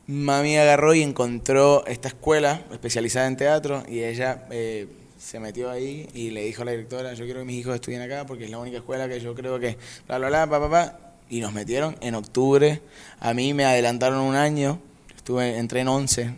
mami 0.08 0.56
agarró 0.56 0.94
y 0.94 1.02
encontró 1.02 1.86
esta 1.86 2.08
escuela 2.08 2.62
especializada 2.72 3.26
en 3.26 3.36
teatro 3.36 3.82
y 3.86 4.02
ella 4.02 4.46
eh, 4.50 4.88
se 5.18 5.38
metió 5.38 5.70
ahí 5.70 6.08
y 6.14 6.30
le 6.30 6.44
dijo 6.44 6.62
a 6.62 6.64
la 6.64 6.70
directora, 6.70 7.12
yo 7.12 7.26
quiero 7.26 7.40
que 7.40 7.46
mis 7.46 7.60
hijos 7.60 7.74
estudien 7.74 8.00
acá 8.00 8.24
porque 8.24 8.44
es 8.44 8.50
la 8.50 8.58
única 8.58 8.78
escuela 8.78 9.06
que 9.06 9.20
yo 9.20 9.34
creo 9.34 9.60
que 9.60 9.76
bla, 10.06 10.16
bla, 10.18 10.28
bla, 10.28 10.46
pa, 10.46 10.60
pa, 10.60 10.70
pa. 10.70 10.98
Y 11.28 11.40
nos 11.40 11.52
metieron 11.52 11.94
en 12.00 12.14
octubre. 12.14 12.80
A 13.20 13.34
mí 13.34 13.52
me 13.52 13.66
adelantaron 13.66 14.20
un 14.20 14.34
año, 14.34 14.80
estuve, 15.14 15.58
entré 15.58 15.80
en 15.80 15.88
11, 15.88 16.34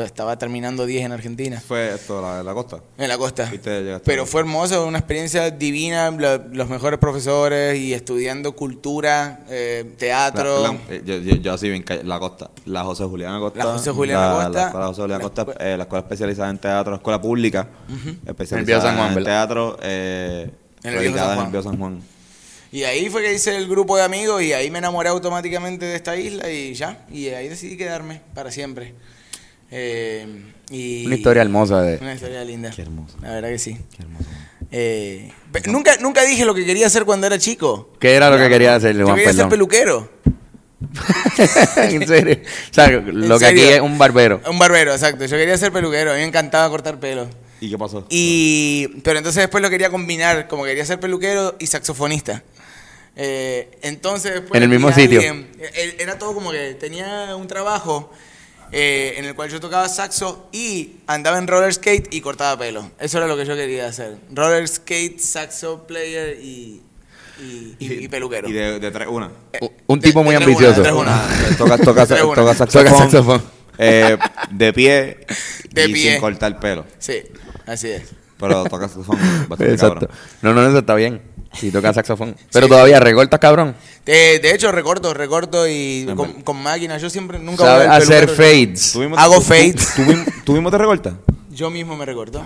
estaba 0.00 0.38
terminando 0.38 0.86
10 0.86 1.04
en 1.06 1.12
Argentina. 1.12 1.60
Fue 1.60 1.94
esto, 1.94 2.22
la, 2.22 2.42
la 2.42 2.54
costa. 2.54 2.80
En 2.98 3.08
la 3.08 3.18
costa. 3.18 3.50
Pero 4.04 4.26
fue 4.26 4.40
hermoso, 4.40 4.86
una 4.86 4.98
experiencia 4.98 5.50
divina, 5.50 6.10
lo- 6.10 6.38
los 6.52 6.68
mejores 6.68 6.98
profesores 6.98 7.76
y 7.78 7.92
estudiando 7.92 8.52
cultura, 8.56 9.40
eh, 9.50 9.94
teatro. 9.98 10.62
La- 10.62 10.68
la- 10.72 10.78
eh, 10.90 11.02
yo, 11.04 11.16
yo, 11.18 11.36
yo 11.36 11.52
así 11.54 11.68
bien 11.68 11.84
la 12.04 12.18
costa. 12.18 12.50
La 12.66 12.84
José 12.84 13.04
Julián 13.04 13.34
Acosta. 13.34 13.58
La 13.64 13.72
José 13.72 13.90
Julián 13.90 14.22
Acosta. 14.22 14.50
La, 14.60 14.66
escuela 14.66 14.86
José 14.86 15.00
Julián 15.02 15.18
La 15.20 15.26
Acosta, 15.26 15.46
eh, 15.64 15.76
la 15.76 15.82
escuela 15.84 16.00
especializada 16.02 16.50
en 16.50 16.58
teatro, 16.58 16.90
la 16.92 16.96
escuela 16.96 17.20
pública. 17.20 17.68
En 17.88 17.94
el 17.96 18.02
Viejo 18.04 18.30
Especializada 18.30 18.80
San 18.82 18.96
Juan, 18.96 19.18
en 19.18 19.24
teatro. 19.24 19.78
Eh, 19.82 20.50
En 20.84 20.94
el 20.94 20.98
Viejo 21.00 21.16
San 21.16 21.24
en 21.24 21.30
el 21.30 21.36
Juan. 21.36 21.52
Viejo 21.52 21.62
San 21.64 21.78
Juan. 21.78 22.00
Y 22.74 22.84
ahí 22.84 23.10
fue 23.10 23.20
que 23.20 23.34
hice 23.34 23.54
el 23.54 23.68
grupo 23.68 23.98
de 23.98 24.02
amigos 24.02 24.42
y 24.42 24.54
ahí 24.54 24.70
me 24.70 24.78
enamoré 24.78 25.10
automáticamente 25.10 25.84
de 25.84 25.94
esta 25.94 26.16
isla 26.16 26.50
y 26.50 26.72
ya. 26.72 27.04
Y 27.12 27.28
ahí 27.28 27.46
decidí 27.48 27.76
quedarme 27.76 28.22
para 28.34 28.50
siempre. 28.50 28.94
Eh, 29.74 30.26
y 30.70 31.06
Una 31.06 31.16
historia 31.16 31.42
hermosa 31.42 31.80
de... 31.82 31.96
Una 31.98 32.14
historia 32.14 32.44
linda. 32.44 32.70
Qué 32.70 32.82
hermoso. 32.82 33.16
La 33.22 33.30
verdad 33.32 33.48
que 33.48 33.58
sí. 33.58 33.78
Qué 33.96 34.02
hermoso. 34.02 34.24
Eh, 34.70 35.32
nunca, 35.66 35.96
nunca 35.96 36.22
dije 36.24 36.44
lo 36.44 36.54
que 36.54 36.64
quería 36.64 36.86
hacer 36.86 37.04
cuando 37.04 37.26
era 37.26 37.38
chico. 37.38 37.90
¿Qué 37.98 38.14
era 38.14 38.30
lo 38.30 38.38
que 38.38 38.48
quería 38.48 38.74
hacer, 38.74 38.96
Yo 38.96 39.06
quería 39.14 39.32
ser 39.32 39.48
peluquero. 39.48 40.10
en 41.76 42.06
serio. 42.06 42.38
O 42.70 42.74
sea, 42.74 42.88
lo 42.90 43.34
¿En 43.34 43.38
que 43.40 43.46
aquí 43.46 43.58
serio? 43.60 43.74
es 43.76 43.80
un 43.80 43.98
barbero. 43.98 44.40
Un 44.50 44.58
barbero, 44.58 44.92
exacto. 44.92 45.24
Yo 45.24 45.36
quería 45.36 45.56
ser 45.56 45.72
peluquero. 45.72 46.10
A 46.12 46.14
mí 46.14 46.20
me 46.20 46.26
encantaba 46.26 46.68
cortar 46.68 46.98
pelo. 47.00 47.28
¿Y 47.60 47.70
qué 47.70 47.78
pasó? 47.78 48.06
Y, 48.10 48.88
pero 49.04 49.18
entonces 49.18 49.42
después 49.42 49.62
lo 49.62 49.70
quería 49.70 49.88
combinar, 49.90 50.48
como 50.48 50.64
quería 50.64 50.84
ser 50.84 50.98
peluquero 51.00 51.54
y 51.58 51.66
saxofonista. 51.66 52.42
Eh, 53.14 53.78
entonces 53.82 54.32
después 54.34 54.56
En 54.56 54.62
el 54.64 54.68
mismo 54.68 54.90
sitio. 54.92 55.18
alguien- 55.20 55.48
eh, 55.60 55.96
Era 56.00 56.18
todo 56.18 56.34
como 56.34 56.50
que 56.50 56.74
tenía 56.74 57.36
un 57.36 57.46
trabajo 57.46 58.10
eh, 58.72 59.14
en 59.18 59.24
el 59.26 59.34
cual 59.34 59.50
yo 59.50 59.60
tocaba 59.60 59.88
saxo 59.88 60.48
y 60.52 60.96
andaba 61.06 61.38
en 61.38 61.46
roller 61.46 61.72
skate 61.72 62.12
y 62.12 62.20
cortaba 62.20 62.58
pelo. 62.58 62.90
Eso 62.98 63.18
era 63.18 63.26
lo 63.26 63.36
que 63.36 63.44
yo 63.44 63.54
quería 63.54 63.86
hacer. 63.86 64.16
Roller 64.32 64.66
skate, 64.66 65.18
saxo 65.20 65.86
player 65.86 66.38
y, 66.42 66.82
y, 67.40 67.76
y- 67.78 68.04
y 68.04 68.08
peluquero. 68.08 68.48
Y 68.48 68.52
de, 68.52 68.80
de 68.80 68.90
tres, 68.90 69.08
una. 69.10 69.30
Eh, 69.52 69.60
Un 69.86 70.00
de- 70.00 70.08
tipo 70.08 70.22
muy 70.24 70.34
de 70.34 70.40
tres 70.40 70.48
ambicioso. 70.56 70.80
una, 70.98 71.26
tres 71.28 71.50
una. 71.50 71.56
Toca, 71.56 71.78
toca, 71.78 72.06
Tres 72.06 72.22
una. 72.22 72.34
toca 72.34 72.54
saxofón. 72.54 72.84
Toca 72.86 72.98
saxofón. 72.98 73.42
eh, 73.78 74.16
de 74.50 74.72
pie. 74.72 75.26
De 75.70 75.84
y 75.86 75.92
pie. 75.92 76.12
sin 76.12 76.20
cortar 76.20 76.58
pelo. 76.60 76.84
Sí, 76.98 77.22
así 77.66 77.88
es. 77.90 78.02
Pero 78.38 78.64
toca 78.64 78.88
saxofón 78.88 79.18
bastante 79.48 79.72
Exacto. 79.74 80.08
cabrón. 80.08 80.18
No, 80.42 80.52
no, 80.54 80.66
eso 80.68 80.78
está 80.78 80.94
bien. 80.94 81.22
Si 81.54 81.70
toca 81.70 81.92
saxofón. 81.92 82.34
Pero 82.52 82.68
todavía 82.68 82.98
recortas, 83.00 83.38
cabrón. 83.40 83.74
De, 84.06 84.38
de 84.40 84.54
hecho, 84.54 84.72
recorto, 84.72 85.12
recorto 85.14 85.66
y 85.68 86.06
con, 86.16 86.42
con 86.42 86.62
máquinas. 86.62 87.00
Yo 87.02 87.10
siempre, 87.10 87.38
nunca 87.38 87.62
voy 87.76 87.86
al 87.86 88.02
hacer 88.02 88.28
fades. 88.28 88.92
¿Tú 88.92 89.00
mismo- 89.00 89.16
Hago 89.18 89.36
tú- 89.36 89.42
fades. 89.42 89.94
¿Tú, 89.94 90.02
mismo- 90.02 90.24
tú 90.44 90.52
mismo 90.54 90.70
te 90.70 90.78
recortas? 90.78 91.14
Yo 91.50 91.70
mismo 91.70 91.96
me 91.96 92.06
recorto. 92.06 92.42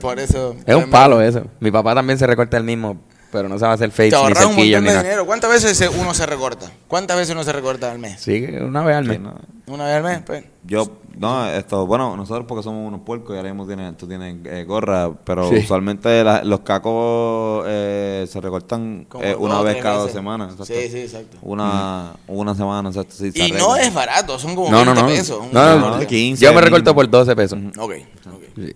Por 0.00 0.18
eso. 0.18 0.54
Es 0.66 0.74
un 0.76 0.90
palo 0.90 1.20
eso. 1.22 1.46
Mi 1.60 1.70
papá 1.70 1.94
también 1.94 2.18
se 2.18 2.26
recorta 2.26 2.56
el 2.58 2.64
mismo, 2.64 3.00
pero 3.34 3.48
no 3.48 3.58
sabe 3.58 3.74
hacer 3.74 3.90
fades 3.90 4.10
Te 4.12 4.16
ni 4.16 4.22
ahorras 4.22 4.44
un 4.46 4.52
cerquillos 4.54 4.80
montón 4.80 4.84
ni 4.84 4.88
de 4.88 4.94
nada. 4.94 5.02
dinero. 5.02 5.26
¿Cuántas 5.26 5.50
veces 5.50 5.76
se- 5.76 5.88
uno 5.88 6.14
se 6.14 6.24
recorta? 6.24 6.70
¿Cuántas 6.86 7.16
veces 7.16 7.34
uno 7.34 7.42
se 7.42 7.52
recorta 7.52 7.90
al 7.90 7.98
mes? 7.98 8.20
Sí, 8.20 8.46
una 8.60 8.84
vez 8.84 8.96
al 8.96 9.04
mes. 9.06 9.16
Sí, 9.16 9.22
no. 9.22 9.34
¿Una 9.74 9.86
vez 9.86 9.96
al 9.96 10.02
mes? 10.04 10.22
Pues. 10.24 10.44
Yo, 10.62 10.86
no, 11.18 11.48
esto, 11.50 11.84
bueno, 11.86 12.16
nosotros 12.16 12.44
porque 12.46 12.62
somos 12.62 12.86
unos 12.86 13.00
puercos 13.00 13.34
y 13.34 13.36
ahora 13.38 13.52
mismo 13.52 13.66
tú 13.96 14.06
tienes 14.06 14.36
eh, 14.44 14.64
gorra, 14.64 15.10
pero 15.24 15.48
Sí. 15.48 15.56
usualmente 15.56 16.22
la- 16.22 16.44
los 16.44 16.60
cacos 16.60 17.64
eh, 17.66 18.24
se 18.30 18.40
recortan 18.40 19.06
eh, 19.20 19.34
una 19.36 19.60
vez 19.62 19.82
cada 19.82 19.96
dos 19.98 20.12
semanas. 20.12 20.52
exacto. 20.52 20.72
Sí, 20.72 20.88
sí, 20.90 20.98
exacto. 21.00 21.38
Una, 21.42 22.12
una 22.28 22.54
semana, 22.54 22.88
exacto. 22.90 23.14
sí, 23.16 23.32
se 23.32 23.48
Y 23.48 23.50
no 23.52 23.74
es 23.76 23.92
barato, 23.92 24.38
son 24.38 24.54
como 24.54 24.70
No, 24.70 24.84
no, 24.84 24.92
20 24.94 25.00
no. 25.02 25.08
pesos. 25.08 25.38
un 25.40 25.52
No, 25.52 25.64
no, 25.64 25.76
no, 25.78 25.84
recorte. 25.86 26.06
15. 26.06 26.44
Yo 26.44 26.52
me 26.54 26.60
recorto 26.60 26.94
por 26.94 27.10
12 27.10 27.34
pesos. 27.34 27.58
Ok, 27.78 27.92
ok. 28.32 28.42
Sí, 28.56 28.72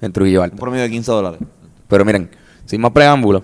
en 0.00 0.12
Trujillo 0.12 0.40
Un 0.40 0.44
Alto. 0.46 0.56
promedio 0.56 0.82
de 0.84 0.90
15 0.90 1.12
dólares. 1.12 1.40
Pero 1.86 2.04
miren, 2.04 2.30
sin 2.66 2.80
más 2.80 2.92
preámbulos, 2.92 3.42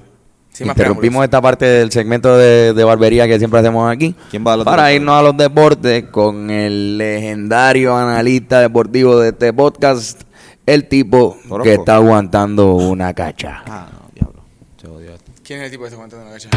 Sin 0.57 0.69
interrumpimos 0.69 1.23
esta 1.23 1.43
parte 1.43 1.67
del 1.67 1.93
segmento 1.93 2.35
de, 2.37 2.73
de 2.73 2.85
barbería 2.85 3.27
que 3.27 3.39
siempre 3.39 3.61
hacemos 3.61 3.91
aquí. 3.93 4.15
¿Quién 4.31 4.43
va 4.47 4.55
a 4.55 4.57
los 4.57 4.65
para 4.65 4.85
deportes? 4.85 4.97
irnos 4.97 5.15
a 5.19 5.23
los 5.23 5.37
deportes 5.37 6.05
con 6.05 6.51
el 6.51 6.97
legendario 6.97 7.95
analista 7.95 8.61
deportivo 8.61 9.19
de 9.21 9.29
este 9.29 9.53
podcast, 9.53 10.23
el 10.65 10.89
tipo 10.89 11.37
Orozco. 11.51 11.63
que 11.63 11.75
está 11.75 11.97
aguantando 11.97 12.75
una 12.75 13.13
cacha. 13.13 13.63
Ah, 13.67 13.87
no, 13.93 14.11
diablo. 14.15 14.43
Se 14.81 14.89
odió 14.89 15.13
esto. 15.15 15.31
¿Quién 15.45 15.61
es 15.61 15.67
el 15.67 15.71
tipo 15.73 15.83
que 15.85 15.89
está 15.89 15.97
aguantando 15.97 16.25
la 16.25 16.39
cacha? 16.39 16.49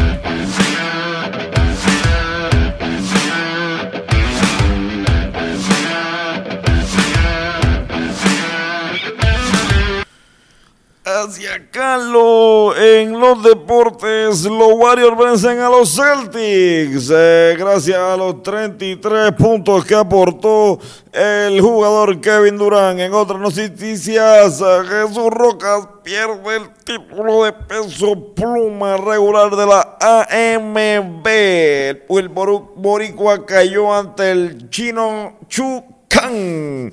Hacia 11.02 11.70
Carlos, 11.70 12.76
en 12.78 13.18
los 13.18 13.42
deportes, 13.42 14.44
los 14.44 14.72
Warriors 14.74 15.16
vencen 15.16 15.58
a 15.58 15.70
los 15.70 15.96
Celtics 15.96 17.10
eh, 17.10 17.56
gracias 17.58 17.96
a 17.96 18.18
los 18.18 18.42
33 18.42 19.32
puntos 19.32 19.82
que 19.86 19.94
aportó 19.94 20.78
el 21.10 21.58
jugador 21.62 22.20
Kevin 22.20 22.58
Durant. 22.58 23.00
En 23.00 23.14
otras 23.14 23.40
noticias, 23.40 24.62
Jesús 24.90 25.30
Rocas 25.30 25.88
pierde 26.04 26.56
el 26.56 26.68
título 26.84 27.44
de 27.44 27.54
peso 27.54 28.34
pluma 28.34 28.98
regular 28.98 29.56
de 29.56 29.66
la 29.66 29.96
AMB. 29.98 31.26
El 31.26 32.28
boricua 32.28 33.46
cayó 33.46 33.94
ante 33.94 34.32
el 34.32 34.68
chino 34.68 35.38
Chu 35.48 35.82
Kang. 36.08 36.92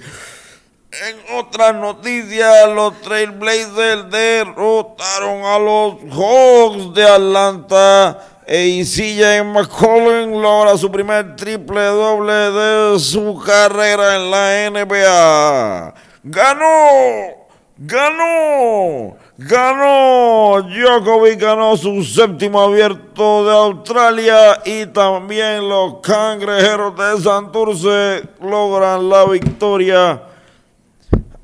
En 0.99 1.37
otras 1.37 1.75
noticias, 1.75 2.69
los 2.73 2.99
Trailblazers 3.01 4.09
derrotaron 4.09 5.43
a 5.45 5.59
los 5.59 5.95
Hawks 6.11 6.91
de 6.95 7.03
Atlanta 7.03 8.19
e 8.47 8.83
CJ 8.83 9.43
McCollum 9.43 10.41
logra 10.41 10.75
su 10.75 10.89
primer 10.89 11.35
triple 11.35 11.83
doble 11.83 12.33
de 12.33 12.99
su 12.99 13.39
carrera 13.45 14.15
en 14.15 14.31
la 14.31 14.69
NBA. 14.71 15.93
¡Ganó! 16.23 17.45
¡Ganó! 17.77 19.17
¡Ganó! 19.37 20.63
Djokovic 20.63 21.39
ganó 21.39 21.77
su 21.77 22.03
séptimo 22.03 22.59
abierto 22.59 23.45
de 23.45 23.51
Australia 23.51 24.61
y 24.65 24.87
también 24.87 25.69
los 25.69 25.99
cangrejeros 26.01 26.95
de 26.97 27.21
Santurce 27.21 28.23
logran 28.41 29.07
la 29.07 29.25
victoria 29.25 30.23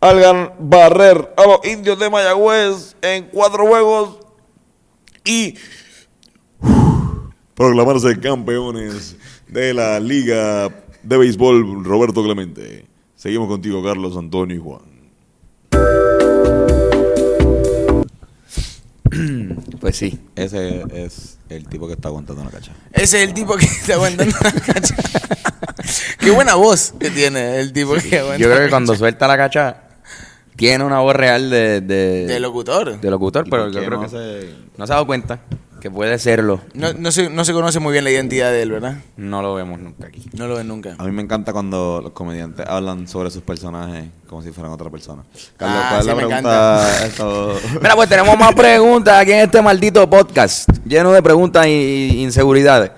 al 0.03 0.19
gan- 0.19 0.51
barrer 0.59 1.33
a 1.37 1.45
los 1.47 1.63
indios 1.65 1.97
de 1.97 2.09
Mayagüez 2.09 2.97
en 3.01 3.29
cuatro 3.31 3.65
juegos 3.65 4.17
y 5.23 5.55
proclamarse 7.55 8.19
campeones 8.19 9.15
de 9.47 9.73
la 9.73 10.01
Liga 10.01 10.67
de 11.03 11.17
Béisbol 11.17 11.85
Roberto 11.85 12.21
Clemente. 12.21 12.85
Seguimos 13.15 13.47
contigo, 13.47 13.81
Carlos, 13.81 14.17
Antonio 14.17 14.57
y 14.57 14.59
Juan. 14.59 14.81
Pues 19.79 19.97
sí. 19.97 20.17
Ese 20.35 20.83
es 20.93 21.37
el 21.49 21.67
tipo 21.67 21.87
que 21.87 21.93
está 21.93 22.07
aguantando 22.07 22.43
la 22.43 22.49
cacha. 22.49 22.71
Ese 22.93 23.21
es 23.21 23.27
el 23.29 23.33
tipo 23.33 23.55
que 23.57 23.65
está 23.65 23.93
aguantando 23.95 24.35
la 24.41 24.51
cacha. 24.51 24.95
Qué 26.19 26.31
buena 26.31 26.55
voz 26.55 26.93
que 26.99 27.09
tiene 27.11 27.59
el 27.59 27.73
tipo 27.73 27.93
que 27.95 28.17
aguanta. 28.19 28.37
Yo 28.41 28.47
creo 28.47 28.57
que 28.59 28.63
la 28.65 28.69
cuando 28.69 28.95
suelta 28.95 29.27
la 29.27 29.35
cacha, 29.37 29.81
tiene 30.55 30.83
una 30.83 30.99
voz 30.99 31.15
real 31.15 31.49
de... 31.49 31.81
De, 31.81 32.25
De 32.25 32.39
locutor. 32.39 32.99
de 32.99 33.09
locutor, 33.11 33.47
¿Y 33.47 33.49
pero 33.49 33.69
yo 33.69 33.79
creo 33.85 33.97
no 33.99 34.03
que 34.03 34.09
se- 34.09 34.49
no 34.77 34.85
se 34.87 34.93
ha 34.93 34.95
dado 34.95 35.07
cuenta 35.07 35.39
que 35.81 35.91
puede 35.91 36.17
serlo. 36.17 36.61
No, 36.73 36.93
no, 36.93 37.11
se, 37.11 37.29
no 37.29 37.43
se 37.43 37.51
conoce 37.51 37.79
muy 37.81 37.91
bien 37.91 38.05
la 38.05 38.09
identidad 38.11 38.51
de 38.51 38.61
él, 38.61 38.71
¿verdad? 38.71 38.99
No 39.17 39.41
lo 39.41 39.53
vemos 39.53 39.81
nunca 39.81 40.07
aquí. 40.07 40.23
No 40.31 40.47
lo 40.47 40.55
ven 40.55 40.65
nunca. 40.69 40.95
A 40.97 41.03
mí 41.03 41.11
me 41.11 41.21
encanta 41.21 41.51
cuando 41.51 41.99
los 42.01 42.13
comediantes 42.13 42.65
hablan 42.65 43.05
sobre 43.09 43.29
sus 43.31 43.41
personajes 43.41 44.05
como 44.29 44.41
si 44.41 44.51
fueran 44.51 44.71
otra 44.71 44.89
persona. 44.89 45.23
Carlos, 45.57 45.79
Ah, 45.83 45.87
¿cuál 45.89 45.99
es 45.99 46.03
sí, 46.05 46.09
la 46.09 46.15
me 46.15 46.25
pregunta? 46.25 47.05
Esto- 47.05 47.59
Mira, 47.81 47.95
pues 47.97 48.07
tenemos 48.07 48.37
más 48.39 48.53
preguntas 48.55 49.19
aquí 49.19 49.33
en 49.33 49.39
este 49.39 49.61
maldito 49.61 50.09
podcast, 50.09 50.69
lleno 50.85 51.11
de 51.11 51.21
preguntas 51.21 51.67
y 51.67 52.21
inseguridades. 52.23 52.91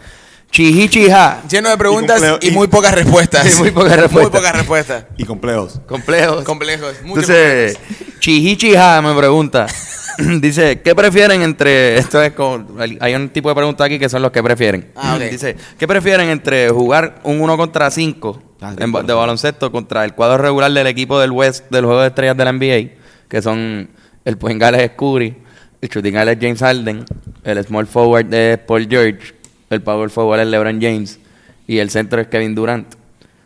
Chiji 0.56 0.88
chija, 0.88 1.42
Lleno 1.50 1.68
de 1.70 1.78
preguntas 1.78 2.24
y, 2.40 2.48
y- 2.48 2.52
muy 2.52 2.68
pocas 2.70 2.94
respuestas. 2.94 3.46
Y 3.58 3.60
muy 3.60 3.72
pocas 3.72 3.92
respuestas. 4.00 4.32
Muy 4.32 4.40
pocas 4.40 4.56
respuestas. 4.56 5.06
y 5.18 5.26
complejos. 5.26 5.82
complejos. 5.86 6.46
Complejos. 6.46 6.96
Entonces, 7.04 7.78
Chiji 8.20 8.56
chija 8.56 9.02
me 9.02 9.14
pregunta. 9.16 9.68
Dice, 10.40 10.80
¿qué 10.82 10.96
prefieren 10.96 11.42
entre. 11.42 11.98
Esto 11.98 12.24
es 12.24 12.32
como. 12.32 12.66
Hay 13.02 13.16
un 13.16 13.28
tipo 13.32 13.50
de 13.50 13.56
preguntas 13.56 13.84
aquí 13.86 14.00
que 14.00 14.08
son 14.08 14.22
los 14.22 14.32
que 14.32 14.42
prefieren. 14.42 14.92
Ah, 14.96 15.16
ok. 15.18 15.24
Dice, 15.30 15.58
¿qué 15.78 15.90
prefieren 15.90 16.30
entre 16.30 16.70
jugar 16.70 17.20
un 17.26 17.42
1 17.42 17.58
contra 17.58 17.92
5 17.92 18.42
Ah, 18.62 18.74
de 18.74 19.14
baloncesto 19.14 19.70
contra 19.74 20.06
el 20.06 20.14
cuadro 20.14 20.38
regular 20.38 20.72
del 20.72 20.88
equipo 20.88 21.20
del 21.20 21.32
West 21.32 21.66
del 21.70 21.84
juego 21.84 22.00
de 22.00 22.08
estrellas 22.08 22.38
de 22.38 22.46
la 22.46 22.54
NBA? 22.54 22.92
Que 23.28 23.42
son 23.42 23.90
el 24.24 24.38
point 24.38 24.58
guard 24.58 24.76
es 24.76 24.92
Curry, 24.92 25.36
el 25.82 25.90
shooting 25.90 26.14
guard 26.14 26.30
es 26.30 26.38
James 26.40 26.60
Harden, 26.62 27.04
el 27.44 27.64
small 27.66 27.86
forward 27.86 28.34
es 28.34 28.58
Paul 28.60 28.88
George, 28.90 29.35
el 29.70 29.82
power 29.82 30.10
forward 30.10 30.42
es 30.42 30.48
LeBron 30.48 30.82
James 30.82 31.20
y 31.68 31.80
el 31.80 31.90
centro 31.90 32.22
es 32.22 32.28
Kevin 32.28 32.56
Durant. 32.56 32.96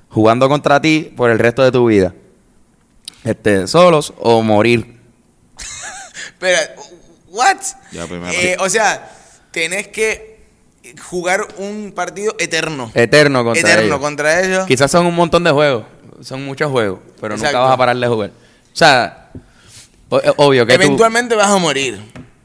Jugando 0.10 0.50
contra 0.50 0.82
ti 0.82 1.14
por 1.16 1.30
el 1.30 1.40
resto 1.40 1.64
de 1.64 1.72
tu 1.72 1.86
vida. 1.86 2.14
Este, 3.24 3.68
solos 3.68 4.14
o 4.18 4.42
morir. 4.42 4.98
Espera, 6.28 6.60
¿what? 7.28 7.58
Ya, 7.92 8.08
primero. 8.08 8.32
Eh, 8.34 8.58
o 8.60 8.70
sea, 8.70 9.10
tenés 9.52 9.88
que 9.90 10.40
jugar 11.10 11.48
un 11.58 11.92
partido 11.96 12.36
eterno. 12.40 12.92
Eterno 12.94 13.44
contra 13.44 13.62
eterno 13.62 13.86
ellos. 13.86 14.00
contra 14.00 14.42
ellos. 14.44 14.66
Quizás 14.66 14.90
son 14.90 15.06
un 15.06 15.16
montón 15.16 15.44
de 15.44 15.52
juegos, 15.52 15.86
son 16.22 16.44
muchos 16.46 16.72
juegos, 16.72 17.00
pero 17.22 17.36
nunca 17.36 17.60
vas 17.60 17.74
a 17.74 17.78
parar 17.78 17.98
de 17.98 18.08
jugar. 18.08 18.30
O 18.32 18.76
sea, 18.76 19.32
eh, 20.12 20.32
obvio 20.38 20.66
que 20.66 20.74
Eventualmente 20.74 21.36
vas 21.36 21.50
a 21.50 21.58
morir 21.58 22.02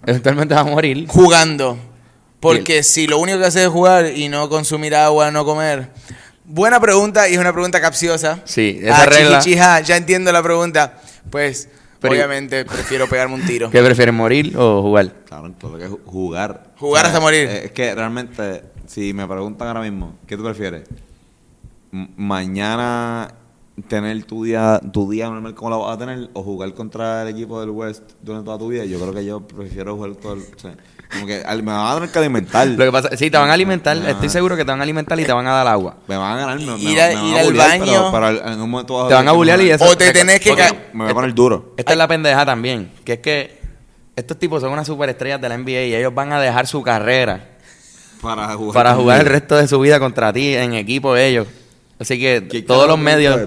eventualmente 0.07 0.55
vas 0.55 0.66
a 0.66 0.70
morir. 0.70 1.07
jugando. 1.09 1.79
Porque 2.45 2.82
si 2.82 3.07
lo 3.07 3.18
único 3.18 3.38
que 3.38 3.47
haces 3.47 3.62
es 3.62 3.68
jugar 3.68 4.07
y 4.14 4.28
no 4.28 4.49
consumir 4.49 4.95
agua, 4.95 5.30
no 5.30 5.45
comer. 5.45 5.90
Buena 6.45 6.78
pregunta 6.78 7.28
y 7.28 7.32
es 7.34 7.38
una 7.38 7.53
pregunta 7.53 7.80
capciosa. 7.80 8.40
Sí, 8.45 8.78
esa 8.82 9.03
ah, 9.03 9.07
regla- 9.07 9.80
ya 9.80 9.97
entiendo 9.97 10.30
la 10.30 10.42
pregunta. 10.42 11.01
Pues, 11.30 11.68
Pero- 12.01 12.12
obviamente, 12.14 12.64
prefiero 12.66 13.09
pegarme 13.09 13.34
un 13.36 13.47
tiro. 13.47 13.70
¿Qué 13.72 13.82
prefieren, 13.82 14.14
morir 14.14 14.55
o 14.57 14.82
jugar? 14.82 15.12
Claro, 15.24 15.51
todo 15.59 15.72
lo 15.72 15.78
que 15.78 15.84
es 15.84 15.90
ju- 15.90 16.01
jugar. 16.05 16.72
Jugar 16.78 17.07
hasta 17.07 17.18
morir. 17.20 17.49
eh, 17.49 17.64
Es 17.64 17.72
que 17.72 17.95
realmente, 17.95 18.62
si 18.86 19.14
me 19.14 19.26
preguntan 19.26 19.68
ahora 19.68 19.80
mismo, 19.80 20.16
¿qué 20.26 20.36
tú 20.36 20.45
prefieres? 20.45 20.82
M- 21.92 22.11
mañana 22.16 23.34
tener 23.88 24.22
tu 24.24 24.45
día, 24.45 24.80
tu 24.92 25.11
día 25.11 25.28
normal 25.28 25.55
como 25.55 25.70
lo 25.70 25.78
vas 25.80 25.97
a 25.97 25.99
tener 25.99 26.28
o 26.34 26.42
jugar 26.42 26.74
contra 26.74 27.22
el 27.22 27.28
equipo 27.28 27.59
del 27.61 27.70
West 27.70 28.03
durante 28.22 28.45
toda 28.45 28.59
tu 28.59 28.68
vida. 28.68 28.84
Yo 28.84 29.01
creo 29.01 29.14
que 29.14 29.24
yo 29.24 29.40
prefiero 29.40 29.97
jugar 29.97 30.14
todo 30.16 30.34
el, 30.34 30.40
o 30.40 30.59
sea, 30.59 30.76
como 31.13 31.27
que 31.27 31.43
al- 31.45 31.63
me 31.63 31.73
van 31.73 31.87
a 31.87 31.95
tener 31.95 32.11
que 32.11 32.19
alimentar. 32.19 32.67
Lo 32.67 32.85
que 32.85 32.93
pasa, 32.93 33.11
sí, 33.17 33.31
te 33.31 33.37
van 33.39 33.51
a 33.51 33.53
alimentar, 33.53 33.97
Ah. 34.05 34.11
estoy 34.11 34.29
seguro 34.29 34.57
que 34.57 34.65
te 34.65 34.71
van 34.71 34.81
a 34.81 34.83
alimentar 34.83 35.19
y 35.21 35.25
te 35.25 35.33
van 35.33 35.47
a 35.47 35.53
dar 35.53 35.67
agua. 35.69 35.97
Me 36.09 36.17
van 36.17 36.33
a 36.33 36.41
ganar, 36.41 36.59
me, 36.59 36.67
me- 36.73 36.79
Ir 36.79 37.01
a- 37.01 37.09
me 37.09 37.15
van 37.15 37.25
ir 37.27 37.37
a 37.37 37.41
al 37.41 37.47
bullear, 37.47 37.69
baño. 37.69 37.85
Pero, 37.87 38.11
pero 38.13 38.29
en 38.53 38.61
un 38.63 38.71
momento 38.71 38.95
vas 38.99 39.09
Te 39.09 39.15
van 39.15 39.29
a 39.29 39.33
bullear 39.33 39.61
y 39.61 39.71
eso- 39.71 39.85
O 39.85 39.97
te 39.97 40.13
tenés 40.13 40.41
que... 40.41 40.55
Ca- 40.57 40.75
Me 40.93 41.05
voy 41.05 41.11
a 41.13 41.15
poner 41.15 41.35
duro. 41.35 41.75
Esta 41.77 41.93
es 41.93 41.99
la 41.99 42.09
pendeja 42.09 42.45
también, 42.45 42.91
que 43.05 43.15
es 43.15 43.19
que 43.21 43.61
estos 44.17 44.39
tipos 44.39 44.61
son 44.63 44.73
unas 44.73 44.87
superestrellas 44.87 45.41
de 45.41 45.49
la 45.49 45.57
NBA 45.57 45.85
y 45.87 45.95
ellos 45.95 46.15
van 46.15 46.33
a 46.33 46.41
dejar 46.41 46.67
su 46.67 46.83
carrera 46.83 47.49
Para 48.23 48.55
jugar, 48.55 48.73
para 48.75 48.95
jugar 48.95 49.21
el 49.21 49.27
resto 49.27 49.57
de 49.57 49.69
su 49.69 49.79
vida 49.81 49.99
contra 49.99 50.33
ti 50.33 50.55
en 50.55 50.75
equipo 50.75 51.17
ellos. 51.17 51.47
Así 51.99 52.18
que 52.18 52.49
¿Qué 52.51 52.62
todos 52.62 52.88
los 52.88 52.99
medios... 52.99 53.40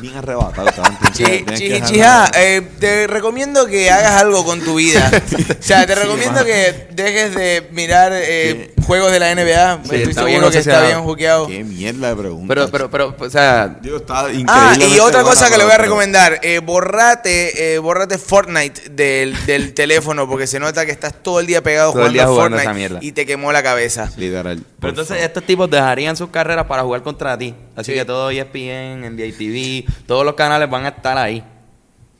bien 0.00 0.16
arrebatado. 0.16 0.68
eh, 2.34 2.62
te 2.80 3.06
recomiendo 3.06 3.66
que 3.66 3.90
hagas 3.90 4.20
algo 4.20 4.44
con 4.44 4.60
tu 4.60 4.76
vida. 4.76 5.10
o 5.60 5.62
sea, 5.62 5.86
te 5.86 5.94
recomiendo 5.94 6.44
que 6.44 6.88
dejes 6.92 7.34
de 7.34 7.68
mirar 7.72 8.12
eh, 8.14 8.74
juegos 8.86 9.12
de 9.12 9.20
la 9.20 9.34
NBA. 9.34 9.80
Sí, 9.84 9.96
Estoy 9.96 10.00
está 10.10 10.12
seguro 10.24 10.40
bien 10.40 10.52
que 10.52 10.58
está 10.58 10.86
bien 10.86 11.02
juqueado. 11.02 11.46
Qué 11.46 11.64
mierda 11.64 12.08
de 12.10 12.16
pregunta. 12.16 12.46
Pero, 12.54 12.68
pero, 12.70 12.90
pero, 12.90 13.16
o 13.18 13.30
sea, 13.30 13.68
Digo, 13.80 13.96
está 13.98 14.26
Ah, 14.48 14.74
y 14.78 14.98
otra 14.98 15.22
cosa 15.22 15.50
que 15.50 15.56
le 15.58 15.64
voy 15.64 15.72
a 15.72 15.78
recomendar, 15.78 16.38
eh, 16.42 16.58
borrate, 16.60 17.74
eh, 17.74 17.78
borrate 17.78 18.18
Fortnite 18.18 18.90
del, 18.90 19.34
del 19.46 19.74
teléfono 19.74 20.28
porque 20.28 20.46
se 20.46 20.58
nota 20.60 20.84
que 20.86 20.92
estás 20.92 21.14
todo 21.22 21.40
el 21.40 21.46
día 21.46 21.62
pegado 21.62 21.92
Todo 21.92 22.02
el 22.06 22.08
jugando, 22.08 22.12
día 22.14 22.22
a 22.24 22.26
jugando 22.28 22.56
Fortnite 22.56 22.62
esa 22.70 22.74
mierda. 22.74 22.98
y 23.02 23.12
te 23.12 23.26
quemó 23.26 23.52
la 23.52 23.62
cabeza. 23.62 24.10
Literal. 24.16 24.60
Pero 24.80 24.90
entonces 24.90 25.08
favor. 25.16 25.24
estos 25.24 25.44
tipos 25.44 25.70
dejarían 25.70 26.16
sus 26.16 26.30
carreras 26.30 26.66
para 26.66 26.82
jugar 26.82 27.02
contra 27.02 27.36
ti. 27.38 27.54
Así 27.76 27.92
Sí. 27.92 27.98
que 27.98 28.04
todo 28.04 28.30
ESPN, 28.30 29.04
NBA 29.04 29.36
TV, 29.36 29.84
todos 30.06 30.24
los 30.24 30.34
canales 30.34 30.68
van 30.70 30.86
a 30.86 30.88
estar 30.90 31.16
ahí. 31.18 31.42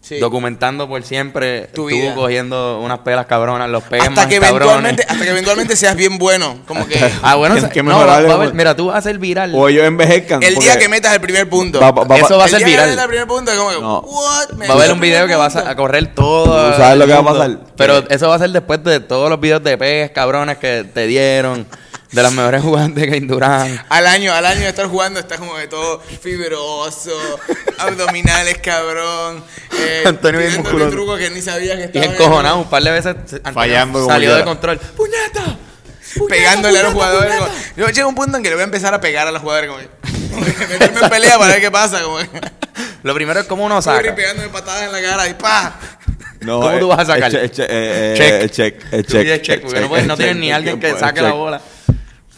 Sí. 0.03 0.19
Documentando 0.19 0.89
por 0.89 1.03
siempre 1.05 1.67
Tu 1.75 1.83
tú 1.83 1.87
vida. 1.89 2.15
cogiendo 2.15 2.81
unas 2.81 3.01
pelas 3.01 3.27
cabronas, 3.27 3.69
los 3.69 3.83
pegas 3.85 4.09
Hasta 4.09 4.23
más 4.23 4.27
que, 4.29 4.41
cabrones. 4.41 4.63
eventualmente, 4.63 5.03
hasta 5.07 5.25
que 5.25 5.31
eventualmente 5.31 5.77
seas 5.77 5.95
bien 5.95 6.17
bueno. 6.17 6.57
Como 6.67 6.87
que 6.89 6.99
Ah, 7.23 7.35
bueno, 7.35 7.55
Tienes 7.55 7.65
o 7.65 7.67
sea, 7.67 7.73
que 7.75 7.83
no, 7.83 8.07
va 8.07 8.17
a 8.17 8.37
pues. 8.39 8.55
mira, 8.55 8.75
tú 8.75 8.87
vas 8.87 8.97
a 8.97 9.03
ser 9.03 9.19
viral. 9.19 9.53
O 9.55 9.69
ellos 9.69 9.85
envejezcan. 9.85 10.43
el 10.43 10.55
día 10.57 10.79
que 10.79 10.89
metas 10.89 11.13
el 11.13 11.21
primer 11.21 11.49
punto. 11.51 11.81
va- 11.81 11.91
va- 11.93 12.05
va- 12.05 12.17
Eso 12.17 12.39
va 12.39 12.45
a 12.45 12.47
el 12.47 12.51
ser 12.51 12.59
día 12.65 12.67
que 12.67 12.73
viral. 12.87 12.99
el 12.99 13.09
primer 13.09 13.27
punto 13.27 13.53
como 13.55 13.71
que, 13.71 13.81
No. 13.81 13.99
what? 14.01 14.49
Va 14.59 14.73
a 14.75 14.77
haber 14.79 14.93
un 14.93 15.01
video 15.01 15.27
que 15.27 15.37
vas 15.37 15.55
a, 15.57 15.69
a 15.71 15.77
correr 15.77 16.15
todo. 16.15 16.71
¿Tú 16.73 16.77
sabes 16.79 16.97
lo 16.99 17.07
que 17.07 17.13
va 17.13 17.19
a 17.19 17.25
pasar? 17.25 17.59
Pero 17.77 18.09
Que- 18.09 18.15
eso 18.15 18.29
va 18.31 18.37
a 18.37 18.39
ser 18.39 18.51
después 18.51 18.83
de 18.83 19.01
todos 19.01 19.29
los 19.29 19.39
videos 19.39 19.63
de 19.63 19.77
pegas 19.77 20.11
cabrones 20.13 20.57
que 20.57 20.85
te 20.93 21.07
dieron. 21.07 21.67
De 22.13 22.23
las 22.23 22.33
mejores 22.33 22.61
jugantes 22.63 23.09
que 23.09 23.21
Durán. 23.21 23.85
Al 23.89 24.07
año, 24.07 24.33
al 24.33 24.45
año 24.45 24.63
de 24.63 24.69
estar 24.69 24.87
jugando, 24.89 25.21
estás 25.21 25.39
como 25.39 25.57
de 25.57 25.69
todo 25.69 26.01
fibroso, 26.21 27.13
abdominales 27.79 28.59
cabrón, 28.59 29.45
Eh, 29.79 30.03
Antonio 30.05 30.41
bien 30.41 30.57
musculoso. 30.57 30.91
trucos 30.91 31.19
que 31.21 31.31
ni 31.31 31.41
sabía 31.41 31.77
que 31.77 31.83
Y 31.83 31.85
estaba 32.03 32.07
encojonado, 32.07 32.59
un 32.59 32.69
par 32.69 32.83
de 32.83 32.91
veces 32.91 33.15
Antonio 33.15 33.53
Fallando 33.53 34.07
salió 34.07 34.35
de 34.35 34.45
control. 34.45 34.79
¡Puñeta! 34.97 35.57
pegándole 36.29 36.81
a 36.81 36.83
los 36.83 36.93
puñeta, 36.93 37.11
jugadores. 37.13 37.37
puñeta! 37.37 37.55
como- 37.77 37.77
yo 37.87 37.89
llego 37.95 38.07
a 38.07 38.09
un 38.09 38.15
punto 38.17 38.37
en 38.37 38.43
que 38.43 38.49
le 38.49 38.55
voy 38.57 38.63
a 38.63 38.65
empezar 38.65 38.93
a 38.93 39.01
pegar 39.01 39.29
a 39.29 39.31
los 39.31 39.41
jugadores. 39.43 39.71
Como, 39.71 40.41
meterme 40.69 41.01
en 41.03 41.09
pelea 41.11 41.39
para 41.39 41.53
ver 41.53 41.61
qué 41.61 41.71
pasa. 41.71 42.03
Como 42.03 42.19
Lo 43.05 43.15
primero 43.15 43.39
es 43.41 43.47
cómo 43.47 43.65
uno 43.65 43.81
saca. 43.81 44.15
pegándome 44.17 44.49
patadas 44.49 44.83
en 44.83 44.93
la 44.93 45.01
cara 45.01 45.29
y 45.29 45.35
pa. 45.35 45.79
No, 46.41 46.59
¿Cómo 46.61 46.71
eh, 46.71 46.81
tú 46.81 46.89
vas 46.89 47.01
a 47.01 47.05
sacar? 47.05 47.35
eh, 47.35 47.45
eh, 47.45 47.53
eh, 47.59 48.15
Check. 48.17 48.33
eh, 48.33 48.49
check. 48.49 48.85
eh, 48.93 49.03
Tú 49.03 49.13
check. 49.13 49.21
pides 49.23 49.43
check, 49.43 49.61
porque 49.61 49.81
no, 49.81 49.89
puedes- 49.91 50.07
no 50.07 50.17
tienes 50.17 50.37
ni 50.37 50.51
alguien 50.51 50.81
que 50.81 50.99
saque 50.99 51.21
la 51.21 51.33
bola. 51.33 51.61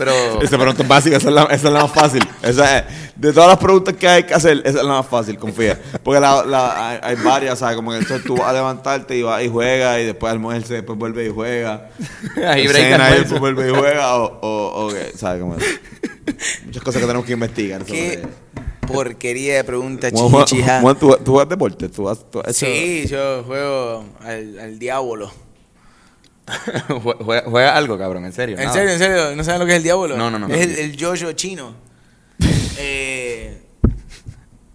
Pero 0.05 0.42
Esa 0.42 0.57
pregunta 0.59 0.82
básica, 0.86 1.16
esa 1.16 1.28
es 1.28 1.34
la, 1.34 1.42
esa 1.44 1.55
es 1.68 1.72
la 1.74 1.82
más 1.82 1.92
fácil. 1.92 2.22
Esa 2.42 2.78
es- 2.78 2.84
de 3.14 3.32
todas 3.32 3.48
las 3.50 3.59
preguntas 3.59 3.94
que 3.94 4.09
hay 4.09 4.22
que 4.24 4.34
hacer, 4.34 4.59
esa 4.64 4.78
es 4.78 4.84
la 4.84 4.94
más 4.94 5.07
fácil, 5.07 5.38
confía. 5.38 5.78
Porque 6.03 6.18
la, 6.20 6.44
la- 6.44 6.88
hay, 6.90 6.98
hay 7.03 7.16
varias, 7.22 7.59
¿sabes? 7.61 7.76
Como 7.76 7.92
que 7.92 7.98
entonces 7.98 8.26
tú 8.26 8.36
vas 8.36 8.48
a 8.48 8.53
levantarte 8.53 9.16
y 9.16 9.22
vas 9.22 9.42
y 9.44 9.48
juegas 9.48 10.00
y 10.00 10.05
después 10.05 10.32
almuerza 10.32 10.72
y 10.72 10.76
después 10.76 10.98
vuelve 10.98 11.26
y 11.26 11.28
juega. 11.30 11.88
Ahí 12.48 12.66
Cena 12.68 13.11
y 13.14 13.20
después 13.20 13.40
vuelve 13.40 13.70
y 13.70 13.74
juega 13.74 14.16
o, 14.16 14.86
o, 14.86 14.90
¿sabes? 15.16 15.40
Como 15.40 15.57
muchas 16.66 16.82
cosas 16.82 17.00
que 17.00 17.07
tenemos 17.07 17.26
que 17.26 17.32
investigar. 17.32 17.84
Qué 17.84 18.14
sobre- 18.22 18.42
porquería 18.92 19.57
de 19.57 19.64
pregunta 19.64 20.11
chichija. 20.11 20.82
¿tú, 20.98 21.16
tú 21.24 21.32
juegas 21.32 21.48
deporte? 21.48 21.88
¿Tú 21.88 22.09
has, 22.09 22.28
tú 22.30 22.40
has 22.40 22.48
hecho- 22.48 22.66
Sí, 22.66 23.07
yo 23.09 23.42
juego 23.44 24.05
al, 24.20 24.59
al 24.59 24.78
diablo. 24.78 25.30
Jue- 26.88 27.16
juega, 27.24 27.42
juega 27.48 27.76
algo, 27.76 27.98
cabrón, 27.98 28.24
en 28.24 28.32
serio. 28.32 28.57
¿En 28.59 28.64
nada. 28.64 28.74
serio, 28.74 28.90
en 28.92 28.98
serio? 28.98 29.36
¿No 29.36 29.44
saben 29.44 29.61
lo 29.61 29.66
que 29.66 29.72
es 29.72 29.76
el 29.78 29.82
diablo? 29.82 30.16
No, 30.16 30.30
no, 30.30 30.38
no. 30.38 30.48
Es 30.48 30.61
el, 30.62 30.78
el 30.78 30.96
yo-yo 30.96 31.32
chino. 31.32 31.74
eh, 32.78 33.62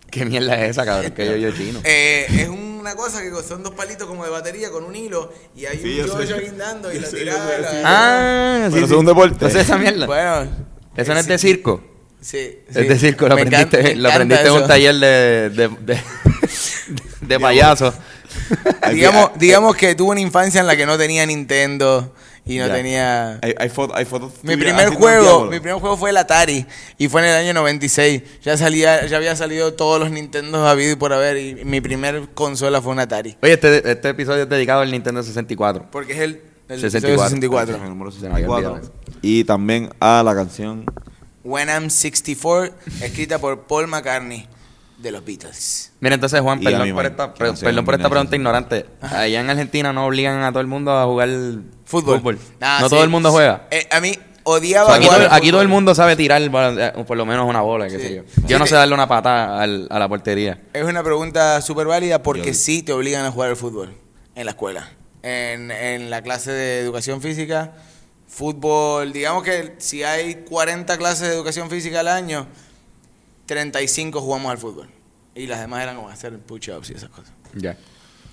¿Qué 0.10 0.26
mierda 0.26 0.56
es 0.64 0.72
esa, 0.72 0.86
cabrón? 0.86 1.12
Que 1.12 1.26
yo, 1.26 1.36
yo 1.36 1.52
chino. 1.52 1.80
eh, 1.84 2.26
es 2.30 2.48
una 2.50 2.96
cosa 2.96 3.22
que 3.22 3.30
son 3.48 3.62
dos 3.64 3.74
palitos 3.74 4.08
como 4.08 4.24
de 4.24 4.30
batería 4.32 4.70
con 4.72 4.84
un 4.86 4.96
hilo 4.96 5.32
y 5.56 5.66
hay 5.66 5.78
Sí, 5.78 6.00
un 6.00 6.08
yo-yo 6.08 6.40
guindando 6.40 6.92
y 6.92 6.96
Yo 6.96 7.02
la 7.02 7.10
tirada. 7.10 7.58
la-. 7.60 7.82
Ah, 8.66 8.70
Pero 8.72 8.86
es 8.86 8.92
un 8.92 9.06
deporte. 9.06 9.34
Entonces 9.34 9.62
esa 9.64 9.78
mierda. 9.78 10.06
Bueno. 10.06 10.50
Eso 10.96 11.14
no 11.14 11.20
es 11.20 11.28
de 11.28 11.38
circo. 11.38 11.84
Sí, 12.20 12.38
Es 12.68 12.76
sí. 12.76 12.84
de 12.86 12.98
circo, 12.98 13.28
lo 13.28 13.36
Me 13.36 13.42
aprendiste, 13.44 13.80
encanta- 13.80 14.02
lo 14.02 14.10
aprendiste 14.10 14.48
en 14.48 14.54
un 14.54 14.68
taller 14.68 14.96
de, 14.96 15.50
de, 15.52 15.68
de, 15.82 16.02
de 17.22 17.40
payaso. 17.40 17.94
Digamos, 18.92 19.32
digamos 19.36 19.76
que 19.76 19.96
tuve 19.96 20.12
una 20.12 20.22
infancia 20.22 20.62
en 20.62 20.68
la 20.68 20.76
que 20.76 20.86
no 20.86 20.98
tenía 20.98 21.26
Nintendo 21.26 22.14
y 22.46 22.58
no 22.58 22.70
tenía... 22.70 23.40
Hay, 23.42 23.54
hay, 23.58 23.70
fotos, 23.70 23.98
hay 23.98 24.06
fotos 24.06 24.34
Mi 24.44 24.56
primer 24.56 24.90
juego, 24.90 25.46
mi 25.46 25.60
primer 25.60 25.80
juego 25.80 25.98
fue 25.98 26.12
el 26.12 26.18
Atari 26.18 26.66
y 26.98 27.08
fue 27.10 27.22
en 27.22 27.28
el 27.28 27.36
año 27.36 27.54
96. 27.54 28.24
Ya 28.42 28.58
salía, 28.58 29.06
ya 29.06 29.18
había 29.18 29.36
salido 29.36 29.74
todos 29.74 30.00
los 30.00 30.12
Nintendo 30.12 30.66
habido 30.68 30.94
y 30.94 30.96
por 30.96 31.14
haber 31.14 31.38
y 31.38 31.66
mi 31.66 31.82
primer 31.82 32.30
consola 32.34 32.82
fue 32.82 32.94
un 32.94 33.00
Atari. 33.00 33.38
Oye, 33.42 33.54
este, 33.54 33.92
este 33.92 34.10
episodio 34.10 34.44
es 34.44 34.50
dedicado 34.50 34.82
al 34.82 34.92
Nintendo 34.92 35.22
64. 35.22 35.88
Porque 35.92 36.14
es 36.14 36.20
el, 36.20 36.42
el 36.70 36.80
64. 36.80 37.24
64. 37.26 37.76
El 37.76 37.90
número 37.90 38.12
Se 38.12 38.22
me 38.22 38.36
había 38.36 38.48
64. 38.48 38.72
olvidado 38.74 38.94
Y 39.22 39.44
también 39.44 39.90
a 40.00 40.24
la 40.24 40.34
canción 40.34 40.86
When 41.44 41.70
I'm 41.70 41.90
64, 41.90 42.74
escrita 43.02 43.40
por 43.40 43.68
Paul 43.68 43.88
McCartney 43.88 44.50
de 44.98 45.12
los 45.12 45.24
Beatles. 45.24 45.92
Mira, 46.00 46.16
entonces, 46.16 46.42
Juan, 46.42 46.60
perdón 46.60 46.92
por, 46.94 47.06
esta, 47.06 47.34
perdón 47.34 47.86
por 47.86 47.94
esta 47.96 48.10
pregunta 48.10 48.36
ignorante. 48.36 48.86
Allá 49.02 49.40
en 49.42 49.50
Argentina 49.50 49.94
no 49.94 50.06
obligan 50.08 50.42
a 50.44 50.50
todo 50.52 50.62
el 50.62 50.68
mundo 50.68 50.92
a 50.98 51.06
jugar 51.06 51.30
Fútbol. 51.86 52.40
Ah, 52.62 52.80
no 52.82 52.90
sí. 52.90 52.96
todo 52.96 53.04
el 53.04 53.10
mundo 53.10 53.32
juega. 53.32 53.68
Eh, 53.72 53.88
a 53.92 54.00
mí 54.02 54.14
O 54.44 54.54
odiaba 54.56 54.88
sea, 54.88 54.96
aquí, 54.96 55.06
jugar 55.06 55.20
todo, 55.22 55.30
al 55.30 55.36
aquí 55.38 55.52
todo 55.52 55.62
el 55.62 55.68
fútbol. 55.68 55.76
mundo 55.76 55.96
sabe 55.96 56.16
tirar 56.16 56.42
eh, 56.42 56.94
por 57.06 57.16
lo 57.18 57.26
menos 57.26 57.48
una 57.48 57.62
bola, 57.62 57.88
qué 57.88 57.98
Sí. 58.00 58.02
sé 58.08 58.16
yo. 58.16 58.24
Sí, 58.28 58.42
Yo 58.48 58.58
no 58.60 58.66
sé 58.66 58.76
darle 58.76 58.94
una 58.94 59.08
patada 59.08 59.62
al- 59.62 59.88
a 59.92 60.00
la 60.00 60.08
portería. 60.10 60.62
Es 60.74 60.84
una 60.84 61.04
pregunta 61.04 61.62
súper 61.62 61.86
válida 61.88 62.24
porque 62.24 62.48
Yo- 62.48 62.54
sí 62.54 62.82
te 62.84 62.92
obligan 62.94 63.24
a 63.26 63.32
jugar 63.32 63.50
al 63.52 63.56
fútbol 63.56 63.94
en 64.36 64.46
la 64.46 64.52
escuela. 64.52 64.90
En, 65.24 65.70
en 65.72 66.10
la 66.10 66.22
clase 66.22 66.52
de 66.52 66.80
educación 66.80 67.22
física, 67.22 67.74
fútbol, 68.28 69.14
digamos 69.14 69.44
que 69.44 69.76
si 69.78 70.04
hay 70.04 70.44
40 70.50 70.98
clases 70.98 71.28
de 71.30 71.34
educación 71.34 71.70
física 71.70 72.00
al 72.02 72.08
año, 72.08 72.48
35 73.48 74.22
jugamos 74.22 74.52
al 74.52 74.60
fútbol. 74.60 74.88
Y 75.34 75.48
las 75.48 75.60
demás 75.60 75.82
eran 75.82 75.96
como 75.96 76.10
hacer 76.10 76.38
push-ups 76.40 76.92
y 76.92 76.94
esas 76.94 77.10
cosas. 77.10 77.32
Ya. 77.56 77.76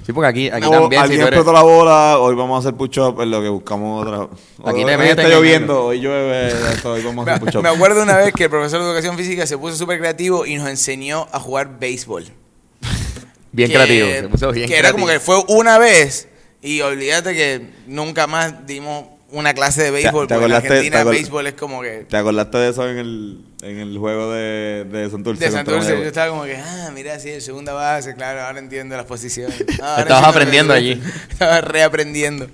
Sí, 0.05 0.13
porque 0.13 0.29
aquí, 0.29 0.49
aquí 0.51 0.69
también, 0.69 0.91
si 0.91 0.97
alguien 0.97 1.21
eres- 1.21 1.33
explotó 1.33 1.53
la 1.53 1.63
bola, 1.63 2.19
hoy 2.19 2.35
vamos 2.35 2.57
a 2.57 2.59
hacer 2.69 2.77
push-up, 2.77 3.21
es 3.23 3.29
lo 3.29 3.41
que 3.41 3.49
buscamos 3.49 4.07
otra. 4.07 4.25
Aquí 4.71 4.81
hoy, 4.83 4.85
te 4.87 4.97
hoy 4.97 5.09
está 5.09 5.23
en 5.23 5.31
lloviendo, 5.31 5.85
hoy 5.87 6.01
llueve, 6.01 6.49
esto, 6.49 6.93
hoy 6.93 7.03
vamos 7.03 7.27
a 7.27 7.31
hacer 7.31 7.43
Me, 7.43 7.47
push-up. 7.47 7.63
me 7.63 7.69
acuerdo 7.71 8.03
una 8.03 8.17
vez 8.19 8.35
que 8.35 8.45
el 8.45 8.51
profesor 8.51 8.81
de 8.83 8.87
educación 8.89 9.17
física 9.17 9.47
se 9.47 9.57
puso 9.57 9.77
súper 9.77 9.99
creativo 10.01 10.45
y 10.45 10.57
nos 10.57 10.69
enseñó 10.69 11.27
a 11.33 11.39
jugar 11.41 11.79
béisbol. 11.79 12.25
bien 13.53 13.69
que- 13.69 13.75
creativo. 13.75 14.07
Se 14.09 14.29
puso 14.29 14.53
bien 14.53 14.69
que 14.69 14.77
era 14.79 14.93
como 14.93 15.07
que 15.07 15.13
creativo. 15.15 15.45
fue 15.47 15.57
una 15.57 15.79
vez 15.79 16.29
y 16.61 16.81
olvídate 16.81 17.33
que 17.35 17.71
nunca 17.87 18.27
más 18.27 18.67
dimos 18.67 19.05
una 19.31 19.53
clase 19.55 19.83
de 19.83 19.91
béisbol 19.91 20.27
te 20.29 20.35
porque 20.35 20.47
en 20.47 20.53
Argentina 20.53 21.03
acor- 21.03 21.11
béisbol 21.11 21.47
es 21.49 21.55
como 21.55 21.83
que 21.83 22.07
¿Te 22.09 22.17
acordaste 22.17 22.59
de 22.59 22.69
eso 22.71 22.89
en 22.89 22.99
el, 22.99 23.45
en 23.63 23.79
el 23.79 23.99
juego 23.99 24.31
de, 24.33 24.85
de 24.91 25.11
Santurce? 25.11 25.45
de 25.45 25.51
Santurce 25.51 25.91
yo 25.99 26.05
estaba 26.05 26.29
como 26.31 26.45
que 26.45 26.57
ah 26.57 26.91
mira 26.95 27.19
sí 27.19 27.41
segunda 27.41 27.73
base 27.73 28.15
claro 28.15 28.43
ahora 28.43 28.59
entiendo 28.59 28.97
las 28.97 29.07
posiciones 29.07 29.65
Ah, 29.83 29.91
ahora 29.97 30.03
Estabas 30.03 30.29
aprendiendo 30.29 30.73
allí. 30.73 31.03
estaba 31.31 31.61
reaprendiendo 31.61 32.49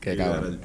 Qué 0.00 0.16
cabrón. 0.16 0.60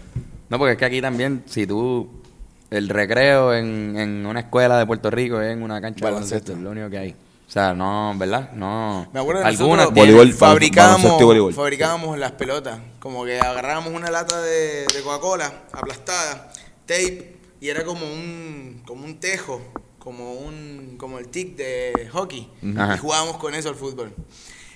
No, 0.49 0.57
porque 0.59 0.73
es 0.73 0.77
que 0.77 0.86
aquí 0.86 1.01
también, 1.01 1.43
si 1.47 1.65
tú. 1.65 2.21
El 2.69 2.88
recreo 2.89 3.53
en, 3.55 3.95
en 3.97 4.25
una 4.25 4.41
escuela 4.41 4.77
de 4.77 4.86
Puerto 4.86 5.09
Rico 5.09 5.41
es 5.41 5.51
en 5.51 5.63
una 5.63 5.82
cancha 5.82 6.05
de 6.05 6.11
Baloncesto. 6.11 6.51
baloncesto, 6.51 6.53
es 6.53 6.59
lo 6.59 6.69
único 6.71 6.89
que 6.89 6.97
hay. 6.99 7.15
O 7.51 7.53
sea, 7.53 7.73
no, 7.73 8.13
¿verdad? 8.15 8.53
No. 8.53 9.09
me 9.11 9.19
acuerdo 9.19 9.41
que 9.41 9.47
Algunas 9.49 9.87
nosotros 9.87 10.05
Voleibol, 10.05 10.33
fabricábamos, 10.33 11.21
voleibol. 11.21 12.17
las 12.21 12.31
pelotas 12.31 12.79
como 13.01 13.25
que 13.25 13.41
agarrábamos 13.41 13.91
una 13.91 14.09
lata 14.09 14.39
de, 14.41 14.85
de 14.85 15.01
Coca-Cola 15.03 15.51
aplastada 15.73 16.53
tape 16.85 17.35
y 17.59 17.67
era 17.67 17.83
como 17.83 18.05
un 18.05 18.81
como 18.87 19.03
un 19.03 19.19
tejo 19.19 19.61
como 19.99 20.31
un 20.35 20.95
como 20.97 21.19
el 21.19 21.27
tic 21.27 21.57
de 21.57 22.07
hockey 22.13 22.49
Ajá. 22.77 22.95
y 22.95 22.97
jugábamos 22.99 23.35
con 23.35 23.53
eso 23.53 23.67
al 23.67 23.75
fútbol 23.75 24.13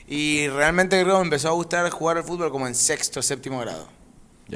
y 0.06 0.50
realmente 0.50 1.02
creo 1.02 1.14
que 1.14 1.20
me 1.20 1.28
empezó 1.28 1.48
a 1.48 1.54
gustar 1.54 1.90
jugar 1.92 2.18
al 2.18 2.26
fútbol 2.26 2.52
como 2.52 2.68
en 2.68 2.76
sexto 2.76 3.22
séptimo 3.22 3.58
grado 3.62 3.88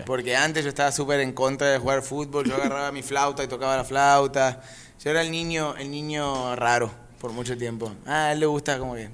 porque 0.06 0.36
antes 0.36 0.66
yo 0.66 0.70
estaba 0.70 0.92
súper 0.92 1.22
en 1.22 1.32
contra 1.32 1.70
de 1.70 1.78
jugar 1.78 2.02
fútbol 2.02 2.46
yo 2.46 2.56
agarraba 2.56 2.92
mi 2.92 3.02
flauta 3.02 3.46
y 3.46 3.48
tocaba 3.48 3.78
la 3.78 3.86
flauta 3.86 4.62
yo 5.02 5.10
era 5.10 5.22
el 5.22 5.32
niño 5.32 5.76
el 5.78 5.90
niño 5.90 6.54
raro 6.58 7.08
por 7.20 7.32
mucho 7.32 7.58
tiempo 7.58 7.92
ah, 8.06 8.28
a 8.28 8.32
él 8.34 8.40
le 8.40 8.46
gusta 8.46 8.80
como 8.80 8.96
que 8.96 9.10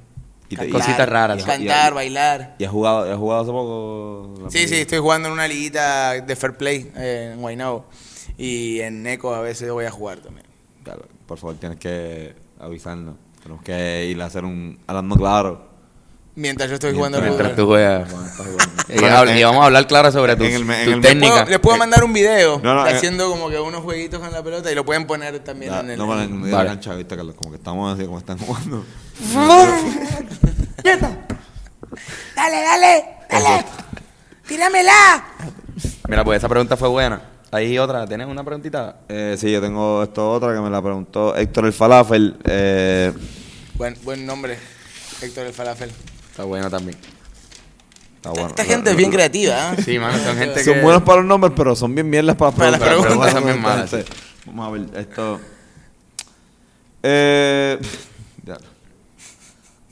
Y 0.50 0.56
te- 0.56 0.70
Cositas 0.70 1.08
raras. 1.10 1.44
cantar 1.44 1.92
Y- 1.92 1.96
bailar 1.96 2.56
¿Y 2.60 2.64
has 2.64 2.72
jugado, 2.72 3.12
has 3.12 3.18
jugado 3.18 3.42
hace 3.42 3.52
poco? 3.52 4.50
Sí, 4.52 4.68
sí, 4.68 4.76
estoy 4.76 5.00
jugando 5.00 5.28
en 5.28 5.34
una 5.34 5.48
liguita 5.48 6.14
de 6.22 6.36
Fair 6.36 6.56
Play 6.56 6.92
eh, 6.96 7.32
en 7.34 7.42
Guaynabo. 7.42 7.86
Y 8.38 8.80
en 8.82 9.02
Neco 9.04 9.34
a 9.34 9.40
veces 9.42 9.72
voy 9.72 9.86
a 9.86 9.92
jugar 9.92 10.20
también. 10.20 10.46
Claro, 10.84 11.06
por 11.26 11.38
favor, 11.38 11.56
tienes 11.58 11.80
que 11.80 12.36
avisarnos. 12.60 13.16
Tenemos 13.42 13.64
que 13.64 14.06
ir 14.08 14.22
a 14.22 14.26
hacer 14.26 14.44
un... 14.46 14.78
Hablando 14.88 15.16
claro. 15.16 15.68
Mientras 16.38 16.68
yo 16.70 16.76
estoy 16.76 16.94
jugando 16.94 17.22
Mientras 17.22 17.56
tú 17.56 17.66
juegas. 17.66 18.10
Y, 18.90 19.44
vamos 19.44 19.64
a 19.64 19.66
hablar 19.68 19.88
claro 19.88 20.12
sobre 20.12 20.36
tu, 20.36 20.44
en 20.44 20.54
el 20.54 20.66
me- 20.66 20.80
en 20.80 20.86
tu 20.86 20.92
el 20.92 20.98
me- 20.98 21.08
técnica. 21.08 21.34
Puedo- 21.34 21.46
les 21.50 21.60
puedo 21.60 21.78
mandar 21.78 22.04
un 22.04 22.12
video 22.14 22.60
No, 22.62 22.76
no, 22.76 22.84
de 22.84 22.92
eh. 22.92 22.96
haciendo 22.96 23.30
como 23.30 23.50
que 23.50 23.58
unos 23.60 23.82
jueguitos 23.84 24.20
con 24.20 24.32
la 24.32 24.44
pelota 24.44 24.70
y 24.72 24.76
lo 24.76 24.84
pueden 24.86 25.08
poner 25.08 25.40
también 25.40 25.74
en 25.74 25.92
el... 25.92 25.98
no, 25.98 26.08
para 26.08 26.24
en 26.24 26.34
medio 26.34 26.46
de 26.48 26.52
Vale. 26.52 26.66
la 26.70 26.72
cancha, 26.76 26.94
viste, 26.96 27.16
Carlos, 27.16 27.36
como 27.36 27.52
que 27.52 27.58
estamos 27.58 27.94
así, 27.96 28.06
como 28.06 28.18
están 28.20 28.38
jugando. 28.38 28.86
Dale, 32.36 32.62
dale, 32.62 33.06
dale. 33.30 33.66
Tíramela. 34.48 35.24
Mira, 36.08 36.24
pues 36.24 36.38
esa 36.38 36.50
pregunta 36.50 36.78
fue 36.78 36.90
buena. 36.90 37.22
Hay 37.52 37.78
otra, 37.80 38.06
¿tienes 38.06 38.28
una 38.28 38.44
preguntita? 38.44 38.98
Eh, 39.08 39.36
sí, 39.40 39.52
yo 39.52 39.62
tengo 39.62 40.04
esto 40.04 40.32
otra 40.32 40.54
que 40.54 40.60
me 40.60 40.70
la 40.70 40.82
preguntó 40.82 41.36
Héctor 41.36 41.66
el 41.66 41.74
Falafel. 41.74 42.38
Eh, 42.44 43.14
Buen, 43.76 43.98
buen 44.04 44.26
nombre, 44.26 44.58
Héctor 45.22 45.48
el 45.48 45.54
Falafel. 45.54 45.92
Está 46.36 46.44
bueno 46.44 46.70
también. 46.70 46.98
está 48.18 48.30
bueno. 48.32 48.48
Esta 48.50 48.66
gente 48.66 48.92
es 48.92 48.98
bien 48.98 49.10
creativa, 49.10 49.74
¿eh? 49.74 49.82
Sí, 49.82 49.98
mano, 49.98 50.22
son 50.22 50.36
gente 50.36 50.62
Son 50.66 50.74
que... 50.74 50.82
buenos 50.82 51.02
para 51.04 51.20
los 51.20 51.26
nombres, 51.26 51.54
pero 51.56 51.78
son 51.78 51.96
bien 51.96 52.10
mierdas 52.10 52.36
para 52.36 52.50
las 52.52 52.58
Para 52.60 52.72
las 52.72 52.80
preguntas. 52.82 53.08
preguntas 53.08 53.34
son 53.34 53.46
bien 53.46 53.62
malas, 53.62 53.96
Vamos 54.46 54.68
a 54.68 54.72
ver, 54.72 55.00
esto... 55.00 55.40
Eh, 57.04 57.80
ya. 58.44 58.58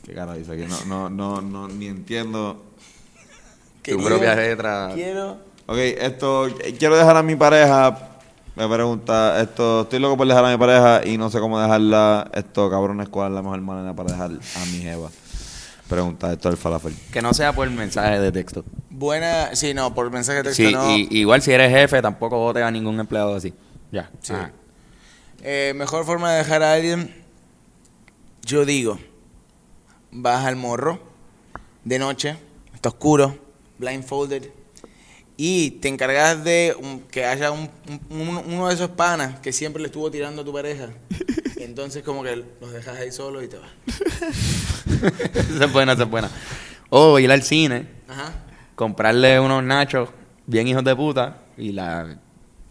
¿Qué 0.06 0.14
cara 0.14 0.34
dice 0.34 0.52
aquí? 0.52 0.66
No, 0.68 0.84
no, 0.86 1.10
no, 1.10 1.42
no, 1.42 1.68
ni 1.70 1.88
entiendo. 1.88 2.62
Tu 3.82 4.04
propia 4.04 4.36
letra. 4.36 4.92
Quiero... 4.94 5.38
Ok, 5.66 5.78
esto... 5.78 6.48
eh, 6.48 6.76
Quiero 6.78 6.98
dejar 6.98 7.16
a 7.16 7.24
mi 7.24 7.38
pareja... 7.38 8.10
Me 8.58 8.68
pregunta, 8.68 9.42
esto, 9.42 9.82
estoy 9.84 9.98
loco 10.00 10.18
por 10.18 10.28
dejar 10.28 10.44
a 10.46 10.52
mi 10.52 10.58
pareja 10.58 11.04
y 11.08 11.18
no 11.18 11.30
sé 11.32 11.40
cómo 11.40 11.58
dejarla. 11.60 12.30
Esto, 12.34 12.70
cabrones, 12.70 13.08
¿cuál 13.08 13.30
es 13.32 13.36
la 13.36 13.42
mejor 13.42 13.62
manera 13.62 13.96
para 13.96 14.12
dejar 14.12 14.30
a 14.32 14.66
mi 14.66 14.80
jeva? 14.80 15.10
Pregunta 15.88 16.32
esto 16.32 16.50
el 16.50 16.58
falafel. 16.58 16.96
Que 17.12 17.22
no 17.22 17.34
sea 17.34 17.54
por 17.54 17.70
mensaje 17.70 18.20
de 18.20 18.32
texto. 18.32 18.64
Buena... 18.90 19.56
Sí, 19.56 19.74
no, 19.74 19.94
por 19.94 20.10
mensaje 20.12 20.38
de 20.40 20.44
texto 20.46 20.64
Sí, 20.64 20.72
no. 20.72 20.98
y, 20.98 21.08
igual 21.12 21.42
si 21.42 21.52
eres 21.52 21.72
jefe, 21.72 22.02
tampoco 22.02 22.38
votes 22.38 22.64
a 22.64 22.72
ningún 22.72 23.00
empleado 23.00 23.36
así. 23.36 23.54
Ya. 23.92 24.10
Sí. 24.22 24.34
Eh, 25.44 25.74
mejor 25.76 26.06
forma 26.06 26.32
de 26.32 26.38
dejar 26.38 26.64
a 26.64 26.74
alguien, 26.74 27.14
yo 28.44 28.66
digo, 28.66 28.98
vas 30.12 30.46
al 30.46 30.56
morro, 30.56 31.00
de 31.84 32.00
noche, 32.00 32.38
está 32.74 32.90
oscuro, 32.90 33.38
blindfolded, 33.78 34.50
y 35.38 35.72
te 35.72 35.88
encargas 35.88 36.44
de 36.44 36.76
que 37.12 37.26
haya 37.26 37.52
un- 37.52 37.70
un- 38.10 38.20
un- 38.30 38.44
uno 38.54 38.68
de 38.68 38.74
esos 38.76 38.90
panas 38.92 39.40
que 39.40 39.52
siempre 39.52 39.82
le 39.82 39.88
estuvo 39.88 40.10
tirando 40.12 40.42
a 40.42 40.46
tu 40.46 40.54
pareja. 40.54 40.90
Y 41.58 41.64
entonces 41.64 42.04
como 42.04 42.24
que 42.24 42.44
los 42.62 42.72
dejas 42.72 42.98
ahí 42.98 43.12
solos 43.12 43.44
y 43.44 43.48
te 43.48 43.58
vas. 43.58 43.70
esa 45.56 45.66
es 45.66 45.74
buena, 45.74 45.94
esa 45.94 46.04
es 46.04 46.10
buena. 46.10 46.30
O 46.90 47.18
ir 47.20 47.32
al 47.32 47.42
cine, 47.44 47.88
Ajá. 48.08 48.32
comprarle 48.76 49.40
unos 49.40 49.64
nachos 49.64 50.10
bien 50.46 50.68
hijos 50.68 50.84
de 50.84 50.96
puta 50.96 51.38
y 51.58 51.72
la 51.72 52.18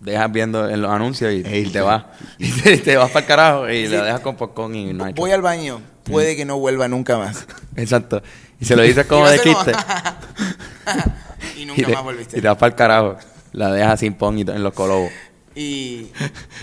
dejas 0.01 0.33
viendo 0.33 0.69
en 0.69 0.83
los 0.83 0.91
anuncios 0.91 1.33
y, 1.33 1.39
y 1.57 1.67
te 1.67 1.81
vas. 1.81 2.05
Y 2.39 2.51
te, 2.51 2.79
te 2.79 2.97
vas 2.97 3.11
para 3.11 3.21
el 3.21 3.27
carajo 3.27 3.71
y 3.71 3.87
Sí. 3.87 3.93
la 3.93 4.05
dejas 4.05 4.21
con 4.21 4.37
popcorn 4.37 4.75
y 4.75 4.93
nachos. 4.93 5.15
Voy 5.17 5.31
al 5.33 5.43
baño, 5.43 5.81
puede 6.05 6.37
que 6.37 6.45
no 6.45 6.59
vuelva 6.59 6.87
nunca 6.89 7.19
más. 7.19 7.47
Exacto. 7.77 8.23
Y 8.63 8.65
se 8.65 8.77
lo 8.77 8.83
dices 8.83 9.07
como 9.07 9.29
de 9.29 9.41
chiste. 9.41 9.73
y 11.57 11.65
nunca 11.67 11.83
y, 11.83 11.93
más 11.95 12.03
volviste. 12.05 12.39
y 12.39 12.41
te 12.41 12.47
vas 12.49 12.57
para 12.57 12.69
el 12.71 12.77
carajo. 12.77 13.17
La 13.53 13.71
dejas 13.73 14.01
sin 14.01 14.15
pon 14.15 14.39
y 14.39 14.45
to- 14.45 14.55
en 14.55 14.63
los 14.63 14.73
colobos. 14.73 15.11
y, 15.55 16.07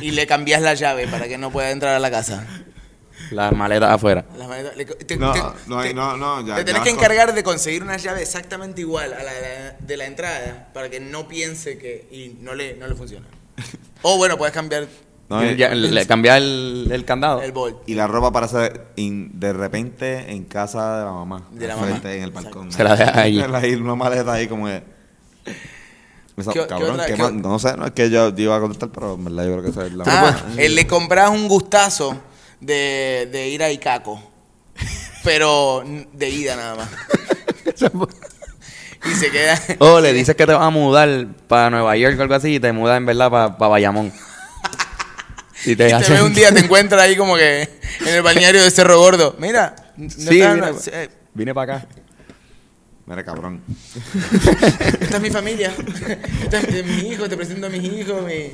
y 0.02 0.12
le 0.12 0.26
cambias 0.26 0.62
la 0.62 0.74
llave 0.74 1.08
para 1.08 1.28
que 1.28 1.38
no 1.38 1.52
pueda 1.52 1.70
entrar 1.72 1.93
a 1.95 2.00
la 2.00 2.10
casa. 2.10 2.45
Las 3.32 3.52
maletas 3.52 3.91
afuera. 3.91 4.26
Las 4.38 4.47
maletas- 4.47 4.76
le- 4.78 4.86
te- 4.86 5.18
No, 5.18 5.34
te- 5.34 5.41
no 5.68 5.80
hay- 5.80 5.89
te- 5.89 5.93
no, 5.93 6.16
no, 6.18 6.47
ya- 6.47 6.56
Te 6.56 6.64
tenés 6.64 6.80
ya 6.80 6.84
que 6.86 6.89
con- 6.91 7.00
encargar 7.00 7.34
de 7.34 7.43
conseguir 7.43 7.84
una 7.84 7.97
llave 7.97 8.22
exactamente 8.24 8.80
igual 8.82 9.14
a 9.14 9.22
la 9.22 9.34
de 9.34 9.41
la, 9.41 9.72
de 9.80 9.97
la 9.97 10.06
entrada 10.06 10.70
para 10.74 10.89
que 10.89 11.00
no 11.02 11.28
piense 11.28 11.78
que 11.78 12.08
y 12.12 12.38
no 12.41 12.56
le, 12.56 12.76
no 12.76 12.88
le 12.88 12.95
funciona. 12.95 13.28
O 14.02 14.16
bueno, 14.18 14.38
puedes 14.38 14.54
cambiar 14.54 14.88
No, 15.30 15.45
Y 15.45 15.49
y- 15.49 15.55
ya, 15.57 15.69
le, 15.75 16.05
cambiar 16.07 16.38
el, 16.41 16.89
el 16.91 17.05
candado. 17.05 17.41
el 17.41 17.51
bolt. 17.51 17.77
Y 17.88 17.93
la 17.93 18.07
ropa 18.07 18.32
parece 18.32 18.82
in- 18.95 19.39
de 19.39 19.53
repente 19.53 20.32
en 20.32 20.45
casa 20.45 20.97
de 20.99 21.05
la 21.05 21.11
mamá. 21.11 21.47
De 21.51 21.67
la 21.67 21.75
mamá. 21.75 22.01
En 22.03 22.23
el 22.23 22.32
balcón. 22.32 22.71
Se 22.71 22.84
la 22.84 22.95
deja 22.95 23.19
ahí. 23.21 23.39
ahí. 23.53 23.75
Una 23.75 23.93
maleta 23.95 24.34
ahí 24.34 24.47
como 24.47 24.65
que... 24.65 24.84
Esa- 26.36 26.51
¿Qué- 26.53 26.59
qué 26.61 26.67
cabrón, 26.67 26.91
otra- 26.99 27.05
¿qué 27.05 27.17
no 27.17 27.59
sé, 27.59 27.75
no 27.77 27.86
es 27.86 27.91
que 27.91 28.09
yo, 28.09 28.30
yo 28.34 28.43
iba 28.43 28.55
a 28.55 28.59
contestar, 28.59 28.89
pero 28.89 29.15
en 29.15 29.25
verdad 29.25 29.45
yo 29.45 29.51
creo 29.51 29.63
que 29.63 29.69
esa 29.69 29.86
es 29.86 29.93
la 29.93 30.03
Ah, 30.07 30.38
él 30.57 30.73
le 30.73 30.88
compras 30.88 31.30
un 31.30 31.47
gustazo 31.49 32.15
de, 32.61 33.27
de 33.32 33.49
ir 33.49 33.61
a 33.61 33.69
Icaco, 33.71 34.21
pero 35.23 35.84
de 36.13 36.30
ida 36.30 36.55
nada 36.55 36.75
más. 36.75 36.89
y 39.05 39.15
se 39.15 39.32
queda. 39.32 39.59
O 39.80 39.99
le 39.99 40.13
dices 40.13 40.36
que 40.36 40.45
te 40.45 40.53
vas 40.53 40.63
a 40.63 40.69
mudar 40.69 41.27
para 41.47 41.69
Nueva 41.69 41.95
York 41.97 42.17
o 42.17 42.21
algo 42.21 42.36
así 42.36 42.55
y 42.55 42.59
te 42.59 42.71
mudas 42.71 42.97
en 42.97 43.05
verdad 43.05 43.30
para 43.30 43.47
Bayamón. 43.69 44.11
Y 45.66 45.76
te, 45.76 45.89
Y 45.89 46.03
te 46.03 46.14
ve 46.14 46.22
un 46.22 46.34
día, 46.34 46.51
te 46.51 46.60
encuentras 46.66 47.01
ahí 47.01 47.16
como 47.16 47.36
que 47.36 47.62
en 48.01 48.07
el 48.07 48.22
balneario 48.22 48.64
de 48.64 48.72
Cerro 48.72 48.97
Gordo. 48.99 49.36
Mira, 49.39 49.76
no 49.97 50.10
Sí, 50.10 50.26
mira, 50.30 50.72
eh, 50.91 51.10
vine 51.34 51.53
para 51.53 51.78
acá. 51.78 51.88
Mira, 53.05 53.24
cabrón. 53.26 53.64
esta 55.01 55.18
es 55.18 55.22
mi 55.22 55.32
familia. 55.32 55.74
Esta 56.43 56.60
es 56.60 56.86
mi 56.86 57.10
hijo, 57.10 57.28
te 57.28 57.36
presento 57.36 57.66
a 57.66 57.70
mis 57.70 57.84
hijos, 57.84 58.24
mi, 58.24 58.51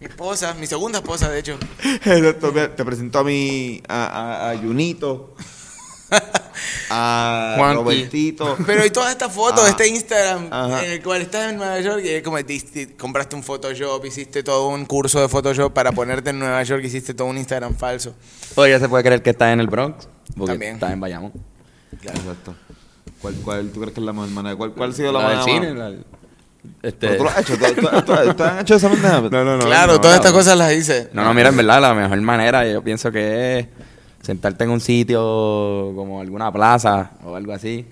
mi 0.00 0.06
esposa, 0.06 0.54
mi 0.54 0.66
segunda 0.66 1.00
esposa, 1.00 1.28
de 1.28 1.40
hecho. 1.40 1.58
Te 2.02 2.84
presento 2.84 3.18
a 3.18 3.24
mi... 3.24 3.82
A, 3.86 4.06
a, 4.06 4.50
a 4.50 4.56
Junito. 4.56 5.34
A 6.90 7.54
Juanqui. 7.56 7.76
Robertito. 7.76 8.56
Pero 8.66 8.84
y 8.84 8.90
todas 8.90 9.10
estas 9.12 9.32
fotos, 9.32 9.62
Ah. 9.66 9.68
este 9.70 9.88
Instagram 9.88 10.48
Ajá. 10.50 10.84
en 10.84 10.92
el 10.92 11.02
cual 11.02 11.20
estás 11.22 11.50
en 11.50 11.56
Nueva 11.58 11.78
York 11.80 12.02
y 12.04 12.42
diste- 12.44 12.96
compraste 12.96 13.36
un 13.36 13.42
Photoshop, 13.42 14.04
hiciste 14.06 14.42
todo 14.42 14.68
un 14.68 14.84
curso 14.86 15.20
de 15.20 15.28
Photoshop 15.28 15.72
para 15.72 15.92
ponerte 15.92 16.30
en 16.30 16.38
Nueva 16.38 16.62
York, 16.62 16.82
hiciste 16.84 17.14
todo 17.14 17.28
un 17.28 17.36
Instagram 17.38 17.76
falso. 17.76 18.14
O 18.54 18.66
ya 18.66 18.78
se 18.78 18.88
puede 18.88 19.04
creer 19.04 19.22
que 19.22 19.30
estás 19.30 19.52
en 19.52 19.60
el 19.60 19.66
Bronx. 19.68 20.08
Porque 20.36 20.52
También. 20.52 20.74
estás 20.74 20.92
en 20.92 21.00
Bayamón. 21.00 21.32
Exacto. 22.02 22.54
¿Cuál, 23.20 23.34
¿Cuál 23.44 23.70
tú 23.70 23.80
crees 23.80 23.94
que 23.94 24.00
es 24.00 24.06
la 24.06 24.12
mejor 24.12 24.28
manera? 24.30 24.56
¿Cuál, 24.56 24.72
cuál 24.72 24.90
ha 24.90 24.92
sido 24.94 25.12
la, 25.12 25.18
La 25.20 25.24
manera 25.26 25.44
cine. 25.44 25.74
más- 25.74 25.92
la- 25.92 25.98
este... 26.82 27.08
Tú 27.16 27.24
lo 27.24 27.30
has 27.30 27.38
hecho. 27.38 27.56
¿Tú, 27.56 27.64
tú- 27.74 28.02
tú- 28.02 28.34
tú 28.34 28.42
has 28.44 28.60
hecho 28.62 28.74
esa 28.76 28.88
pendeja? 28.90 29.20
No, 29.30 29.56
no, 29.56 29.64
claro, 29.64 30.00
todas 30.00 30.16
estas 30.16 30.32
cosas 30.32 30.56
las 30.56 30.72
hice. 30.72 31.10
No, 31.12 31.24
no, 31.24 31.34
mira, 31.34 31.48
en 31.50 31.56
verdad, 31.56 31.80
la 31.80 31.94
mejor 31.94 32.20
manera 32.20 32.66
yo 32.66 32.82
pienso 32.82 33.10
que 33.12 33.58
es 33.60 33.66
sentarte 34.22 34.64
en 34.64 34.70
un 34.70 34.80
sitio 34.80 35.18
como 35.94 36.20
alguna 36.20 36.52
plaza 36.52 37.12
o 37.24 37.34
algo 37.34 37.52
así, 37.52 37.86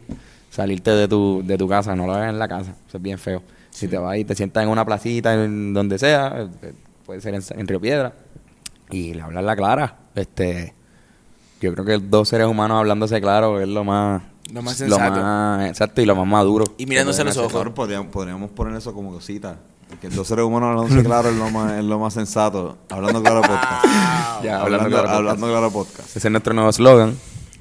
salirte 0.51 0.91
de 0.91 1.09
tu, 1.09 1.43
de 1.45 1.57
tu 1.57 1.69
casa, 1.69 1.95
no 1.97 2.07
lo 2.07 2.15
hagas 2.15 2.31
en 2.31 2.39
la 2.39 2.49
casa, 2.49 2.75
eso 2.89 2.97
es 2.97 3.03
bien 3.03 3.19
feo. 3.19 3.43
Si 3.71 3.89
te 3.89 3.99
vas 3.99 4.17
y 4.17 4.25
te 4.25 4.35
sientas 4.35 4.63
en 4.63 4.71
una 4.71 4.85
placita, 4.85 5.35
en 5.35 5.75
donde 5.75 5.99
sea, 5.99 6.49
eh, 6.63 6.73
puede 7.05 7.21
ser 7.21 7.35
en, 7.35 7.43
en 7.51 7.67
Río 7.69 7.81
Piedra, 7.81 8.15
y 8.91 9.15
le 9.15 9.23
hablas 9.23 9.45
la 9.45 9.57
clara, 9.57 9.97
este, 10.15 10.73
yo 11.61 11.73
creo 11.75 11.85
que 11.85 11.99
dos 11.99 12.29
seres 12.29 12.47
humanos 12.47 12.79
hablándose 12.79 13.21
claro 13.21 13.61
es 13.61 13.69
lo 13.69 13.85
más... 13.85 14.23
Lo 14.53 14.63
más 14.63 14.77
sensato. 14.77 15.21
más- 15.21 15.69
exacto, 15.69 16.01
y 16.01 16.07
lo 16.07 16.15
más 16.15 16.27
maduro. 16.27 16.65
Y 16.79 16.87
mirándose 16.87 17.23
a 17.23 17.25
los 17.25 17.37
ojos. 17.37 17.69
Podríamos, 17.75 18.13
podríamos 18.13 18.51
poner 18.51 18.77
eso 18.77 18.95
como 18.95 19.11
cosita. 19.11 19.59
Que 20.01 20.09
dos 20.09 20.27
seres 20.27 20.45
humanos 20.45 20.71
hablando 20.85 21.03
claro 21.09 21.29
es 21.31 21.37
lo 21.37 21.51
más, 21.51 21.73
es 21.79 21.85
lo 21.85 21.99
más 21.99 22.13
sensato. 22.15 22.79
Hablando 22.91 23.23
claro 23.23 23.41
podcast. 23.43 23.85
Ya, 24.43 24.61
hablando, 24.61 24.85
hablando 24.85 24.91
claro 24.91 25.09
hablando 25.09 25.41
podcast. 25.47 25.51
claro 25.51 25.71
podcast. 25.71 26.17
Ese 26.17 26.29
es 26.29 26.33
nuestro 26.33 26.53
nuevo 26.55 26.73
slogan, 26.73 27.17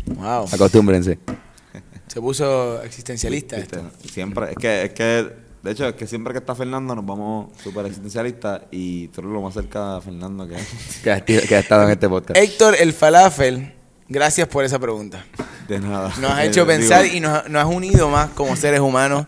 Wow. 0.08 0.46
acostúmbrense. 0.52 1.20
Se 2.08 2.20
puso 2.22 2.82
existencialista 2.84 3.58
esto. 3.58 3.80
Siempre, 4.12 4.52
es 4.52 4.56
que, 4.58 4.84
es 4.86 4.92
que, 4.92 5.34
de 5.64 5.72
hecho, 5.72 5.88
es 5.88 5.96
que 5.96 6.06
siempre 6.08 6.34
que 6.34 6.40
está 6.40 6.54
Fernando 6.56 6.96
nos 6.96 7.06
vamos 7.06 7.50
súper 7.64 7.86
existencialistas 7.88 8.62
y 8.72 9.08
tú 9.10 9.22
eres 9.22 9.34
lo 9.34 9.42
más 9.42 9.54
cerca 9.54 9.98
a 9.98 10.02
Fernando 10.02 10.48
que 10.48 10.56
Que 11.04 11.12
ha, 11.12 11.22
que 11.26 11.56
ha 11.56 11.60
estado 11.60 11.84
en 11.84 11.92
este 11.92 12.08
podcast. 12.10 12.38
Héctor 12.38 12.76
el 12.80 12.94
Falafel, 12.94 13.74
gracias 14.08 14.48
por 14.48 14.64
esa 14.64 14.80
pregunta. 14.80 15.26
de 15.68 15.80
nada. 15.80 16.14
Nos 16.20 16.32
has 16.32 16.40
Eh, 16.44 16.48
hecho 16.48 16.66
digo, 16.66 16.68
pensar 16.68 17.06
y 17.08 17.20
nos, 17.20 17.50
nos 17.50 17.64
has 17.64 17.74
unido 17.74 18.08
más 18.10 18.30
como 18.32 18.56
seres 18.56 18.80
humanos. 18.80 19.26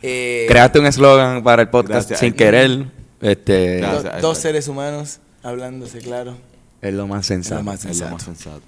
Eh, 0.00 0.46
Creaste 0.48 0.78
un 0.78 0.86
eslogan 0.86 1.42
para 1.42 1.62
el 1.62 1.68
podcast 1.70 2.08
Gracias. 2.08 2.20
sin 2.20 2.32
querer. 2.34 2.86
Este, 3.20 3.80
do- 3.80 3.88
Gracias. 4.02 4.22
dos 4.22 4.38
seres 4.38 4.68
humanos 4.68 5.18
hablándose 5.42 5.98
claro. 5.98 6.36
es 6.80 6.94
lo 6.94 7.06
más 7.06 7.26
sensato. 7.26 7.56
Es 7.60 7.64
lo 7.64 7.70
más 7.70 7.84
lo 7.84 7.90
sensato. 7.90 8.12
más 8.12 8.22
sensato. 8.22 8.60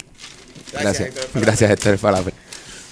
Gracias. 0.72 1.08
Héctor 1.08 1.22
el 1.22 1.28
Falafel. 1.30 1.42
Gracias, 1.42 1.70
Héctor 1.70 1.98
Falafel. 1.98 2.34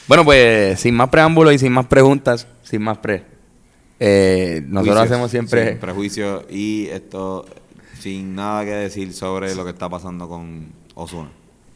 Bueno, 0.09 0.25
pues 0.25 0.81
sin 0.81 0.95
más 0.95 1.09
preámbulos 1.09 1.55
y 1.55 1.59
sin 1.59 1.73
más 1.73 1.87
preguntas, 1.87 2.47
sin 2.65 2.83
más 2.83 2.99
pre. 2.99 3.25
eh, 4.01 4.63
nosotros 4.67 4.97
Juicios, 4.99 5.11
hacemos 5.13 5.31
siempre. 5.31 5.69
Sin 5.71 5.79
prejuicio 5.79 6.47
y 6.51 6.87
esto 6.89 7.47
sin 8.01 8.35
nada 8.35 8.65
que 8.65 8.71
decir 8.73 9.13
sobre 9.15 9.55
lo 9.55 9.65
que 9.65 9.71
está 9.71 9.89
pasando 9.89 10.29
con 10.29 10.73
Osuna. 10.95 11.31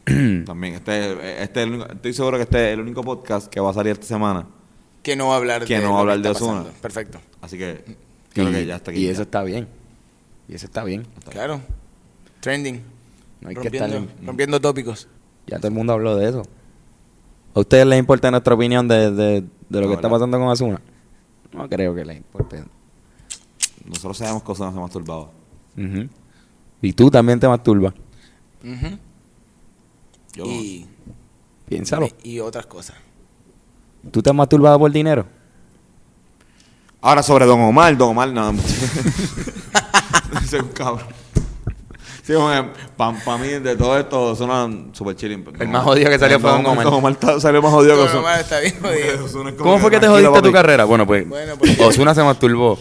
También, 0.47 0.75
este, 0.75 1.43
este 1.43 1.61
es 1.61 1.67
el 1.67 1.73
único- 1.75 1.93
estoy 1.93 2.13
seguro 2.13 2.37
que 2.37 2.45
este 2.45 2.69
es 2.69 2.75
el 2.75 2.81
único 2.81 3.03
podcast 3.03 3.49
que 3.49 3.59
va 3.61 3.71
a 3.71 3.75
salir 3.75 3.93
esta 3.93 4.07
semana. 4.07 4.47
Que 5.03 5.17
no 5.17 5.29
va 5.29 5.35
a 5.35 5.37
hablar 5.39 5.65
Que 5.65 5.77
de 5.79 5.85
no 5.85 5.93
va 5.93 5.99
a 5.99 6.01
hablar 6.01 6.21
de 6.21 6.29
Ozuna. 6.31 6.59
pasando. 6.61 6.81
Perfecto. 6.81 7.19
Así 7.41 7.59
que 7.59 7.85
creo 8.33 8.51
y, 8.51 8.53
que 8.53 8.67
ya 8.67 8.77
está 8.77 8.91
aquí. 8.93 9.01
y 9.01 9.07
ya. 9.07 9.13
eso 9.13 9.23
está 9.23 9.43
bien. 9.43 9.69
Y 10.49 10.55
eso 10.55 10.67
está 10.67 10.85
bien. 10.85 11.07
Claro. 11.31 11.61
Trending. 12.41 12.83
No 13.41 13.49
hay 13.49 13.55
que 13.57 13.63
rompiendo, 13.63 13.97
estar- 13.99 14.27
rompiendo 14.27 14.61
tópicos. 14.61 15.09
Ya 15.47 15.59
todo 15.59 15.69
el 15.69 15.75
mundo 15.75 15.93
habló 15.93 16.17
de 16.17 16.29
eso. 16.29 16.43
¿A 17.55 17.61
ustedes 17.61 17.87
les 17.87 17.99
importa 17.99 18.31
nuestra 18.31 18.55
opinión 18.55 18.87
de, 18.89 19.11
de, 19.11 19.41
de 19.41 19.47
lo 19.71 19.83
No, 19.83 19.89
que 19.89 19.95
está 19.95 20.09
pasando 20.11 20.39
con 20.39 20.49
Azuna? 20.49 20.81
No 21.53 21.69
creo 21.69 21.95
que 21.95 22.05
les 22.05 22.17
importe. 22.19 22.63
Nosotros 23.85 24.19
sabemos 24.19 24.43
que 24.43 24.53
Osuna 24.53 24.73
se 24.73 24.79
masturbaba. 24.81 25.31
Y 26.83 26.93
tú 26.93 27.11
también 27.11 27.39
te 27.41 27.49
masturbas. 27.49 27.95
Ujú. 28.65 28.99
Yo 30.37 30.45
y, 30.45 30.87
Piénsalo. 31.69 32.09
y 32.23 32.39
otras 32.41 32.67
cosas. 32.67 32.97
¿Tú 34.11 34.23
te 34.23 34.31
has 34.31 34.37
masturbado 34.37 34.79
por 34.79 34.93
dinero? 34.93 35.27
Ahora 37.01 37.23
sobre 37.23 37.47
Don 37.47 37.61
Omar, 37.61 37.97
Don 37.97 38.11
Omar, 38.11 38.29
no. 38.29 38.51
Ese 40.45 40.57
es 40.59 40.63
un 40.63 40.69
cabrón. 40.69 41.07
Sí, 42.23 42.33
para 42.97 43.39
mí, 43.39 43.47
de 43.49 43.77
todo 43.77 43.97
esto, 43.99 44.35
suena 44.35 44.69
super 44.93 45.15
chilling. 45.15 45.45
pero 45.45 45.63
El 45.63 45.69
más 45.69 45.85
jodido 45.85 46.11
que 46.11 46.19
salió 46.19 46.41
fue 46.41 46.51
Don 46.51 46.67
Omar. 46.67 46.85
Don 46.85 46.95
Omar 46.95 47.17
salió 47.41 47.63
más 47.63 47.73
jodido 47.73 48.05
que. 48.07 48.17
Omar 48.17 48.41
está 48.41 48.59
bien 48.61 48.75
jodido. 48.81 49.57
¿Cómo 49.59 49.79
fue 49.79 49.91
que 49.91 50.01
te 50.01 50.09
jodiste 50.09 50.43
tu 50.43 50.53
carrera? 50.53 50.85
Bueno, 50.85 51.07
pues 51.07 51.29
Bueno, 51.29 51.57
pues- 51.57 51.79
Osuna 51.81 52.15
se 52.15 52.23
masturbó. 52.25 52.79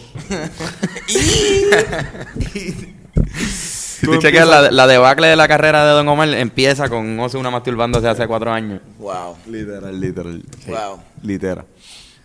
Si 4.06 4.16
tú 4.16 4.22
chequeas 4.22 4.46
la, 4.48 4.70
la 4.70 4.86
debacle 4.86 5.26
de 5.28 5.36
la 5.36 5.46
carrera 5.48 5.84
de 5.86 5.92
Don 5.92 6.08
Omar, 6.08 6.28
empieza 6.30 6.88
con 6.88 7.18
Osuna 7.20 7.50
masturbándose 7.50 8.08
hace 8.08 8.26
cuatro 8.26 8.52
años. 8.52 8.80
Wow. 8.98 9.36
Literal, 9.46 10.00
literal. 10.00 10.42
Wow. 10.66 11.00
Literal. 11.22 11.64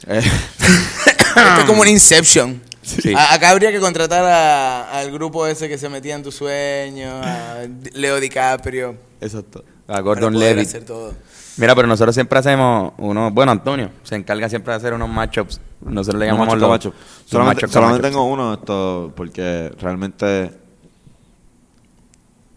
Eh, 0.08 0.20
Esto 0.20 1.60
es 1.60 1.64
como 1.66 1.82
un 1.82 1.88
Inception. 1.88 2.62
Sí. 2.82 3.14
A- 3.16 3.34
acá 3.36 3.52
habría 3.52 3.72
que 3.72 3.80
contratar 3.80 4.26
a- 4.26 5.00
al 5.00 5.12
grupo 5.12 5.46
ese 5.46 5.70
que 5.70 5.78
se 5.78 5.88
metía 5.90 6.16
en 6.16 6.24
tus 6.24 6.36
sueños, 6.36 7.14
a 7.26 7.60
Leo 7.94 8.20
DiCaprio. 8.20 8.96
exacto. 9.20 9.64
A 9.88 10.00
Gordon 10.00 10.34
todo. 10.88 11.14
Mira, 11.58 11.76
pero 11.76 11.86
nosotros 11.86 12.16
siempre 12.16 12.40
hacemos 12.40 12.94
unos... 12.98 13.34
Bueno, 13.34 13.52
Antonio 13.52 13.92
se 14.04 14.16
encarga 14.16 14.48
siempre 14.48 14.72
de 14.72 14.78
hacer 14.78 14.94
unos 14.94 15.10
matchups. 15.10 15.60
Nosotros 15.82 16.18
le 16.22 16.28
llamamos 16.28 16.58
los, 16.58 16.70
macho. 16.70 16.90
los 16.90 17.30
Solamente, 17.30 17.56
matchups, 17.64 17.74
solamente 17.74 18.02
matchups. 18.04 18.14
tengo 18.16 18.24
uno 18.32 18.54
esto 18.54 19.12
porque 19.18 19.70
realmente 19.82 20.50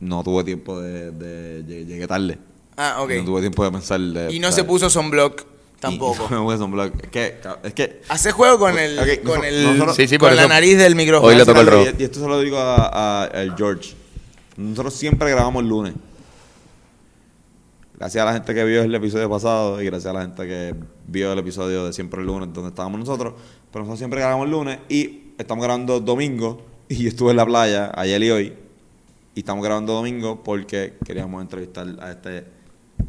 no 0.01 0.22
tuve 0.22 0.45
tiempo 0.45 0.80
de, 0.80 1.11
de- 1.12 1.64
llegué, 1.66 1.84
llegué 1.86 2.07
tarde. 2.07 2.38
Ah, 2.76 2.99
ok. 3.01 3.11
No 3.18 3.24
tuve 3.24 3.40
tiempo 3.40 3.64
de 3.64 3.70
pensar. 3.72 4.01
de- 4.01 4.32
Y 4.32 4.38
no 4.40 4.51
se 4.53 4.64
puso 4.64 4.90
sunblock 4.90 5.45
Tampoco. 5.80 6.28
Y- 6.30 6.34
Wilson 6.36 6.70
Block. 6.72 6.95
Es 7.05 7.11
que, 7.11 7.36
es 7.62 7.74
que 7.74 8.01
Hace 8.09 8.32
juego 8.32 8.59
con 8.59 8.78
el, 8.78 8.97
con 8.97 9.07
nosotros- 9.07 9.45
el, 9.47 9.62
nosotros- 9.64 9.97
Sí, 9.97 10.09
sí, 10.09 10.16
por 10.18 10.28
con 10.30 10.36
la 10.36 10.42
eso- 10.42 10.49
nariz 10.49 10.78
del 10.78 10.95
micrófono. 10.97 11.28
Hoy 11.30 11.36
le 11.36 11.45
tocó 11.45 11.61
el 11.61 11.66
y- 11.66 11.70
rojo. 11.70 11.90
Y 11.99 12.03
esto 12.05 12.20
se 12.20 12.26
lo 12.26 12.40
digo 12.40 12.57
a, 12.59 13.24
a- 13.24 13.57
George. 13.57 13.95
Nosotros 14.57 14.95
siempre 14.95 15.30
grabamos 15.30 15.62
el 15.62 15.68
lunes. 15.68 15.92
Gracias 17.99 18.22
a 18.22 18.24
la 18.26 18.32
gente 18.32 18.55
que 18.55 18.64
vio 18.64 18.82
el 18.82 18.95
episodio 18.95 19.28
pasado 19.30 19.80
y 19.80 19.84
gracias 19.86 20.11
a 20.11 20.14
la 20.14 20.22
gente 20.22 20.47
que 20.47 20.74
vio 21.07 21.32
el 21.32 21.38
episodio 21.38 21.84
de 21.86 21.92
Siempre 21.92 22.20
el 22.20 22.26
lunes 22.26 22.49
donde 22.53 22.70
estábamos 22.70 22.99
nosotros. 22.99 23.34
Pero 23.70 23.84
nosotros 23.84 23.99
siempre 23.99 24.20
grabamos 24.20 24.47
el 24.47 24.51
lunes 24.53 24.78
y 24.88 25.32
estamos 25.38 25.62
grabando 25.64 26.01
domingo. 26.01 26.62
Y 26.88 26.97
yo 27.03 27.09
estuve 27.09 27.30
en 27.32 27.36
la 27.36 27.47
playa 27.47 27.92
ayer 27.95 28.22
y 28.22 28.30
hoy. 28.30 28.55
Y 29.35 29.41
estamos 29.41 29.64
grabando 29.64 29.93
domingo 29.95 30.43
porque 30.43 30.95
queríamos 31.05 31.43
entrevistar 31.43 31.87
a 32.01 32.11
este 32.12 32.45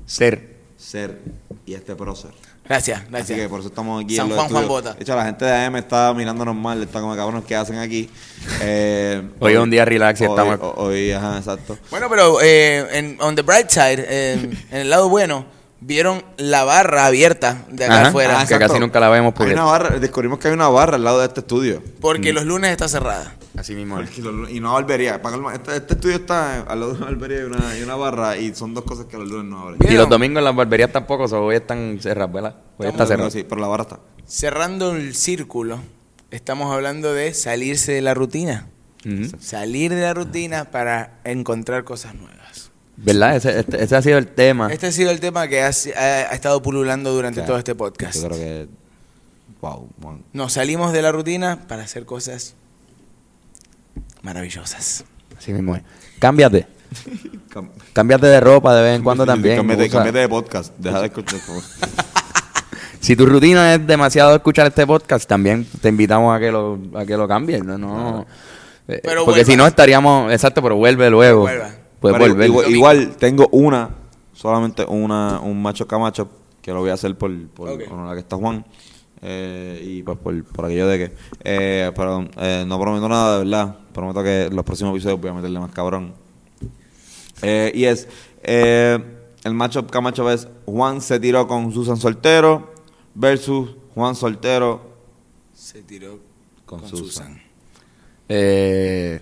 Ser. 0.06 0.56
ser 0.78 1.20
y 1.66 1.74
este 1.74 1.96
prócer. 1.96 2.32
Gracias, 2.68 3.00
Así 3.02 3.10
gracias. 3.12 3.40
que 3.40 3.48
por 3.50 3.60
eso 3.60 3.70
estamos 3.70 4.04
aquí 4.04 4.16
San 4.16 4.28
en 4.32 4.36
Juan, 4.36 4.50
Juan. 4.50 4.68
Bota. 4.68 4.94
De 4.96 5.04
hecho, 5.04 5.16
la 5.16 5.26
gente 5.26 5.46
de 5.46 5.52
AM 5.54 5.76
está 5.76 6.12
mirándonos 6.16 6.56
mal, 6.56 6.82
está 6.82 7.00
como 7.00 7.16
cabrones 7.16 7.46
que 7.46 7.56
hacen 7.56 7.78
aquí. 7.78 8.10
Eh, 8.62 9.22
Hoy 9.40 9.54
es 9.54 9.60
un 9.60 9.70
día 9.70 9.86
relax 9.86 10.20
y 10.22 10.24
hoy- 10.24 10.30
estamos- 10.32 10.60
ho- 10.60 10.74
Hoy, 10.78 11.12
ajá, 11.12 11.38
exacto. 11.38 11.78
Bueno, 11.92 12.08
pero 12.10 12.42
eh, 12.42 12.88
en, 12.98 13.18
on 13.22 13.36
the 13.36 13.44
bright 13.44 13.70
side, 13.70 14.34
en, 14.34 14.52
en 14.72 14.78
el 14.82 14.90
lado 14.90 15.10
bueno, 15.10 15.46
vieron 15.82 16.24
la 16.38 16.64
barra 16.64 17.06
abierta 17.06 17.66
de 17.70 17.86
acá 17.86 18.00
Ajá. 18.02 18.08
afuera. 18.10 18.40
Ah, 18.42 18.46
que 18.48 18.58
casi 18.58 18.80
nunca 18.80 19.00
la 19.00 19.10
vemos 19.10 19.34
Hay 19.34 19.38
porque- 19.38 19.54
una 19.54 19.66
barra, 19.66 20.00
descubrimos 20.00 20.40
que 20.40 20.48
hay 20.48 20.54
una 20.54 20.68
barra 20.70 20.96
al 20.96 21.04
lado 21.04 21.20
de 21.20 21.28
este 21.28 21.42
estudio. 21.42 21.84
Porque 22.02 22.34
los 22.34 22.46
lunes 22.46 22.72
está 22.72 22.88
cerrada. 22.88 23.36
Así 23.58 23.74
mismo. 23.76 24.00
es. 24.00 24.10
Porque 24.10 24.22
los- 24.22 24.50
Y 24.52 24.60
una 24.60 24.72
barbería. 24.72 25.22
Para 25.22 25.36
colmo, 25.36 25.52
Este, 25.52 25.76
este 25.78 25.94
estudio 25.94 26.16
está 26.18 26.62
al 26.62 26.80
lado 26.80 26.92
de 26.94 26.98
una 26.98 27.06
barbería 27.08 27.40
y 27.40 27.44
una, 27.44 27.78
y 27.78 27.84
una 27.84 27.96
barra 27.96 28.36
y 28.38 28.54
son 28.56 28.74
dos 28.74 28.84
cosas 28.84 29.06
que 29.06 29.18
los 29.18 29.28
lunes 29.30 29.46
no 29.46 29.60
abren. 29.62 29.80
Y 29.90 29.94
los 29.96 30.10
domingos 30.10 30.40
en 30.40 30.46
las 30.46 30.56
barberías 30.56 30.92
tampoco, 30.92 31.28
so 31.28 31.42
hoy 31.44 31.56
están 31.56 32.00
cerradas, 32.02 32.34
¿verdad? 32.34 32.56
Hoy 32.78 32.88
está 32.88 33.06
cerrado. 33.06 33.30
Sí, 33.32 33.46
pero 33.48 33.62
la 33.62 33.68
barra 33.68 33.84
está. 33.84 34.00
Cerrando 34.28 34.96
el 34.96 35.16
círculo, 35.16 35.80
estamos 36.32 36.74
hablando 36.74 37.14
de 37.14 37.34
salirse 37.34 37.92
de 37.94 38.02
la 38.02 38.14
rutina. 38.14 38.68
Salir 39.40 39.94
de 39.94 40.02
la 40.02 40.14
rutina 40.16 40.66
para 40.72 41.20
encontrar 41.24 41.84
cosas 41.84 42.16
nuevas. 42.16 42.45
¿Verdad? 42.98 43.36
Ese, 43.36 43.60
este- 43.60 43.84
ese 43.84 43.96
ha 43.96 44.02
sido 44.02 44.18
el 44.18 44.28
tema. 44.28 44.72
Este 44.72 44.88
ha 44.88 44.92
sido 44.92 45.12
el 45.12 45.20
tema 45.20 45.48
que 45.48 45.62
ha, 45.62 45.68
ha- 45.68 46.00
ha 46.32 46.34
estado 46.34 46.62
pululando 46.62 47.12
durante 47.14 47.36
Claro. 47.42 47.48
todo 47.48 47.58
este 47.60 47.76
podcast. 47.76 48.16
Yo 48.22 48.28
creo 48.30 48.38
que. 48.40 48.68
Wow, 49.62 49.90
man. 50.02 50.24
Nos 50.34 50.54
salimos 50.54 50.94
de 50.94 51.02
la 51.02 51.12
rutina 51.12 51.60
para 51.68 51.84
hacer 51.84 52.06
cosas 52.06 52.56
maravillosas. 54.22 55.06
Así 55.38 55.54
mismo 55.54 55.76
es. 55.76 55.82
Cámbiate. 56.20 56.68
Cámbiate 57.94 58.28
de 58.28 58.40
ropa 58.40 58.76
de 58.76 58.84
vez 58.84 58.96
en 58.98 59.04
cuando 59.04 59.26
también. 59.26 59.58
Cámbiate, 59.58 60.12
de 60.20 60.30
podcast. 60.30 60.74
Deja 60.78 61.00
de 61.02 61.06
escuchar. 61.08 61.40
por 61.46 61.62
favor. 61.62 61.64
Si 63.02 63.16
tu 63.16 63.28
rutina 63.28 63.76
es 63.76 63.86
demasiado 63.86 64.34
escuchar 64.36 64.66
este 64.66 64.88
podcast, 64.88 65.30
también 65.30 65.64
te 65.80 65.90
invitamos 65.90 66.36
a 66.36 66.40
que 66.40 66.52
lo, 66.52 66.80
a 66.96 67.06
que 67.06 67.16
lo 67.16 67.28
cambies. 67.28 67.64
No, 67.64 67.78
no. 67.78 68.26
Eh, 68.88 69.00
Pero 69.04 69.26
porque 69.26 69.42
vuelva. 69.42 69.52
si 69.52 69.56
no 69.56 69.68
estaríamos, 69.68 70.32
exacto, 70.34 70.64
pero 70.64 70.76
vuelve 70.76 71.08
luego. 71.12 71.42
Vuelva. 71.42 71.70
Puedes 72.12 72.20
Pero 72.20 72.34
volver. 72.34 72.50
Igual, 72.50 72.72
igual 72.72 73.16
tengo 73.18 73.48
una, 73.52 73.90
solamente 74.34 74.86
una, 74.88 75.40
un 75.40 75.62
macho 75.62 75.88
camacho 75.88 76.30
que 76.62 76.72
lo 76.72 76.80
voy 76.82 76.90
a 76.90 76.94
hacer 76.94 77.18
por, 77.18 77.32
por 77.50 77.70
la 77.70 78.14
que 78.14 78.20
está 78.20 78.36
Juan. 78.36 78.66
eh, 79.22 79.82
y 79.84 80.04
pues 80.04 80.18
por, 80.20 80.44
por 80.46 80.66
aquello 80.66 80.88
de 80.88 80.98
que. 80.98 81.16
Eh, 81.44 81.92
pero 81.96 82.28
eh, 82.38 82.64
no 82.68 82.80
prometo 82.80 83.10
nada, 83.10 83.40
de 83.40 83.44
verdad. 83.46 83.78
Prometo 83.94 84.22
que 84.24 84.46
en 84.46 84.56
los 84.56 84.66
próximos 84.66 84.92
episodios 84.94 85.20
voy 85.20 85.30
a 85.32 85.34
meterle 85.34 85.60
más 85.60 85.72
cabrón. 85.72 86.14
Eh, 87.42 87.72
y 87.74 87.86
es. 87.86 88.08
eh, 88.44 89.00
el 89.44 89.54
matchup 89.54 89.92
camacho 89.92 90.30
es 90.32 90.48
Juan 90.66 91.02
se 91.02 91.20
tiró 91.20 91.48
con 91.48 91.72
Susan 91.72 91.98
Soltero 91.98 92.74
versus 93.14 93.76
Juan 93.94 94.16
Soltero 94.16 94.82
Se 95.54 95.84
tiró 95.84 96.20
con, 96.66 96.80
con, 96.80 96.90
Susan. 96.90 97.06
Susan. 97.28 97.42
Eh, 98.28 99.22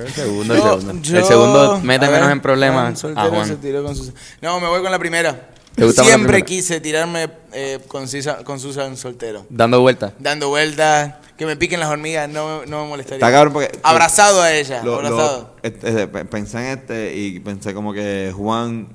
creo 0.00 0.02
que 0.02 0.08
el 0.08 0.14
segundo, 0.14 0.54
el 0.54 0.62
segundo. 0.62 0.92
yo- 1.02 1.18
el 1.18 1.24
segundo 1.24 1.80
mete 1.82 2.06
menos 2.06 2.22
ver, 2.22 2.32
en 2.32 2.40
problemas 2.40 2.80
Juan 2.82 2.92
a 2.92 2.96
Soltero 2.96 3.30
Juan. 3.30 3.46
se 3.46 3.56
tiró 3.56 3.84
con 3.84 3.94
Susan. 3.96 4.14
No, 4.40 4.60
me 4.60 4.68
voy 4.68 4.82
con 4.82 4.90
la 4.90 4.98
primera. 4.98 5.48
¿Te 5.74 5.86
gusta 5.86 6.02
más 6.02 6.08
la 6.10 6.16
Siempre 6.16 6.32
primera? 6.42 6.46
quise 6.46 6.80
tirarme 6.80 7.30
eh, 7.52 7.78
con, 7.88 8.06
Susan, 8.06 8.44
con 8.44 8.60
Susan 8.60 8.94
soltero. 8.96 9.46
Dando 9.48 9.80
vueltas. 9.80 10.12
Dando 10.18 10.48
vueltas, 10.50 11.14
que 11.38 11.46
me 11.46 11.56
piquen 11.56 11.80
las 11.80 11.88
hormigas, 11.88 12.28
no, 12.28 12.60
me- 12.60 12.66
no 12.66 12.82
me 12.82 12.88
molestaría. 12.90 13.16
Está 13.24 13.32
cabrón 13.32 13.54
porque. 13.54 13.78
Abrazado 13.82 14.42
a 14.42 14.52
ella, 14.52 14.82
Lo- 14.84 15.00
lo- 15.00 15.08
abrazado. 15.08 15.56
este, 15.62 16.08
pe- 16.08 16.24
pensé 16.26 16.58
en 16.58 16.78
este 16.78 17.16
y 17.16 17.40
pensé 17.40 17.72
como 17.72 17.94
que 17.94 18.32
Juan 18.36 18.88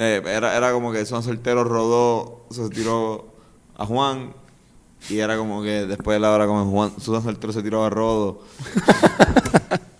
eh, 0.00 0.20
era, 0.26 0.56
era 0.56 0.72
como 0.72 0.90
que 0.90 1.04
Juan 1.06 1.22
Soltero 1.22 1.62
rodó, 1.62 2.46
se 2.50 2.68
tiró 2.70 3.32
a 3.76 3.86
Juan 3.86 4.34
y 5.08 5.18
era 5.20 5.36
como 5.36 5.62
que 5.62 5.86
después 5.86 6.16
de 6.16 6.20
la 6.20 6.32
hora 6.32 6.46
como 6.48 6.68
Juan 6.68 6.92
Susan 7.00 7.22
Soltero 7.22 7.52
se 7.52 7.62
tiró 7.62 7.84
a 7.84 7.90
Rodo. 7.90 8.40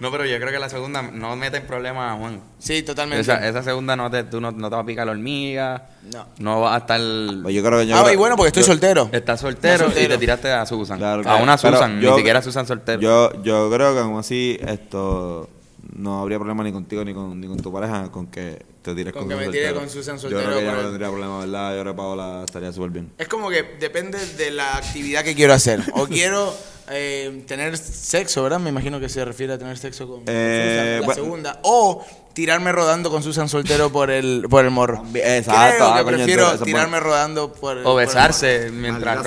No, 0.00 0.10
pero 0.10 0.24
yo 0.26 0.36
creo 0.38 0.50
que 0.52 0.58
la 0.58 0.68
segunda 0.68 1.02
no 1.02 1.34
mete 1.36 1.56
en 1.58 1.66
problemas 1.66 2.12
a 2.12 2.18
Juan. 2.18 2.40
sí, 2.58 2.82
totalmente. 2.82 3.20
Esa, 3.22 3.46
esa 3.48 3.62
segunda 3.62 3.96
no 3.96 4.10
te, 4.10 4.24
tú 4.24 4.40
no, 4.40 4.50
no 4.52 4.68
te 4.68 4.76
va 4.76 4.82
a 4.82 4.86
picar 4.86 5.06
la 5.06 5.12
hormiga. 5.12 5.86
No. 6.12 6.26
No 6.38 6.60
vas 6.60 6.74
a 6.74 6.78
estar. 6.78 7.00
Pues 7.42 7.54
yo 7.54 7.62
creo 7.62 7.78
que 7.80 7.86
yo 7.86 7.96
ah, 7.96 8.02
creo- 8.02 8.14
y 8.14 8.16
bueno, 8.16 8.36
porque 8.36 8.48
estoy 8.48 8.62
yo- 8.62 8.66
soltero. 8.68 9.08
Estás 9.12 9.40
soltero, 9.40 9.78
No, 9.78 9.84
soltero. 9.84 10.04
y 10.04 10.08
te 10.08 10.18
tiraste 10.18 10.52
a 10.52 10.66
Susan. 10.66 10.98
Claro, 10.98 11.20
a 11.20 11.22
claro. 11.24 11.42
una 11.42 11.56
Pero 11.56 11.72
Susan, 11.76 12.00
yo- 12.00 12.10
ni 12.12 12.16
siquiera 12.18 12.38
a 12.38 12.42
Susan 12.42 12.66
soltero. 12.66 13.00
Yo, 13.00 13.42
yo 13.42 13.70
creo 13.70 13.94
que 13.94 14.00
aún 14.00 14.18
así 14.18 14.58
esto 14.66 15.48
no 15.96 16.20
habría 16.20 16.38
problema 16.38 16.62
ni 16.64 16.72
contigo 16.72 17.04
ni 17.04 17.14
con, 17.14 17.40
ni 17.40 17.46
con 17.46 17.56
tu 17.58 17.72
pareja 17.72 18.10
con 18.12 18.26
que 18.28 18.64
te 18.82 18.94
tires 18.94 19.12
Con 19.12 19.22
con, 19.22 19.28
que 19.30 19.34
Susan 19.34 19.46
me 19.46 19.52
tire 19.52 19.64
Soltero. 19.68 19.80
con 19.80 19.90
Susan 19.90 20.14
Yo 20.16 20.20
Soltero 20.22 20.42
creo 20.44 20.58
que 20.58 20.64
ya 20.64 20.72
no 20.72 20.82
tendría 20.82 21.08
problema, 21.08 21.38
¿verdad? 21.40 21.74
Yo 21.74 21.80
creo 21.82 21.92
que 21.92 21.96
Paola 21.96 22.42
estaría 22.44 22.72
súper 22.72 22.90
bien. 22.90 23.12
Es 23.18 23.28
como 23.28 23.50
que 23.50 23.62
depende 23.80 24.18
de 24.36 24.50
la 24.50 24.76
actividad 24.76 25.24
que 25.24 25.34
quiero 25.34 25.52
hacer. 25.54 25.82
O 25.94 26.06
quiero 26.08 26.54
eh, 26.88 27.42
tener 27.48 27.76
sexo, 27.78 28.42
¿verdad? 28.44 28.60
Me 28.60 28.70
imagino 28.70 29.00
que 29.00 29.08
se 29.08 29.24
refiere 29.24 29.54
a 29.54 29.58
tener 29.58 29.76
sexo 29.78 30.06
con, 30.06 30.22
Eh, 30.26 30.98
Susan, 30.98 31.00
la 31.00 31.06
bueno. 31.06 31.14
segunda. 31.14 31.60
O 31.62 32.04
tirarme 32.32 32.70
rodando 32.70 33.10
con 33.10 33.22
Susan 33.24 33.48
soltero 33.48 33.90
por 33.90 34.10
el, 34.10 34.46
por 34.48 34.64
el 34.64 34.70
morro. 34.70 35.02
Exacto, 35.14 35.76
Creo 35.78 35.88
ah, 35.94 35.98
que 35.98 36.04
prefiero 36.04 36.58
tirarme 36.60 36.98
bueno. 36.98 37.06
rodando 37.06 37.52
por 37.54 37.78
el 37.78 37.86
o 37.86 37.92
por 37.92 38.02
el 38.02 38.06
besarse 38.06 38.70
mientras 38.70 39.24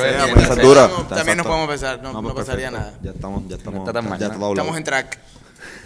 dura. 0.61 0.89
También 1.09 1.37
nos 1.37 1.47
podemos 1.47 1.67
besar, 1.67 2.01
no- 2.01 2.13
no 2.13 2.21
pues, 2.21 2.35
pasaría 2.35 2.69
perfecto. 2.71 2.91
nada. 2.91 2.99
Ya 3.03 3.11
estamos, 3.11 3.43
ya 3.49 3.55
estamos. 3.57 3.79
está 3.81 3.93
tan 3.93 4.07
mal, 4.09 4.19
ya 4.19 4.27
¿no? 4.27 4.33
doblado. 4.35 4.53
Estamos 4.53 4.77
en 4.77 4.83
track. 4.83 5.19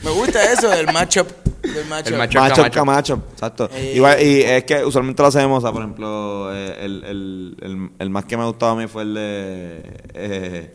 Me 0.03 0.11
gusta 0.11 0.51
eso 0.51 0.69
del 0.69 0.85
matchup. 0.87 1.27
Del 1.61 1.85
matchup. 1.87 2.13
El 2.13 2.17
macho- 2.17 2.39
Macho 2.39 2.55
Camacho. 2.55 2.71
Camacho, 2.79 3.23
exacto. 3.31 3.69
Eh, 3.73 3.93
Igual, 3.95 4.21
y 4.21 4.41
es 4.41 4.63
que 4.65 4.83
usualmente 4.83 5.21
lo 5.21 5.27
hacemos, 5.29 5.59
o 5.59 5.61
sea, 5.61 5.71
por 5.71 5.81
ejemplo, 5.81 6.53
eh, 6.53 6.75
el, 6.81 7.03
el, 7.05 7.57
el, 7.61 7.89
el 7.99 8.09
más 8.09 8.25
que 8.25 8.35
me 8.35 8.45
gustaba 8.45 8.73
a 8.73 8.75
mí 8.75 8.87
fue 8.87 9.03
el 9.03 9.13
de... 9.13 9.81
eh, 10.13 10.73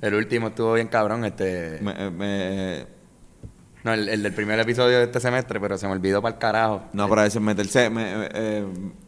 El 0.00 0.14
último 0.14 0.48
estuvo 0.48 0.74
bien 0.74 0.86
cabrón. 0.88 1.24
este 1.24 1.80
me- 1.82 2.10
me- 2.10 2.86
No, 3.82 3.92
el, 3.94 4.08
el 4.08 4.22
del 4.22 4.32
primer 4.32 4.60
episodio 4.60 4.98
de 4.98 5.04
este 5.04 5.18
semestre, 5.18 5.58
pero 5.58 5.76
se 5.76 5.86
me 5.88 5.92
olvidó 5.94 6.22
para 6.22 6.34
el 6.34 6.38
carajo. 6.38 6.84
no, 6.92 7.08
para 7.08 7.26
eso 7.26 7.40
meterse, 7.40 7.90
me- 7.90 8.28
eh, 8.32 8.64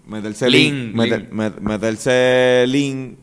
meterse 0.07 0.51
Link, 0.51 0.75
link, 0.75 0.95
meter- 0.97 1.31
met- 1.31 1.61
meterse 1.61 2.65
link 2.67 3.19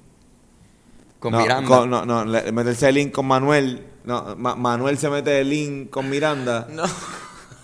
Con 1.20 1.34
no, 1.34 1.42
Miranda. 1.42 1.68
con- 1.68 1.90
no, 1.90 2.06
no, 2.06 2.26
meterse 2.54 2.90
link 2.94 3.12
con 3.12 3.26
Manuel. 3.26 3.88
No, 4.04 4.36
Ma- 4.38 4.56
Manuel 4.56 4.98
se 4.98 5.10
mete 5.10 5.44
link 5.44 5.90
con 5.90 6.10
Miranda. 6.10 6.68
No. 6.74 6.84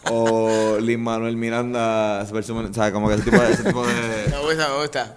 O 0.10 0.78
Lin 0.80 1.02
Manuel 1.04 1.36
Miranda 1.36 2.24
versus, 2.32 2.56
o 2.56 2.74
sea, 2.74 2.94
como 2.94 3.10
que 3.10 3.16
ese 3.16 3.24
tipo 3.24 3.38
de, 3.42 3.52
ese 3.52 3.64
tipo 3.64 3.86
de 3.86 3.94
Me 4.32 4.40
gusta, 4.42 4.70
me 4.70 4.78
gusta. 4.82 5.16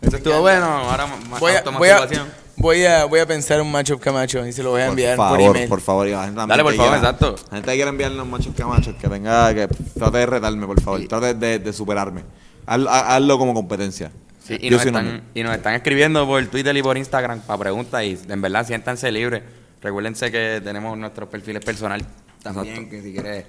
Eso 0.00 0.16
estuvo 0.16 0.40
bueno. 0.40 0.64
Ahora 0.64 1.06
más 1.06 1.38
Voy 1.38 1.52
a, 1.52 1.62
voy, 1.62 1.88
a, 1.90 2.08
voy, 2.56 2.84
a, 2.86 3.04
voy 3.04 3.20
a 3.20 3.26
pensar 3.26 3.60
un 3.60 3.70
matchup 3.70 4.00
Camacho 4.00 4.46
y 4.46 4.52
se 4.54 4.62
lo 4.62 4.70
voy 4.70 4.80
a 4.80 4.86
enviar 4.86 5.16
por 5.16 5.28
por, 5.28 5.36
favor, 5.38 5.56
email. 5.56 5.68
por 5.68 5.80
favor, 5.82 6.08
y 6.08 6.12
la 6.12 6.24
gente 6.24 6.36
también 6.36 6.48
Dale, 6.48 6.62
por 6.62 6.74
favor, 6.74 6.92
quiera- 6.92 7.10
exacto. 7.10 7.36
La 7.50 7.56
gente 7.58 7.70
que 7.70 7.76
quiera 7.76 7.90
enviarle 7.90 8.22
un 8.22 8.30
machos 8.30 8.54
camachos 8.56 8.94
que 8.96 9.08
tenga 9.08 9.54
que 9.54 9.68
trate 9.98 10.16
de 10.18 10.26
retarme, 10.26 10.66
por 10.66 10.80
favor, 10.80 11.06
trate 11.06 11.34
de, 11.34 11.58
de 11.58 11.72
superarme. 11.74 12.22
Haz- 12.64 12.86
haz- 12.88 13.04
hazlo 13.16 13.36
como 13.38 13.52
competencia. 13.52 14.10
Sí, 14.42 14.56
y, 14.60 14.70
nos 14.70 14.84
están, 14.84 15.22
y 15.34 15.42
nos 15.42 15.54
están 15.54 15.74
escribiendo 15.74 16.26
por 16.26 16.42
Twitter 16.46 16.74
y 16.74 16.82
por 16.82 16.96
Instagram 16.96 17.40
para 17.42 17.58
preguntas 17.58 18.02
y 18.02 18.18
en 18.28 18.40
verdad 18.40 18.66
siéntanse 18.66 19.12
libres. 19.12 19.42
Recuérdense 19.82 20.30
que 20.30 20.60
tenemos 20.62 20.96
nuestros 20.96 21.28
perfiles 21.28 21.64
personales 21.64 22.06
también, 22.42 22.88
que 22.88 23.02
si 23.02 23.12
quieres 23.12 23.44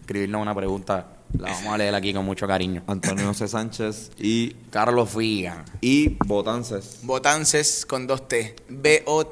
escribirnos 0.00 0.42
una 0.42 0.54
pregunta, 0.54 1.06
la 1.38 1.50
vamos 1.50 1.74
a 1.74 1.78
leer 1.78 1.94
aquí 1.94 2.12
con 2.14 2.24
mucho 2.24 2.46
cariño. 2.46 2.82
Antonio 2.86 3.34
C. 3.34 3.48
Sánchez 3.48 4.10
y, 4.18 4.54
Carlos 4.70 5.10
Figa. 5.10 5.64
y 5.80 6.16
Botances. 6.26 7.00
Botances 7.02 7.84
con 7.86 8.06
dos 8.06 8.28
T. 8.28 8.54
B-O-T-T-A-N-C-E-S. 8.68 9.28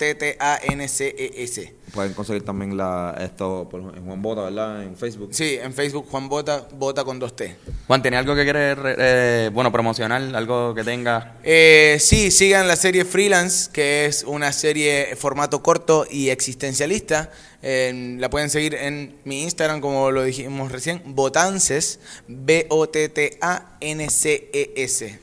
Pueden 1.93 2.12
conseguir 2.14 2.45
también 2.45 2.76
la, 2.76 3.16
esto 3.20 3.68
por, 3.70 3.80
en 3.80 4.05
Juan 4.05 4.22
Bota, 4.22 4.43
¿verdad? 4.43 4.82
En 4.82 4.97
Facebook. 4.97 5.30
Sí, 5.32 5.59
en 5.61 5.72
Facebook 5.72 6.07
Juan 6.11 6.28
Bota, 6.28 6.66
Bota 6.72 7.05
con 7.05 7.18
dos 7.18 7.34
T. 7.37 7.57
Juan, 7.87 8.03
¿tenía 8.03 8.18
algo 8.18 8.34
que 8.34 8.45
quieres, 8.45 8.76
eh, 8.99 9.51
bueno, 9.53 9.72
promocionar? 9.72 10.22
Algo 10.34 10.74
que 10.74 10.84
tenga... 10.84 11.37
Eh, 11.43 11.97
sí, 12.01 12.30
sigan 12.30 12.68
la 12.68 12.76
serie 12.76 13.05
Freelance, 13.05 13.70
que 13.72 14.07
es 14.07 14.24
una 14.24 14.53
serie 14.53 15.16
formato 15.16 15.62
corto 15.62 16.07
y 16.11 16.28
existencialista. 16.30 17.30
Eh, 17.62 18.16
la 18.18 18.30
pueden 18.30 18.51
seguir 18.51 18.74
en 18.74 19.16
mi 19.24 19.43
Instagram, 19.43 19.80
como 19.80 20.11
lo 20.11 20.22
dijimos 20.22 20.70
recién, 20.70 21.03
Botances, 21.05 21.99
B-O-T-T-A-N-C-E-S, 22.28 22.80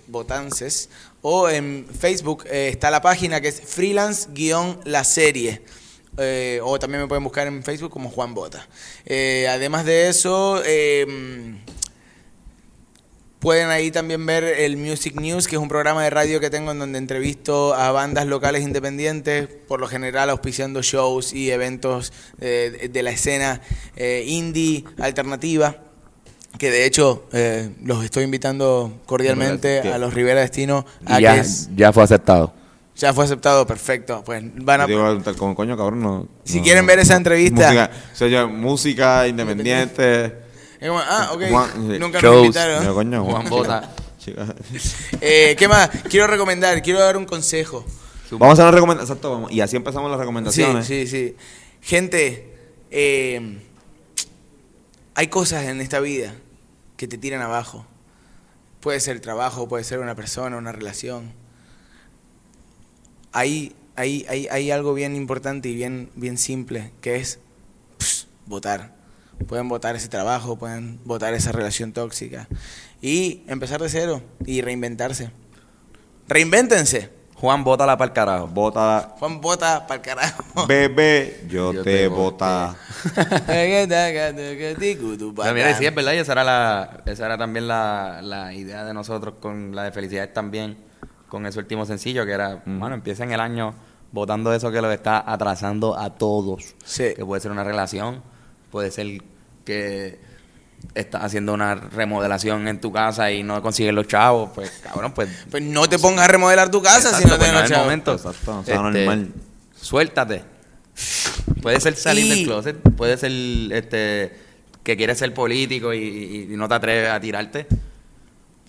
Botances. 0.08 0.90
O 1.22 1.48
en 1.50 1.88
Facebook 1.88 2.46
eh, 2.52 2.68
está 2.70 2.92
la 2.92 3.02
página 3.02 3.40
que 3.40 3.48
es 3.48 3.62
freelance-la 3.62 5.04
serie. 5.06 5.62
Eh, 6.18 6.60
o 6.64 6.78
también 6.80 7.02
me 7.02 7.08
pueden 7.08 7.24
buscar 7.24 7.48
en 7.48 7.64
Facebook 7.64 7.92
como 7.92 8.10
Juan 8.10 8.34
Bota. 8.34 8.68
Eh, 9.06 9.48
además 9.50 9.86
de 9.86 10.10
eso, 10.10 10.62
eh, 10.66 11.56
Pueden 13.40 13.68
ahí 13.72 13.92
también 13.92 14.26
ver 14.26 14.46
el 14.46 14.78
Music 14.78 15.16
News, 15.20 15.50
que 15.50 15.58
es 15.58 15.62
un 15.62 15.68
programa 15.68 16.02
de 16.02 16.10
radio 16.10 16.40
que 16.40 16.50
tengo 16.50 16.72
en 16.72 16.80
donde 16.80 16.98
entrevisto 16.98 17.74
a 17.74 17.92
bandas 17.92 18.26
locales 18.26 18.64
independientes, 18.64 19.50
por 19.68 19.82
lo 19.82 19.88
general 19.90 20.30
auspiciando 20.30 20.82
shows 20.82 21.34
y 21.34 21.52
eventos 21.52 22.14
eh, 22.40 22.90
de 22.90 23.04
la 23.04 23.12
escena 23.12 23.60
eh, 23.98 24.24
indie 24.26 24.86
alternativa, 24.98 25.76
que 26.58 26.72
de 26.72 26.86
hecho 26.86 27.28
eh, 27.34 27.72
los 27.84 28.06
estoy 28.06 28.24
invitando 28.24 29.02
cordialmente 29.06 29.80
a 29.92 29.98
los 29.98 30.14
Rivera 30.14 30.40
Destino 30.40 30.86
a 31.06 31.20
ya, 31.20 31.34
que 31.34 31.42
es- 31.42 31.70
ya 31.76 31.92
fue 31.92 32.04
aceptado. 32.04 32.54
Ya 32.96 33.14
fue 33.14 33.26
aceptado, 33.26 33.66
perfecto. 33.68 34.24
Pues 34.26 34.44
van 34.56 34.82
a, 34.82 34.88
Yo 34.88 35.18
digo, 35.18 35.38
como 35.38 35.56
coño, 35.56 35.76
cabrón, 35.78 36.02
no. 36.02 36.28
Si 36.44 36.58
no, 36.58 36.64
quieren 36.64 36.86
ver 36.86 37.00
esa 37.00 37.16
entrevista- 37.16 37.64
Música, 37.68 37.92
o 38.12 38.16
sea, 38.16 38.28
yo, 38.28 38.48
música 38.50 39.28
independiente. 39.28 40.36
ah, 40.84 41.32
ok, 41.34 41.42
Juan- 41.50 41.72
sí. 41.92 42.00
nunca 42.00 42.20
Shows. 42.20 42.36
me 42.42 42.46
invitaron. 42.48 42.94
Coño, 42.94 43.24
Juan 43.26 43.50
Bota. 43.50 43.90
Eh, 45.20 45.54
¿Qué 45.60 45.68
más? 45.68 45.90
Quiero 46.10 46.28
recomendar, 46.28 46.82
quiero 46.82 47.00
dar 47.02 47.18
un 47.18 47.26
consejo. 47.26 47.86
Vamos 48.32 48.52
a 48.52 48.54
hacer 48.54 48.64
una 48.66 48.72
recomendación. 48.72 49.18
Exacto, 49.18 49.32
vamos. 49.32 49.52
Y 49.52 49.60
así 49.60 49.76
empezamos 49.76 50.10
las 50.10 50.18
Sí, 50.18 50.22
recomendaciones. 50.22 50.88
sí, 50.88 51.08
sí. 51.08 51.36
Gente, 51.82 52.56
eh, 52.90 53.60
hay 55.16 55.28
cosas 55.28 55.66
en 55.66 55.82
esta 55.82 56.00
vida 56.00 56.34
que 56.98 57.08
te 57.08 57.18
tiran 57.18 57.42
abajo. 57.42 57.86
Puede 58.80 59.00
ser 59.02 59.16
el 59.16 59.22
trabajo, 59.22 59.68
puede 59.68 59.84
ser 59.84 60.00
una 60.00 60.16
persona, 60.16 60.58
una 60.58 60.72
relación. 60.72 61.34
Hay, 63.34 63.76
hay, 63.96 64.26
hay, 64.30 64.48
hay 64.50 64.72
algo 64.72 64.94
bien 64.94 65.16
importante 65.16 65.70
y 65.70 65.76
bien, 65.76 66.10
bien 66.16 66.38
simple, 66.38 66.92
que 67.02 67.18
es 67.18 67.40
pss, 67.98 68.28
votar. 68.46 68.94
Pueden 69.48 69.68
votar 69.68 69.96
ese 69.96 70.08
trabajo, 70.08 70.58
pueden 70.58 71.00
votar 71.04 71.34
esa 71.34 71.52
relación 71.52 71.92
tóxica. 71.92 72.48
Y 73.02 73.44
empezar 73.48 73.82
de 73.82 73.90
cero 73.90 74.22
y 74.46 74.62
reinventarse. 74.62 75.32
Reinvéntense. 76.28 77.24
Juan, 77.44 77.66
bótala 77.66 77.98
para 77.98 78.08
el 78.08 78.14
carajo. 78.14 78.48
Bota, 78.48 79.16
Juan 79.20 79.42
vota 79.42 79.86
para 79.86 79.96
el 79.96 80.02
carajo. 80.02 80.66
bebé, 80.66 81.44
yo, 81.50 81.74
Yo 81.74 81.84
te, 81.84 81.98
te 81.98 82.08
bota. 82.08 82.74
Pero 83.14 83.86
mira, 85.54 85.78
sí, 85.78 85.86
es 85.86 85.94
verdad, 85.94 86.14
y 86.14 86.20
esa 86.20 86.32
era, 86.32 86.46
la, 86.46 87.04
esa 87.06 87.26
era 87.26 87.38
también 87.38 87.68
la, 87.68 88.22
la 88.24 88.54
idea 88.54 88.86
de 88.86 88.94
nosotros 88.94 89.34
con 89.42 89.76
la 89.76 89.84
de 89.84 89.92
Felicidades 89.92 90.32
también, 90.32 90.78
con 91.34 91.48
ese 91.48 91.58
último 91.58 91.84
sencillo, 91.88 92.28
que 92.28 92.32
era, 92.32 92.62
bueno, 92.64 92.94
empiecen 92.94 93.32
el 93.32 93.40
año 93.40 93.74
votando 94.12 94.54
eso 94.54 94.72
que 94.72 94.80
lo 94.84 94.92
está 94.92 95.24
atrasando 95.26 95.98
a 95.98 96.12
todos. 96.12 96.76
Sí. 96.86 97.06
Que 97.16 97.26
puede 97.26 97.42
ser 97.42 97.50
una 97.50 97.64
relación, 97.64 98.22
puede 98.70 98.92
ser 98.92 99.08
que 99.66 100.20
estás 100.94 101.24
haciendo 101.24 101.56
una 101.56 101.74
remodelación 101.74 102.68
en 102.68 102.80
tu 102.80 102.92
casa 102.92 103.32
y 103.32 103.42
no 103.42 103.60
consigues 103.64 103.96
los 103.96 104.08
chavos, 104.08 104.52
pues 104.54 104.70
cabrón, 104.84 105.12
pues... 105.14 105.28
Pues 105.50 105.64
no 105.64 105.90
te 105.90 105.98
pongas 105.98 106.26
a 106.26 106.28
remodelar 106.28 106.70
tu 106.70 106.84
casa 106.84 107.18
si 107.18 107.24
no 107.24 107.30
pues, 107.30 107.40
tienes 107.40 107.54
no 107.56 107.60
los 107.62 107.70
chavos. 107.70 107.86
momento. 107.86 108.14
Exacto, 108.14 108.60
o 108.60 108.64
sea, 108.64 108.76
Este, 108.76 109.00
normal. 109.06 109.34
Suéltate. 109.76 110.44
Puede 111.64 111.80
ser 111.80 111.96
salir 111.96 112.26
Y- 112.26 112.30
del 112.30 112.44
closet, 112.46 112.78
puede 112.96 113.18
ser 113.18 113.32
este 113.74 114.38
que 114.84 114.96
quieres 114.98 115.18
ser 115.18 115.34
político 115.34 115.94
y, 115.96 115.98
y- 115.98 116.54
y 116.54 116.58
no 116.58 116.68
te 116.68 116.76
atreves 116.76 117.10
a 117.10 117.20
tirarte. 117.20 117.66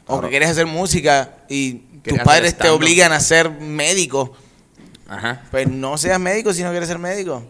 O 0.07 0.20
que 0.20 0.28
quieres 0.28 0.50
hacer 0.50 0.66
música 0.66 1.36
y 1.48 1.74
tus 2.02 2.18
padres 2.20 2.57
te 2.57 2.68
obligan 2.68 3.12
a 3.12 3.20
ser 3.20 3.50
médico. 3.50 4.32
Ajá. 5.09 5.42
Pues 5.50 5.68
no 5.68 5.96
seas 5.98 6.18
médico 6.20 6.52
si 6.52 6.62
no 6.62 6.70
quieres 6.70 6.88
ser 6.88 6.98
médico. 6.98 7.42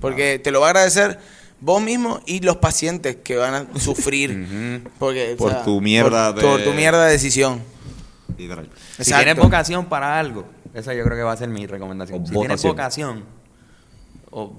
Porque 0.00 0.38
te 0.38 0.50
lo 0.50 0.60
va 0.60 0.66
a 0.68 0.70
agradecer 0.70 1.18
vos 1.60 1.82
mismo 1.82 2.20
y 2.26 2.40
los 2.40 2.56
pacientes 2.58 3.16
que 3.16 3.36
van 3.36 3.54
a 3.54 3.80
sufrir. 3.80 4.84
Porque, 4.98 5.32
o 5.34 5.36
Por 5.36 5.50
sea, 5.52 5.62
tu 5.64 5.80
mierda 5.80 6.32
por, 6.34 6.42
de- 6.42 6.48
por 6.48 6.62
tu 6.62 6.72
mierda 6.72 7.06
de 7.06 7.12
decisión. 7.12 7.62
Literal. 8.36 8.68
Si 9.00 9.12
tienes 9.12 9.36
vocación 9.36 9.86
para 9.86 10.18
algo, 10.18 10.44
esa 10.74 10.94
yo 10.94 11.02
creo 11.04 11.16
que 11.16 11.22
va 11.24 11.32
a 11.32 11.36
ser 11.36 11.48
mi 11.48 11.66
recomendación. 11.66 12.22
O 12.22 12.26
si 12.26 12.32
tienes 12.32 12.62
votación. 12.62 12.72
vocación 12.72 13.24
o 14.30 14.56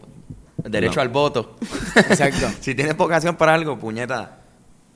derecho 0.58 0.96
No. 0.96 1.02
al 1.04 1.10
voto. 1.10 1.56
Exacto. 1.96 2.50
si 2.62 2.76
tienes 2.76 2.98
vocación 2.98 3.36
para 3.38 3.54
algo, 3.54 3.78
puñeta, 3.80 4.39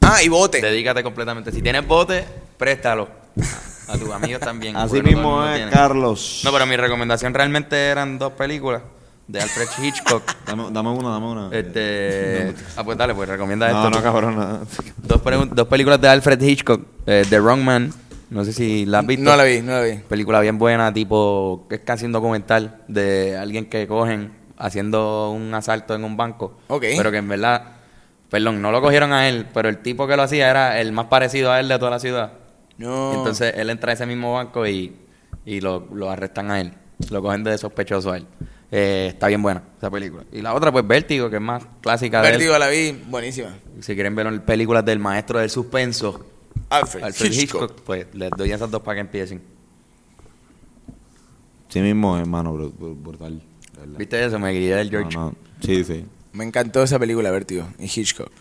Ah, 0.03 0.21
y 0.21 0.29
vote. 0.29 0.61
dedícate 0.61 1.01
completamente. 1.01 1.51
Si 1.51 1.61
tienes 1.61 1.87
bote, 1.87 2.25
préstalo 2.57 3.07
a 3.87 3.97
tus 3.97 4.11
amigos 4.11 4.41
también. 4.41 4.75
Así 4.75 4.97
no 4.97 5.03
mismo 5.03 5.45
es, 5.45 5.55
tiene. 5.55 5.71
Carlos. 5.71 6.41
No, 6.43 6.51
pero 6.51 6.65
mi 6.65 6.75
recomendación 6.75 7.33
realmente 7.33 7.87
eran 7.87 8.19
dos 8.19 8.33
películas 8.33 8.81
de 9.27 9.41
Alfred 9.41 9.67
Hitchcock. 9.81 10.23
Dame, 10.45 10.65
dame 10.71 10.89
una, 10.89 11.09
dame 11.09 11.25
una. 11.27 11.49
Este, 11.51 12.53
ah, 12.75 12.83
pues 12.83 12.97
dale, 12.97 13.15
pues 13.15 13.29
recomienda 13.29 13.69
no, 13.69 13.77
esto. 13.77 13.89
no, 13.89 13.97
tú. 13.97 14.03
cabrón. 14.03 14.35
no. 14.35 14.59
Dos, 14.97 15.67
películas 15.67 16.01
de 16.01 16.07
Alfred 16.09 16.41
Hitchcock, 16.41 16.81
eh, 17.05 17.25
The 17.29 17.39
Wrong 17.39 17.61
Man. 17.61 17.93
No 18.29 18.43
sé 18.43 18.51
si 18.51 18.85
la 18.85 18.99
has 18.99 19.05
visto. 19.05 19.23
No 19.23 19.35
la 19.35 19.43
vi, 19.43 19.61
no 19.61 19.73
la 19.73 19.81
vi. 19.81 19.97
Película 19.99 20.39
bien 20.41 20.57
buena, 20.57 20.91
tipo, 20.91 21.65
que 21.69 21.75
es 21.75 21.81
casi 21.81 22.05
un 22.05 22.11
documental 22.11 22.81
de 22.87 23.37
alguien 23.37 23.67
que 23.69 23.87
cogen 23.87 24.31
haciendo 24.57 25.29
un 25.29 25.53
asalto 25.53 25.93
en 25.93 26.03
un 26.03 26.17
banco. 26.17 26.57
Ok. 26.67 26.85
Pero 26.97 27.11
que 27.11 27.17
en 27.17 27.27
verdad, 27.27 27.72
perdón, 28.33 28.63
no 28.63 28.71
lo 28.71 28.81
cogieron 28.81 29.13
a 29.13 29.29
él, 29.29 29.45
pero 29.53 29.69
el 29.69 29.77
tipo 29.77 30.07
que 30.07 30.15
lo 30.17 30.23
hacía 30.23 30.49
era 30.49 30.81
el 30.81 30.91
más 30.91 31.05
parecido 31.05 31.51
a 31.51 31.59
él 31.59 31.67
de 31.67 31.77
toda 31.77 31.91
la 31.91 31.99
ciudad. 31.99 32.33
No. 32.79 33.13
Entonces 33.13 33.53
él 33.55 33.69
entra 33.69 33.91
a 33.91 33.93
ese 33.93 34.07
mismo 34.07 34.33
banco 34.33 34.65
y, 34.67 34.95
y 35.45 35.61
lo, 35.61 35.87
lo 35.93 36.09
arrestan 36.09 36.49
a 36.49 36.59
él. 36.59 36.73
Lo 37.11 37.21
cogen 37.21 37.43
de 37.43 37.55
sospechoso 37.59 38.11
a 38.11 38.17
él. 38.17 38.25
Eh, 38.71 39.09
está 39.09 39.27
bien 39.27 39.43
buena 39.43 39.61
esa 39.77 39.91
película. 39.91 40.23
Y 40.31 40.41
la 40.41 40.55
otra, 40.55 40.71
pues 40.71 40.87
Vértigo, 40.87 41.29
que 41.29 41.35
es 41.35 41.41
más 41.43 41.63
clásica 41.79 42.23
de. 42.23 42.31
Vértigo 42.31 42.57
la 42.57 42.69
vi, 42.69 42.91
buenísima. 43.07 43.49
Si 43.79 43.93
quieren 43.93 44.15
ver 44.15 44.43
películas 44.45 44.83
del 44.83 44.97
maestro 44.97 45.37
del 45.37 45.51
suspenso, 45.51 46.25
Alfred, 46.69 47.03
Alfred 47.03 47.31
Hitchcock. 47.31 47.61
Hitchcock, 47.69 47.81
pues 47.83 48.07
les 48.13 48.31
doy 48.31 48.51
esas 48.51 48.71
dos 48.71 48.81
para 48.81 48.95
que 48.95 49.01
empiecen. 49.01 49.43
Sí 51.69 51.79
mismo, 51.81 52.17
hermano, 52.17 52.53
bru- 52.55 52.73
bru- 52.73 52.95
brutal. 52.99 53.41
de. 53.85 53.97
¿Viste 53.97 54.25
eso? 54.25 54.39
Me 54.39 54.51
guié 54.51 54.75
del 54.75 54.89
George. 54.89 55.15
No, 55.15 55.25
no. 55.29 55.35
Sí, 55.61 55.83
sí. 55.83 56.03
Me 56.33 56.43
encantó 56.43 56.83
esa 56.83 56.97
película, 56.99 57.31
Vértigo, 57.31 57.67
y 57.79 57.85
Hitchcock. 57.85 58.31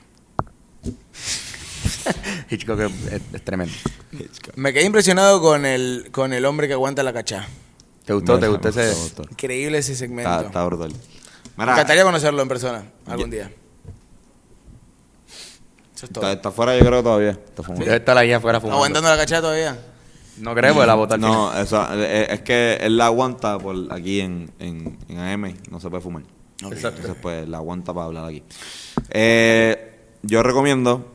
Hitchcock 2.51 2.81
es, 2.81 2.93
es- 3.13 3.23
es 3.33 3.45
tremendo. 3.45 3.75
Me 4.57 4.73
quedé 4.73 4.85
impresionado 4.85 5.41
con 5.41 5.65
el, 5.67 6.09
con 6.11 6.33
el 6.33 6.45
hombre 6.45 6.67
que 6.69 6.75
aguanta 6.75 7.03
la 7.03 7.13
cachá. 7.13 7.47
¿Te 8.05 8.13
gustó? 8.15 8.35
¿Te 8.39 8.47
Me 8.47 8.49
gustó 8.49 8.69
ese? 8.71 8.93
Increíble 9.31 9.79
ese 9.79 9.95
segmento. 9.95 10.31
Está, 10.31 10.47
está 10.47 10.65
brutal. 10.65 10.93
Me 11.57 11.65
encantaría 11.65 12.03
conocerlo 12.03 12.43
en 12.43 12.49
persona 12.49 12.85
algún 13.07 13.31
día. 13.31 13.51
Eso 15.95 16.07
es 16.07 16.13
todo. 16.13 16.25
está, 16.25 16.33
está 16.33 16.51
fuera 16.51 16.77
yo 16.77 16.85
creo 16.85 17.03
todavía. 17.03 17.39
Debe 17.79 17.97
estar 17.97 18.17
ahí 18.19 18.33
afuera 18.33 18.59
fumando. 18.61 18.77
¿Aguantando 18.79 19.09
la 19.09 19.17
cachá 19.17 19.41
todavía? 19.41 19.79
No 20.39 20.55
creo, 20.55 20.73
porque 20.75 20.87
la 20.87 20.95
bota 20.95 21.15
al 21.15 21.21
final. 21.21 21.33
No, 21.35 21.59
eso, 21.61 21.87
eh, 21.95 22.27
es 22.31 22.41
que 22.41 22.79
él 22.81 22.97
la 22.97 23.07
aguanta 23.07 23.59
por 23.59 23.77
aquí 23.93 24.21
en, 24.21 24.51
en, 24.59 24.99
en 25.09 25.19
AM, 25.19 25.55
no 25.71 25.79
se 25.79 25.91
puede 25.91 26.03
fumar. 26.03 26.23
Ok. 26.65 26.73
Entonces, 26.73 27.17
pues 27.21 27.49
la 27.49 27.59
aguanta 27.59 27.93
para 27.93 28.07
hablar 28.07 28.27
aquí. 28.27 28.43
Eh, 29.11 30.01
yo 30.23 30.43
recomiendo, 30.43 31.13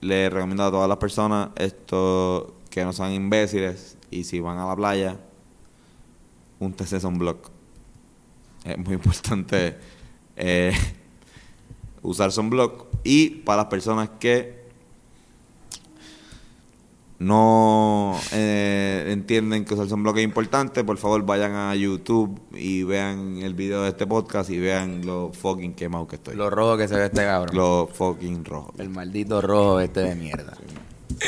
le 0.00 0.30
recomiendo 0.30 0.64
a 0.64 0.70
todas 0.70 0.88
las 0.88 0.98
personas 0.98 1.50
esto 1.56 2.56
que 2.70 2.84
no 2.84 2.92
sean 2.92 3.12
imbéciles 3.12 3.98
y 4.10 4.24
si 4.24 4.40
van 4.40 4.58
a 4.58 4.66
la 4.66 4.76
playa, 4.76 5.18
un 6.58 6.72
TC 6.72 7.00
Sunblock. 7.00 7.50
Es 8.64 8.78
muy 8.78 8.94
importante 8.94 9.76
eh, 10.36 10.72
usar 12.02 12.32
Sunblock. 12.32 12.86
Y 13.04 13.30
para 13.30 13.62
las 13.62 13.66
personas 13.66 14.10
que 14.20 14.61
no 17.22 18.18
eh, 18.32 19.06
entienden 19.08 19.64
que 19.64 19.74
usar 19.74 19.88
sunblock 19.88 20.18
es 20.18 20.24
importante, 20.24 20.84
por 20.84 20.98
favor 20.98 21.24
vayan 21.24 21.52
a 21.54 21.74
YouTube 21.74 22.40
y 22.52 22.82
vean 22.82 23.38
el 23.38 23.54
video 23.54 23.82
de 23.82 23.90
este 23.90 24.06
podcast 24.06 24.50
y 24.50 24.58
vean 24.58 25.06
lo 25.06 25.32
fucking 25.32 25.74
quemado 25.74 26.06
que 26.06 26.16
estoy. 26.16 26.34
Lo 26.34 26.50
rojo 26.50 26.76
que 26.76 26.88
se 26.88 26.96
ve 26.96 27.06
este 27.06 27.24
cabrón. 27.24 27.56
Lo 27.56 27.86
fucking 27.86 28.44
rojo. 28.44 28.74
El 28.78 28.90
maldito 28.90 29.40
rojo 29.40 29.80
este 29.80 30.00
de 30.00 30.14
mierda. 30.16 30.56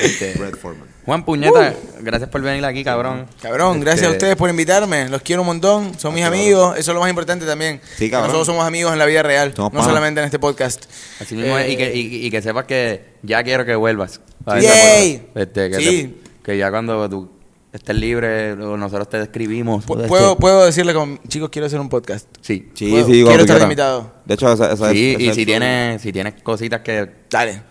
Este, 0.03 0.35
Brett 0.39 0.57
Foreman. 0.59 0.89
Juan 1.05 1.25
Puñeta, 1.25 1.75
gracias 2.01 2.31
por 2.31 2.41
venir 2.41 2.65
aquí, 2.65 2.83
cabrón. 2.83 3.27
Cabrón, 3.43 3.81
gracias 3.81 4.05
a 4.05 4.07
Este, 4.07 4.17
ustedes 4.17 4.37
por 4.37 4.49
invitarme. 4.49 5.09
Los 5.11 5.21
quiero 5.23 5.43
un 5.43 5.47
montón. 5.47 5.99
Son 5.99 6.15
mis 6.15 6.25
amigos. 6.25 6.77
Eso 6.79 6.91
es 6.93 6.95
lo 6.95 7.01
más 7.01 7.11
importante 7.11 7.45
también. 7.45 7.81
Sí, 7.97 8.07
Que 8.07 8.11
cabrón. 8.13 8.29
Nosotros 8.29 8.47
somos 8.47 8.67
amigos 8.67 8.93
en 8.93 8.99
la 8.99 9.07
vida 9.07 9.23
real. 9.23 9.53
Somos 9.55 9.73
no 9.75 9.85
solamente 9.85 10.21
en 10.21 10.25
este 10.27 10.39
podcast. 10.39 10.85
Así 11.21 11.35
mismo 11.37 11.59
es, 11.59 11.71
y, 11.73 11.77
que, 11.77 11.95
y, 11.95 12.27
y 12.27 12.31
que 12.31 12.41
sepas 12.41 12.65
que 12.65 13.05
ya 13.23 13.43
quiero 13.45 13.65
que 13.67 13.75
vuelvas. 13.77 14.21
Yay. 14.47 15.29
Este, 15.35 15.71
que, 15.71 15.77
Sí. 15.79 16.15
te- 16.33 16.43
que 16.43 16.59
ya 16.59 16.71
cuando 16.71 17.09
tú 17.09 17.31
estés 17.73 17.97
libre, 17.97 18.53
o 18.53 18.77
nosotros 18.77 19.09
te 19.11 19.21
escribimos. 19.21 19.85
pu- 19.87 19.97
este, 19.97 20.09
Puedo, 20.09 20.37
puedo 20.39 20.65
decirle 20.65 20.95
con 20.95 21.21
chicos, 21.29 21.51
quiero 21.51 21.67
hacer 21.67 21.81
un 21.81 21.89
podcast. 21.89 22.27
Sí. 22.41 22.71
Sí, 22.75 22.91
Puedo- 22.91 23.07
sí, 23.07 23.13
quiero 23.13 23.31
estar 23.31 23.47
quiera. 23.47 23.63
invitado. 23.65 24.13
De 24.25 24.35
hecho, 24.35 24.51
esa, 24.53 24.73
esa 24.73 24.91
Sí, 24.91 25.15
es- 25.15 25.21
y 25.21 25.25
esa 25.27 25.35
si 25.35 25.41
es- 25.43 25.47
tienes, 25.47 26.03
si 26.03 26.13
tienes 26.13 26.35
cositas 26.43 26.81
que, 26.81 27.11
Dale. 27.31 27.63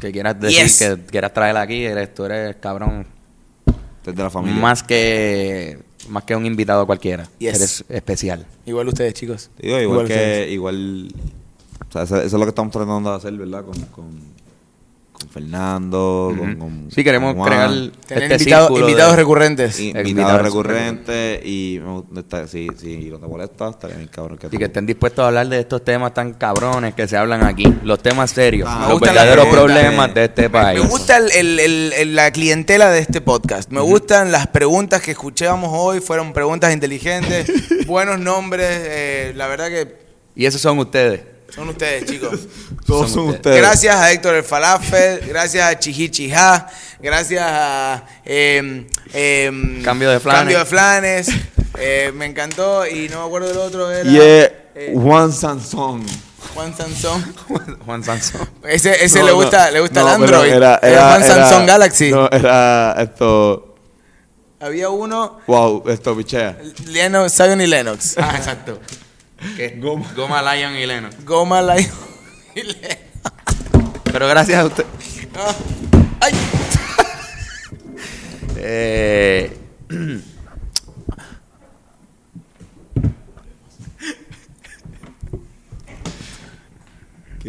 Que 0.00 0.12
quieras 0.12 0.40
decir, 0.40 0.64
Yes. 0.64 0.78
que 0.78 0.96
quieras 1.10 1.32
traer 1.32 1.56
aquí, 1.56 1.84
eres, 1.84 2.14
tú 2.14 2.24
eres 2.24 2.56
cabrón. 2.56 3.06
Desde 4.04 4.22
la 4.22 4.30
familia. 4.30 4.60
Más 4.60 4.82
que 4.82 5.78
más 6.08 6.24
que 6.24 6.34
un 6.34 6.46
invitado 6.46 6.86
cualquiera. 6.86 7.28
Yes. 7.38 7.54
Eres 7.56 7.84
especial. 7.88 8.46
Igual 8.64 8.88
ustedes, 8.88 9.14
chicos. 9.14 9.50
Digo, 9.58 9.78
igual, 9.78 10.06
que, 10.06 10.12
ustedes. 10.14 10.52
igual, 10.52 11.12
o 11.88 11.92
sea, 11.92 12.02
eso, 12.02 12.16
eso 12.16 12.24
es 12.26 12.32
lo 12.32 12.40
que 12.40 12.48
estamos 12.48 12.72
tratando 12.72 13.10
de 13.10 13.16
hacer, 13.16 13.32
¿verdad? 13.34 13.64
Con, 13.64 13.80
con, 13.86 14.37
con 15.18 15.28
Fernando, 15.28 16.32
con, 16.36 16.56
con- 16.56 16.88
Sí, 16.90 17.02
queremos 17.04 17.34
con 17.34 17.42
Juan. 17.44 17.50
crear 17.50 17.70
Tener 18.06 18.22
este 18.24 18.34
invitado- 18.44 18.66
círculo 18.68 18.86
de- 18.86 18.90
invitados 18.92 19.16
recurrentes. 19.16 19.80
Y- 19.80 19.88
Invitados 19.90 20.42
recurrentes 20.42 21.40
y 21.44 21.78
gusta- 21.78 22.46
si, 22.46 22.68
si 22.78 22.96
no 23.10 23.18
te 23.18 23.26
molesta, 23.26 23.68
estaría 23.70 23.96
bien 23.96 24.08
cabrón 24.08 24.38
que 24.38 24.46
Y 24.46 24.50
tú- 24.50 24.58
que 24.58 24.64
estén 24.64 24.86
dispuestos 24.86 25.22
a 25.24 25.28
hablar 25.28 25.48
de 25.48 25.60
estos 25.60 25.84
temas 25.84 26.14
tan 26.14 26.34
cabrones 26.34 26.94
que 26.94 27.08
se 27.08 27.16
hablan 27.16 27.44
aquí. 27.44 27.64
Los 27.82 28.00
temas 28.00 28.30
serios. 28.30 28.68
Ah, 28.70 28.86
los 28.88 29.00
verdaderos 29.00 29.46
problemas 29.48 30.14
de 30.14 30.24
este 30.24 30.48
país. 30.50 30.80
Me 30.82 30.88
gusta 30.88 31.16
el- 31.18 31.30
el- 31.32 31.60
el- 31.60 31.92
el- 31.94 32.16
la 32.16 32.30
clientela 32.30 32.90
de 32.90 33.00
este 33.00 33.20
podcast. 33.20 33.70
Me 33.70 33.80
gustan 33.80 34.30
las 34.32 34.46
preguntas 34.46 35.02
que 35.02 35.10
escuchábamos 35.12 35.70
hoy. 35.72 36.00
Fueron 36.00 36.32
preguntas 36.32 36.72
inteligentes, 36.72 37.46
buenos 37.86 38.18
nombres. 38.20 38.68
eh, 38.70 39.32
la 39.36 39.46
verdad 39.48 39.68
que 39.68 39.96
Y 40.34 40.46
esos 40.46 40.60
son 40.60 40.78
ustedes. 40.78 41.20
Son 41.54 41.68
ustedes, 41.70 42.04
chicos. 42.04 42.40
Todos 42.86 43.10
son 43.10 43.14
son 43.14 43.24
ustedes. 43.26 43.36
ustedes. 43.36 43.56
Gracias 43.58 43.94
a 43.96 44.12
Héctor 44.12 44.34
el 44.36 44.44
Falafel, 44.44 45.20
gracias 45.26 45.66
a 45.66 45.78
Chihichija, 45.78 46.68
gracias 47.00 47.42
a 47.44 48.04
em, 48.24 48.86
em, 49.12 49.82
Cambio 49.82 50.10
de 50.10 50.20
Flanes. 50.20 50.40
Cambio 50.40 50.58
de 50.58 50.64
Flanes. 50.64 51.28
Eh, 51.80 52.10
me 52.12 52.26
encantó 52.26 52.84
y 52.88 53.08
no 53.08 53.20
me 53.20 53.26
acuerdo 53.26 53.48
del 53.50 53.58
otro. 53.58 53.88
Era, 53.92 54.10
eh, 54.74 54.92
Juan 54.96 55.32
Sansón. 55.32 56.04
Juan 56.52 56.76
Sansón. 56.76 57.34
Juan 57.86 58.02
Sansón. 58.02 58.48
Ese, 58.64 59.04
ese 59.04 59.20
No, 59.20 59.26
le 59.26 59.30
no, 59.30 59.36
gusta, 59.36 59.70
le 59.70 59.78
gusta 59.80 60.00
no, 60.00 60.08
el 60.08 60.14
Android. 60.14 60.48
Era, 60.54 60.80
Era 60.82 60.88
era, 60.90 61.08
Juan 61.10 61.22
era- 61.22 61.34
Sansón 61.34 61.66
Galaxy. 61.66 62.10
No, 62.10 62.28
era 62.32 62.96
esto. 63.00 63.76
Había 64.58 64.88
uno, 64.88 65.38
Wow, 65.46 65.84
esto, 65.88 66.16
pichea. 66.16 66.58
Lennox, 66.86 67.34
Zion 67.36 67.60
y 67.60 67.66
Lennox. 67.68 68.16
Ah, 68.18 68.34
exacto. 68.36 68.80
Que 69.56 69.66
es 69.66 69.80
Goma. 69.80 70.54
Lion 70.54 70.74
y 70.76 70.86
Leno. 70.86 71.10
Goma 71.24 71.62
Lion 71.62 71.90
y 72.54 72.62
Lennox. 72.62 72.98
Pero 74.12 74.26
gracias 74.28 74.58
a 74.58 74.66
usted. 74.66 74.84
Ah. 75.36 75.54
Ay. 76.20 76.32
Eh, 78.60 79.56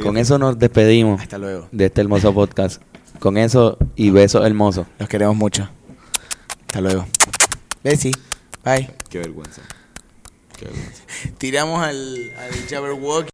con 0.01 0.17
eso 0.17 0.37
nos 0.37 0.57
despedimos 0.57 1.21
Hasta 1.21 1.37
luego. 1.37 1.67
de 1.71 1.85
este 1.87 2.01
hermoso 2.01 2.33
podcast. 2.33 2.81
Con 3.19 3.37
eso 3.37 3.77
y 3.95 4.11
besos 4.11 4.45
hermosos. 4.45 4.87
Los 4.97 5.09
queremos 5.09 5.35
mucho. 5.35 5.67
Hasta 6.61 6.81
luego. 6.81 7.05
Besi. 7.83 8.11
Bye. 8.63 8.89
Qué 9.09 9.19
vergüenza. 9.19 9.61
Tiramos 11.38 11.84
al, 11.84 12.34
al 12.38 12.68
Jabberwocky. 12.70 13.28